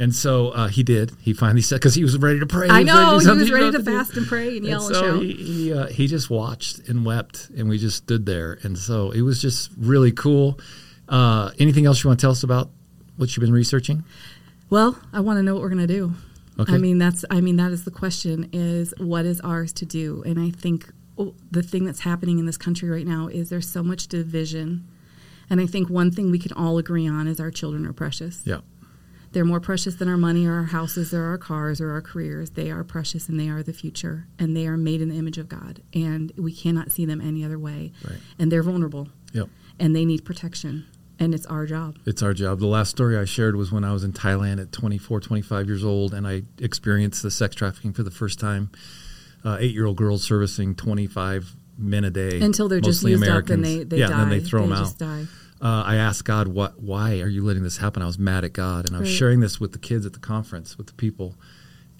And 0.00 0.14
so 0.14 0.50
uh, 0.50 0.68
he 0.68 0.82
did. 0.82 1.12
He 1.20 1.32
finally 1.32 1.60
said 1.62 1.76
because 1.76 1.94
he 1.94 2.02
was 2.04 2.16
ready 2.18 2.38
to 2.40 2.46
pray. 2.46 2.68
I 2.68 2.82
was 2.82 2.86
ready 2.86 2.86
know, 2.86 3.18
he 3.34 3.40
was 3.40 3.50
ready 3.52 3.70
to 3.72 3.78
do. 3.78 3.84
fast 3.84 4.16
and 4.16 4.26
pray 4.26 4.56
and 4.56 4.64
yell 4.66 4.86
and 4.86 4.94
so 4.94 5.00
shout. 5.02 5.22
He 5.22 5.32
he, 5.32 5.72
uh, 5.72 5.86
he 5.86 6.06
just 6.06 6.30
watched 6.30 6.88
and 6.88 7.04
wept, 7.04 7.50
and 7.56 7.68
we 7.68 7.78
just 7.78 7.96
stood 7.96 8.24
there. 8.24 8.58
And 8.62 8.78
so 8.78 9.10
it 9.10 9.22
was 9.22 9.42
just 9.42 9.70
really 9.76 10.12
cool. 10.12 10.58
Uh, 11.08 11.50
anything 11.58 11.84
else 11.86 12.02
you 12.04 12.08
want 12.08 12.20
to 12.20 12.22
tell 12.24 12.30
us 12.30 12.44
about 12.44 12.70
what 13.16 13.36
you've 13.36 13.42
been 13.42 13.52
researching? 13.52 14.04
Well, 14.70 14.96
I 15.12 15.18
want 15.20 15.38
to 15.38 15.42
know 15.42 15.54
what 15.54 15.62
we're 15.62 15.70
going 15.70 15.86
to 15.86 15.92
do. 15.92 16.14
Okay. 16.58 16.74
I 16.74 16.78
mean, 16.78 16.98
that's 16.98 17.24
I 17.30 17.40
mean 17.40 17.56
that 17.56 17.70
is 17.72 17.84
the 17.84 17.90
question 17.90 18.48
is 18.52 18.92
what 18.98 19.24
is 19.24 19.40
ours 19.42 19.72
to 19.74 19.86
do? 19.86 20.22
And 20.26 20.38
I 20.40 20.50
think 20.50 20.90
oh, 21.16 21.34
the 21.50 21.62
thing 21.62 21.84
that's 21.84 22.00
happening 22.00 22.38
in 22.38 22.46
this 22.46 22.56
country 22.56 22.88
right 22.88 23.06
now 23.06 23.28
is 23.28 23.48
there's 23.48 23.68
so 23.68 23.82
much 23.82 24.08
division. 24.08 24.86
And 25.50 25.60
I 25.60 25.66
think 25.66 25.88
one 25.88 26.10
thing 26.10 26.30
we 26.30 26.38
can 26.38 26.52
all 26.52 26.76
agree 26.78 27.08
on 27.08 27.26
is 27.26 27.40
our 27.40 27.50
children 27.50 27.86
are 27.86 27.92
precious. 27.92 28.42
Yeah. 28.44 28.60
They're 29.32 29.44
more 29.44 29.60
precious 29.60 29.94
than 29.96 30.08
our 30.08 30.16
money 30.16 30.46
or 30.46 30.54
our 30.54 30.64
houses 30.64 31.12
or 31.14 31.24
our 31.24 31.38
cars 31.38 31.80
or 31.80 31.90
our 31.92 32.00
careers. 32.00 32.50
They 32.50 32.70
are 32.70 32.82
precious 32.82 33.28
and 33.28 33.38
they 33.38 33.48
are 33.48 33.62
the 33.62 33.72
future 33.74 34.26
and 34.38 34.56
they 34.56 34.66
are 34.66 34.76
made 34.76 35.00
in 35.02 35.10
the 35.10 35.16
image 35.16 35.38
of 35.38 35.48
God. 35.48 35.82
And 35.94 36.32
we 36.36 36.52
cannot 36.52 36.90
see 36.90 37.04
them 37.04 37.20
any 37.20 37.44
other 37.44 37.58
way. 37.58 37.92
Right. 38.02 38.18
And 38.38 38.50
they're 38.50 38.62
vulnerable 38.62 39.08
Yep. 39.32 39.48
and 39.78 39.94
they 39.94 40.04
need 40.06 40.24
protection. 40.24 40.86
And 41.20 41.34
it's 41.34 41.46
our 41.46 41.66
job. 41.66 41.96
It's 42.06 42.22
our 42.22 42.32
job. 42.32 42.60
The 42.60 42.66
last 42.66 42.90
story 42.90 43.16
I 43.18 43.24
shared 43.24 43.56
was 43.56 43.72
when 43.72 43.82
I 43.84 43.92
was 43.92 44.04
in 44.04 44.12
Thailand 44.12 44.60
at 44.60 44.70
24, 44.70 45.20
25 45.20 45.66
years 45.66 45.82
old, 45.84 46.14
and 46.14 46.26
I 46.28 46.42
experienced 46.60 47.22
the 47.24 47.30
sex 47.30 47.54
trafficking 47.56 47.92
for 47.92 48.02
the 48.04 48.10
first 48.10 48.38
time. 48.38 48.70
Uh, 49.44 49.56
Eight 49.60 49.74
year 49.74 49.86
old 49.86 49.96
girls 49.96 50.22
servicing 50.22 50.74
25 50.76 51.56
men 51.76 52.04
a 52.04 52.10
day. 52.10 52.40
Until 52.40 52.68
they're 52.68 52.80
just 52.80 53.02
used 53.02 53.22
Americans. 53.22 53.50
up 53.50 53.54
and 53.54 53.64
they, 53.64 53.84
they 53.84 53.98
yeah, 53.98 54.08
die. 54.08 54.22
and 54.22 54.30
then 54.32 54.38
they 54.38 54.44
throw 54.44 54.62
them 54.62 54.72
out. 54.72 54.96
die. 54.98 55.26
uh, 55.60 55.82
I 55.86 55.96
asked 55.96 56.24
God, 56.24 56.48
"What? 56.48 56.80
Why 56.80 57.20
are 57.20 57.28
you 57.28 57.44
letting 57.44 57.62
this 57.62 57.78
happen?" 57.78 58.02
I 58.02 58.06
was 58.06 58.18
mad 58.18 58.44
at 58.44 58.52
God, 58.52 58.86
and 58.86 58.96
I 58.96 59.00
was 59.00 59.08
Right. 59.08 59.16
sharing 59.16 59.40
this 59.40 59.58
with 59.60 59.72
the 59.72 59.78
kids 59.78 60.04
at 60.06 60.12
the 60.12 60.18
conference 60.20 60.76
with 60.78 60.88
the 60.88 60.92
people, 60.94 61.36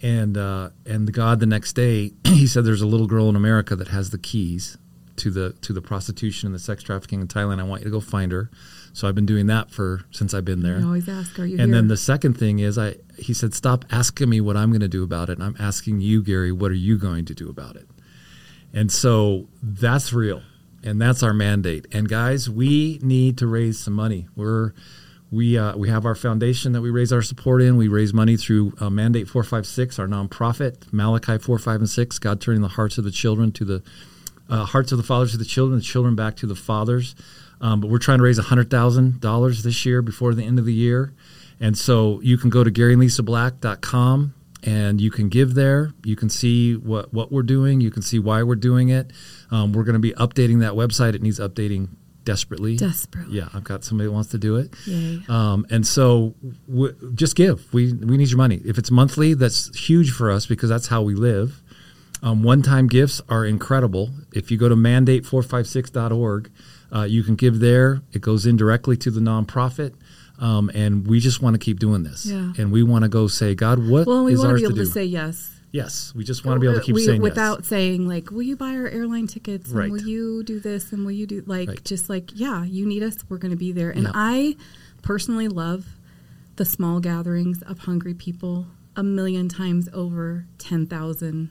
and 0.02 0.36
uh, 0.36 0.70
and 0.86 1.12
God 1.12 1.38
the 1.40 1.46
next 1.46 1.72
day, 1.74 2.12
He 2.24 2.46
said, 2.46 2.64
"There's 2.64 2.82
a 2.82 2.86
little 2.86 3.06
girl 3.06 3.28
in 3.28 3.36
America 3.36 3.74
that 3.76 3.88
has 3.88 4.10
the 4.10 4.18
keys 4.18 4.78
to 5.18 5.30
the 5.30 5.52
to 5.62 5.72
the 5.72 5.82
prostitution 5.82 6.46
and 6.46 6.54
the 6.54 6.58
sex 6.58 6.82
trafficking 6.82 7.20
in 7.20 7.28
Thailand. 7.28 7.60
I 7.60 7.64
want 7.64 7.82
you 7.82 7.84
to 7.86 7.90
go 7.90 8.00
find 8.00 8.32
her." 8.32 8.50
So 8.92 9.06
I've 9.06 9.14
been 9.14 9.26
doing 9.26 9.46
that 9.46 9.70
for 9.70 10.02
since 10.10 10.34
I've 10.34 10.44
been 10.44 10.62
there. 10.62 10.78
I 10.78 10.82
always 10.82 11.08
ask, 11.08 11.38
are 11.38 11.44
you 11.44 11.58
And 11.58 11.66
here? 11.68 11.74
then 11.76 11.88
the 11.88 11.96
second 11.96 12.34
thing 12.38 12.58
is, 12.58 12.78
I 12.78 12.96
he 13.16 13.32
said, 13.34 13.54
"Stop 13.54 13.84
asking 13.90 14.28
me 14.30 14.40
what 14.40 14.56
I'm 14.56 14.70
going 14.70 14.80
to 14.80 14.88
do 14.88 15.04
about 15.04 15.28
it. 15.28 15.38
And 15.38 15.42
I'm 15.44 15.56
asking 15.60 16.00
you, 16.00 16.22
Gary, 16.22 16.50
what 16.52 16.70
are 16.70 16.74
you 16.88 16.98
going 16.98 17.24
to 17.26 17.34
do 17.34 17.48
about 17.48 17.76
it?" 17.76 17.88
And 18.72 18.90
so 18.92 19.48
that's 19.62 20.12
real, 20.12 20.42
and 20.82 21.00
that's 21.00 21.22
our 21.22 21.32
mandate. 21.32 21.86
And 21.92 22.08
guys, 22.08 22.50
we 22.50 22.98
need 23.02 23.38
to 23.38 23.46
raise 23.46 23.78
some 23.78 23.94
money. 23.94 24.28
We're 24.36 24.72
we 25.30 25.58
uh, 25.58 25.76
we 25.76 25.88
have 25.90 26.04
our 26.06 26.14
foundation 26.14 26.72
that 26.72 26.80
we 26.80 26.90
raise 26.90 27.12
our 27.12 27.22
support 27.22 27.60
in. 27.62 27.76
We 27.76 27.88
raise 27.88 28.12
money 28.14 28.36
through 28.36 28.72
uh, 28.80 28.90
Mandate 28.90 29.28
Four 29.28 29.42
Five 29.42 29.66
Six, 29.66 29.98
our 29.98 30.06
nonprofit, 30.06 30.90
Malachi 30.92 31.38
Four 31.38 31.58
Five 31.58 31.80
and 31.80 31.88
Six, 31.90 32.18
God 32.18 32.40
turning 32.40 32.62
the 32.62 32.68
hearts 32.68 32.98
of 32.98 33.04
the 33.04 33.10
children 33.10 33.52
to 33.52 33.64
the 33.64 33.82
uh, 34.48 34.64
hearts 34.64 34.92
of 34.92 34.98
the 34.98 35.04
fathers 35.04 35.32
to 35.32 35.38
the 35.38 35.44
children, 35.44 35.78
the 35.78 35.84
children 35.84 36.14
back 36.14 36.36
to 36.36 36.46
the 36.46 36.54
fathers. 36.54 37.14
Um, 37.60 37.80
but 37.80 37.90
we're 37.90 37.98
trying 37.98 38.18
to 38.18 38.24
raise 38.24 38.38
hundred 38.38 38.70
thousand 38.70 39.20
dollars 39.20 39.62
this 39.62 39.84
year 39.84 40.00
before 40.02 40.34
the 40.34 40.44
end 40.44 40.58
of 40.58 40.64
the 40.64 40.72
year, 40.74 41.12
and 41.58 41.76
so 41.76 42.20
you 42.22 42.38
can 42.38 42.50
go 42.50 42.62
to 42.62 42.70
GaryandLisaBlack.com 42.70 44.34
and 44.64 45.00
you 45.00 45.10
can 45.10 45.28
give 45.28 45.54
there. 45.54 45.92
You 46.04 46.16
can 46.16 46.28
see 46.28 46.74
what 46.76 47.12
what 47.12 47.30
we're 47.32 47.42
doing. 47.42 47.80
You 47.80 47.90
can 47.90 48.02
see 48.02 48.18
why 48.18 48.42
we're 48.42 48.56
doing 48.56 48.88
it. 48.88 49.12
Um, 49.50 49.72
we're 49.72 49.84
going 49.84 49.94
to 49.94 50.00
be 50.00 50.12
updating 50.12 50.60
that 50.60 50.72
website. 50.72 51.14
It 51.14 51.22
needs 51.22 51.38
updating 51.38 51.88
desperately. 52.24 52.76
Desperately. 52.76 53.38
Yeah, 53.38 53.48
I've 53.54 53.64
got 53.64 53.84
somebody 53.84 54.08
that 54.08 54.12
wants 54.12 54.30
to 54.30 54.38
do 54.38 54.56
it. 54.56 54.74
Yay. 54.86 55.22
Um, 55.28 55.66
and 55.70 55.86
so 55.86 56.34
w- 56.68 56.94
just 57.14 57.36
give. 57.36 57.72
We 57.72 57.92
we 57.92 58.16
need 58.16 58.28
your 58.28 58.38
money. 58.38 58.60
If 58.64 58.78
it's 58.78 58.90
monthly, 58.90 59.34
that's 59.34 59.76
huge 59.76 60.10
for 60.10 60.30
us 60.30 60.46
because 60.46 60.68
that's 60.68 60.88
how 60.88 61.02
we 61.02 61.14
live. 61.14 61.62
Um, 62.22 62.42
one-time 62.42 62.88
gifts 62.88 63.20
are 63.28 63.44
incredible. 63.46 64.10
If 64.34 64.50
you 64.50 64.58
go 64.58 64.68
to 64.68 64.74
mandate456.org, 64.76 66.50
uh, 66.94 67.02
you 67.02 67.22
can 67.22 67.36
give 67.36 67.60
there. 67.60 68.02
It 68.12 68.20
goes 68.22 68.46
in 68.46 68.56
directly 68.56 68.96
to 68.98 69.10
the 69.10 69.20
nonprofit. 69.20 69.94
Um, 70.40 70.70
and 70.74 71.06
we 71.06 71.18
just 71.20 71.42
want 71.42 71.54
to 71.54 71.58
keep 71.58 71.78
doing 71.80 72.02
this. 72.04 72.24
Yeah. 72.26 72.52
And 72.58 72.70
we 72.70 72.82
want 72.82 73.02
to 73.02 73.08
go 73.08 73.26
say, 73.26 73.54
God, 73.54 73.78
what 73.88 74.02
is 74.02 74.06
well, 74.06 74.24
we 74.24 74.36
want 74.36 74.46
to 74.46 74.52
ours 74.52 74.60
be 74.60 74.64
able 74.66 74.76
to 74.76 74.80
to, 74.82 74.86
do? 74.86 74.90
say 74.92 75.04
yes. 75.04 75.50
yes, 75.72 76.12
we 76.14 76.22
just 76.22 76.44
want 76.44 76.56
to 76.56 76.60
be 76.60 76.68
able 76.68 76.78
to 76.78 76.84
keep 76.84 76.94
We- 76.94 77.04
saying 77.04 77.20
without 77.22 77.60
yes. 77.60 77.68
saying 77.68 78.06
like, 78.06 78.30
"Will 78.30 78.42
you 78.42 78.56
buy 78.56 78.76
our 78.76 78.86
airline 78.86 79.26
tickets? 79.26 79.68
Right. 79.70 79.84
And 79.84 79.92
will 79.92 80.02
you 80.02 80.44
do 80.44 80.60
this? 80.60 80.92
And 80.92 81.04
will 81.04 81.12
you 81.12 81.26
do 81.26 81.42
like 81.46 81.68
Right. 81.68 81.84
just 81.84 82.08
like 82.08 82.30
yeah, 82.34 82.64
you 82.64 82.86
need 82.86 83.02
us. 83.02 83.16
We're 83.28 83.38
going 83.38 83.50
to 83.50 83.56
be 83.56 83.72
there." 83.72 83.90
And 83.90 84.04
Yeah. 84.04 84.12
I 84.14 84.56
personally 85.02 85.48
love 85.48 85.86
the 86.54 86.64
small 86.64 87.00
gatherings 87.00 87.60
of 87.62 87.80
hungry 87.80 88.14
people 88.14 88.66
a 88.94 89.02
million 89.02 89.48
times 89.48 89.88
over 89.92 90.46
ten 90.58 90.86
thousand. 90.86 91.50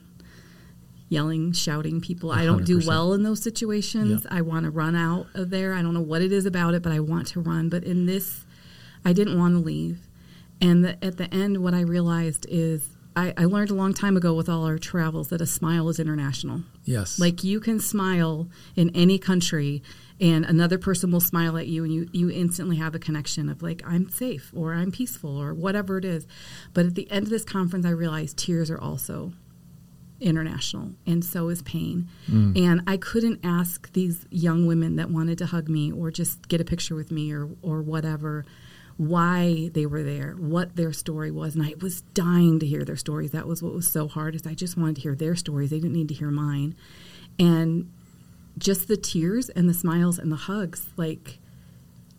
Yelling, 1.10 1.54
shouting 1.54 2.02
people. 2.02 2.32
I 2.32 2.46
don't 2.46 2.66
do 2.66 2.82
well 2.86 3.14
in 3.14 3.24
those 3.24 3.42
situations. 3.42 4.24
Yep. 4.24 4.34
I 4.34 4.42
want 4.42 4.66
to 4.66 4.72
run 4.72 4.96
out 4.96 5.28
of 5.34 5.50
there. 5.50 5.74
I 5.74 5.82
don't 5.82 5.94
know 5.94 6.02
what 6.02 6.22
it 6.22 6.32
is 6.32 6.46
about 6.46 6.74
it, 6.74 6.82
but 6.82 6.92
I 6.92 7.00
want 7.00 7.28
to 7.28 7.40
run. 7.40 7.70
But 7.70 7.84
in 7.84 8.06
this, 8.06 8.46
I 9.06 9.14
didn't 9.14 9.38
want 9.38 9.56
to 9.56 9.60
leave. 9.60 10.08
And 10.60 10.84
the, 10.84 11.04
at 11.04 11.18
the 11.18 11.34
end, 11.34 11.64
what 11.64 11.74
I 11.74 11.82
realized 11.82 12.46
is 12.50 12.90
I, 13.16 13.34
I 13.36 13.46
learned 13.46 13.72
a 13.72 13.74
long 13.74 13.94
time 13.94 14.16
ago 14.16 14.34
with 14.34 14.48
all 14.48 14.66
our 14.66 14.78
travels 14.78 15.30
that 15.30 15.42
a 15.42 15.48
smile 15.48 15.90
is 15.90 16.00
international. 16.00 16.62
Yes. 16.84 17.20
Like 17.20 17.44
you 17.44 17.60
can 17.60 17.80
smile 17.80 18.48
in 18.76 18.96
any 18.96 19.18
country 19.18 19.82
and 20.20 20.46
another 20.46 20.78
person 20.78 21.12
will 21.12 21.20
smile 21.20 21.58
at 21.58 21.68
you 21.68 21.84
and 21.84 21.94
you, 21.94 22.08
you 22.12 22.30
instantly 22.30 22.78
have 22.78 22.94
a 22.96 23.00
connection 23.00 23.50
of 23.50 23.64
like 23.64 23.82
I'm 23.86 24.10
safe 24.10 24.52
or 24.56 24.74
I'm 24.74 24.92
peaceful 24.92 25.36
or 25.36 25.54
whatever 25.54 25.98
it 25.98 26.06
is. 26.06 26.28
But 26.74 26.86
at 26.86 26.96
the 26.96 27.10
end 27.10 27.26
of 27.26 27.30
this 27.30 27.44
conference 27.44 27.86
I 27.86 27.92
realized 27.92 28.38
tears 28.38 28.70
are 28.70 28.80
also 28.80 29.34
international 30.20 30.92
and 31.06 31.24
so 31.24 31.50
is 31.50 31.62
pain. 31.62 32.08
Mm. 32.30 32.58
And 32.58 32.82
I 32.88 32.98
couldn't 32.98 33.40
ask 33.44 33.92
these 33.94 34.26
young 34.30 34.66
women 34.66 34.96
that 34.96 35.10
wanted 35.10 35.38
to 35.40 35.46
hug 35.46 35.70
me 35.70 35.92
or 35.92 36.12
just 36.12 36.48
get 36.48 36.62
a 36.62 36.66
picture 36.66 36.96
with 36.96 37.12
me 37.12 37.32
or 37.32 37.50
or 37.62 37.82
whatever 37.82 38.46
why 38.98 39.70
they 39.74 39.86
were 39.86 40.02
there, 40.02 40.34
what 40.34 40.76
their 40.76 40.92
story 40.92 41.30
was, 41.30 41.56
and 41.56 41.64
I 41.64 41.76
was 41.80 42.02
dying 42.02 42.60
to 42.60 42.66
hear 42.66 42.84
their 42.84 42.96
stories. 42.96 43.32
That 43.32 43.48
was 43.48 43.62
what 43.62 43.74
was 43.74 43.88
so 43.88 44.08
hard 44.08 44.34
is 44.34 44.46
I 44.46 44.56
just 44.56 44.76
wanted 44.76 44.96
to 44.96 45.02
hear 45.02 45.16
their 45.16 45.36
stories. 45.36 45.70
They 45.70 45.80
didn't 45.80 45.94
need 45.94 46.08
to 46.10 46.16
hear 46.16 46.32
mine. 46.32 46.76
And 47.38 47.92
just 48.58 48.88
the 48.88 48.98
tears 48.98 49.50
and 49.50 49.70
the 49.70 49.74
smiles 49.74 50.18
and 50.18 50.32
the 50.32 50.36
hugs, 50.36 50.88
like 50.98 51.38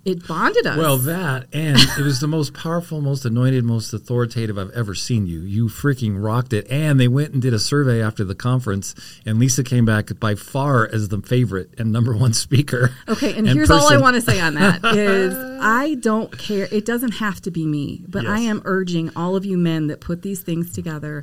it 0.05 0.27
bonded 0.27 0.67
us. 0.67 0.79
Well, 0.79 0.97
that 0.99 1.47
and 1.53 1.79
it 1.99 2.03
was 2.03 2.21
the 2.21 2.27
most 2.27 2.55
powerful, 2.55 3.01
most 3.01 3.25
anointed, 3.25 3.65
most 3.65 3.93
authoritative 3.93 4.59
I've 4.59 4.71
ever 4.71 4.95
seen 4.95 5.27
you. 5.27 5.41
You 5.41 5.67
freaking 5.67 6.23
rocked 6.23 6.53
it. 6.53 6.67
And 6.71 6.99
they 6.99 7.09
went 7.09 7.33
and 7.33 7.43
did 7.43 7.53
a 7.53 7.59
survey 7.59 8.03
after 8.03 8.25
the 8.25 8.35
conference, 8.35 8.95
and 9.27 9.39
Lisa 9.39 9.63
came 9.63 9.85
back 9.85 10.19
by 10.19 10.35
far 10.35 10.89
as 10.91 11.09
the 11.09 11.21
favorite 11.21 11.75
and 11.79 11.93
number 11.93 12.17
one 12.17 12.33
speaker. 12.33 12.95
Okay, 13.09 13.31
and, 13.31 13.47
and 13.47 13.57
here's 13.57 13.71
all 13.71 13.93
I 13.93 13.99
want 13.99 14.15
to 14.15 14.23
say 14.23 14.41
on 14.41 14.55
that 14.55 14.85
is 14.97 15.35
I 15.61 15.95
don't 15.95 16.37
care. 16.39 16.69
It 16.71 16.85
doesn't 16.85 17.13
have 17.13 17.41
to 17.43 17.51
be 17.51 17.67
me, 17.67 18.05
but 18.09 18.27
I 18.27 18.41
am 18.41 18.63
urging 18.65 19.11
all 19.17 19.37
of 19.37 19.45
you 19.45 19.59
men 19.59 19.89
that 19.89 20.01
put 20.01 20.23
these 20.23 20.41
things 20.41 20.73
together. 20.73 21.23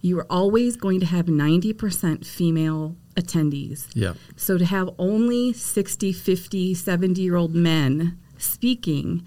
You 0.00 0.18
are 0.20 0.26
always 0.30 0.76
going 0.76 1.00
to 1.00 1.06
have 1.06 1.26
90% 1.26 2.24
female 2.24 2.96
attendees. 3.18 3.86
Yeah. 3.94 4.14
So 4.36 4.56
to 4.58 4.64
have 4.64 4.88
only 4.98 5.52
60, 5.52 6.12
50, 6.12 6.74
70 6.74 7.20
year 7.20 7.36
old 7.36 7.54
men 7.54 8.18
speaking, 8.38 9.26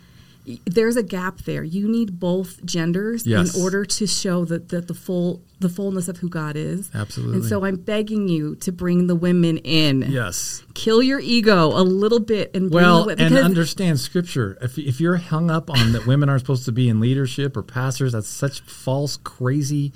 there's 0.65 0.95
a 0.95 1.03
gap 1.03 1.39
there. 1.41 1.63
You 1.63 1.87
need 1.87 2.19
both 2.19 2.65
genders 2.65 3.27
Yes. 3.27 3.55
in 3.55 3.61
order 3.61 3.85
to 3.85 4.07
show 4.07 4.43
that, 4.45 4.69
that 4.69 4.87
the 4.87 4.93
full 4.93 5.41
the 5.59 5.69
fullness 5.69 6.07
of 6.07 6.17
who 6.17 6.27
God 6.27 6.55
is. 6.55 6.89
Absolutely. 6.91 7.35
And 7.35 7.45
so 7.45 7.63
I'm 7.65 7.75
begging 7.75 8.27
you 8.27 8.55
to 8.55 8.71
bring 8.71 9.05
the 9.05 9.13
women 9.13 9.57
in 9.59 10.01
Yes. 10.09 10.63
kill 10.73 11.03
your 11.03 11.19
ego 11.19 11.67
a 11.67 11.83
little 11.83 12.19
bit 12.19 12.49
and 12.55 12.71
bring 12.71 12.83
Well, 12.83 13.05
the, 13.05 13.19
and 13.21 13.37
understand 13.37 13.99
scripture. 13.99 14.57
If, 14.59 14.79
if 14.79 14.99
you're 14.99 15.17
hung 15.17 15.51
up 15.51 15.69
on 15.69 15.91
that 15.91 16.07
women 16.07 16.29
aren't 16.29 16.41
supposed 16.41 16.65
to 16.65 16.71
be 16.71 16.89
in 16.89 16.99
leadership 16.99 17.55
or 17.55 17.61
pastors, 17.61 18.13
that's 18.13 18.27
such 18.27 18.61
false, 18.61 19.17
crazy, 19.17 19.93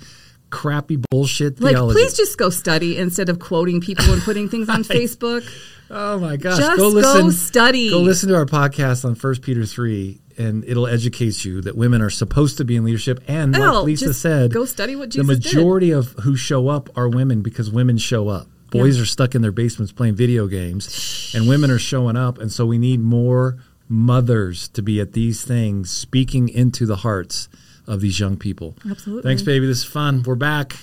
crappy 0.50 0.96
bullshit 1.10 1.60
like 1.60 1.74
theology. 1.74 1.98
please 2.00 2.16
just 2.16 2.38
go 2.38 2.50
study 2.50 2.96
instead 2.98 3.28
of 3.28 3.38
quoting 3.38 3.80
people 3.80 4.04
and 4.12 4.22
putting 4.22 4.48
things 4.48 4.68
on 4.68 4.82
Facebook. 4.84 5.44
Oh 5.90 6.18
my 6.18 6.36
gosh! 6.36 6.58
Just 6.58 6.76
go 6.78 6.90
go 6.90 6.96
listen. 6.96 7.32
study. 7.32 7.90
Go 7.90 8.00
listen 8.00 8.28
to 8.30 8.36
our 8.36 8.46
podcast 8.46 9.04
on 9.04 9.14
First 9.14 9.42
Peter 9.42 9.64
three, 9.64 10.20
and 10.36 10.64
it'll 10.64 10.86
educate 10.88 11.44
you 11.44 11.60
that 11.62 11.76
women 11.76 12.02
are 12.02 12.10
supposed 12.10 12.56
to 12.58 12.64
be 12.64 12.74
in 12.76 12.84
leadership. 12.84 13.22
And 13.28 13.52
like 13.56 13.84
Lisa 13.84 14.12
said, 14.12 14.52
go 14.52 14.64
study 14.64 14.96
what 14.96 15.10
the 15.12 15.22
Jesus 15.22 15.38
did. 15.38 15.54
majority 15.56 15.90
of 15.92 16.08
who 16.24 16.34
show 16.36 16.68
up 16.68 16.90
are 16.96 17.08
women 17.08 17.42
because 17.42 17.70
women 17.70 17.98
show 17.98 18.28
up. 18.28 18.48
Boys 18.72 18.96
Yeah. 18.96 19.02
are 19.04 19.06
stuck 19.06 19.36
in 19.36 19.42
their 19.42 19.52
basements 19.52 19.92
playing 19.92 20.16
video 20.16 20.48
games, 20.48 21.30
and 21.36 21.48
women 21.48 21.70
are 21.70 21.78
showing 21.78 22.16
up. 22.16 22.38
And 22.38 22.50
so 22.50 22.66
we 22.66 22.78
need 22.78 23.00
more 23.00 23.58
mothers 23.88 24.66
to 24.70 24.82
be 24.82 25.00
at 25.00 25.12
these 25.12 25.44
things, 25.44 25.88
speaking 25.90 26.48
into 26.48 26.84
the 26.86 26.96
hearts 26.96 27.48
of 27.86 28.00
these 28.00 28.18
young 28.18 28.36
people. 28.36 28.74
Absolutely. 28.88 29.28
Thanks, 29.28 29.42
baby. 29.42 29.66
This 29.66 29.78
is 29.78 29.84
fun. 29.84 30.22
We're 30.22 30.34
back. 30.34 30.74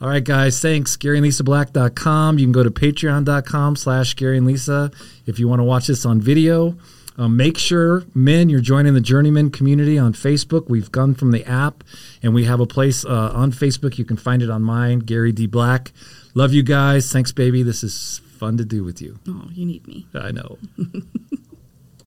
All 0.00 0.08
right, 0.08 0.22
guys. 0.22 0.60
Thanks. 0.60 0.96
GaryandLisaBlack.com. 0.96 2.38
You 2.38 2.44
can 2.44 2.52
go 2.52 2.62
to 2.62 2.70
patreon.com 2.70 3.76
slash 3.76 4.14
Gary 4.14 4.36
and 4.36 4.46
Lisa 4.46 4.90
if 5.24 5.38
you 5.38 5.48
want 5.48 5.60
to 5.60 5.64
watch 5.64 5.86
this 5.86 6.04
on 6.04 6.20
video. 6.20 6.76
Um, 7.18 7.36
make 7.36 7.56
sure, 7.56 8.04
men, 8.14 8.50
you're 8.50 8.60
joining 8.60 8.92
the 8.92 9.00
Journeyman 9.00 9.50
community 9.50 9.98
on 9.98 10.12
Facebook. 10.12 10.68
We've 10.68 10.92
gone 10.92 11.14
from 11.14 11.30
the 11.30 11.46
app, 11.48 11.82
and 12.22 12.34
we 12.34 12.44
have 12.44 12.60
a 12.60 12.66
place 12.66 13.06
uh, 13.06 13.30
on 13.32 13.52
Facebook. 13.52 13.96
You 13.96 14.04
can 14.04 14.18
find 14.18 14.42
it 14.42 14.50
on 14.50 14.62
mine, 14.62 14.98
Gary 14.98 15.32
D. 15.32 15.46
Black. 15.46 15.92
Love 16.34 16.52
you 16.52 16.62
guys. 16.62 17.10
Thanks, 17.10 17.32
baby. 17.32 17.62
This 17.62 17.82
is 17.82 18.20
fun 18.38 18.58
to 18.58 18.66
do 18.66 18.84
with 18.84 19.00
you. 19.00 19.18
Oh, 19.26 19.48
you 19.50 19.64
need 19.64 19.86
me. 19.86 20.06
I 20.14 20.30
know. 20.30 20.58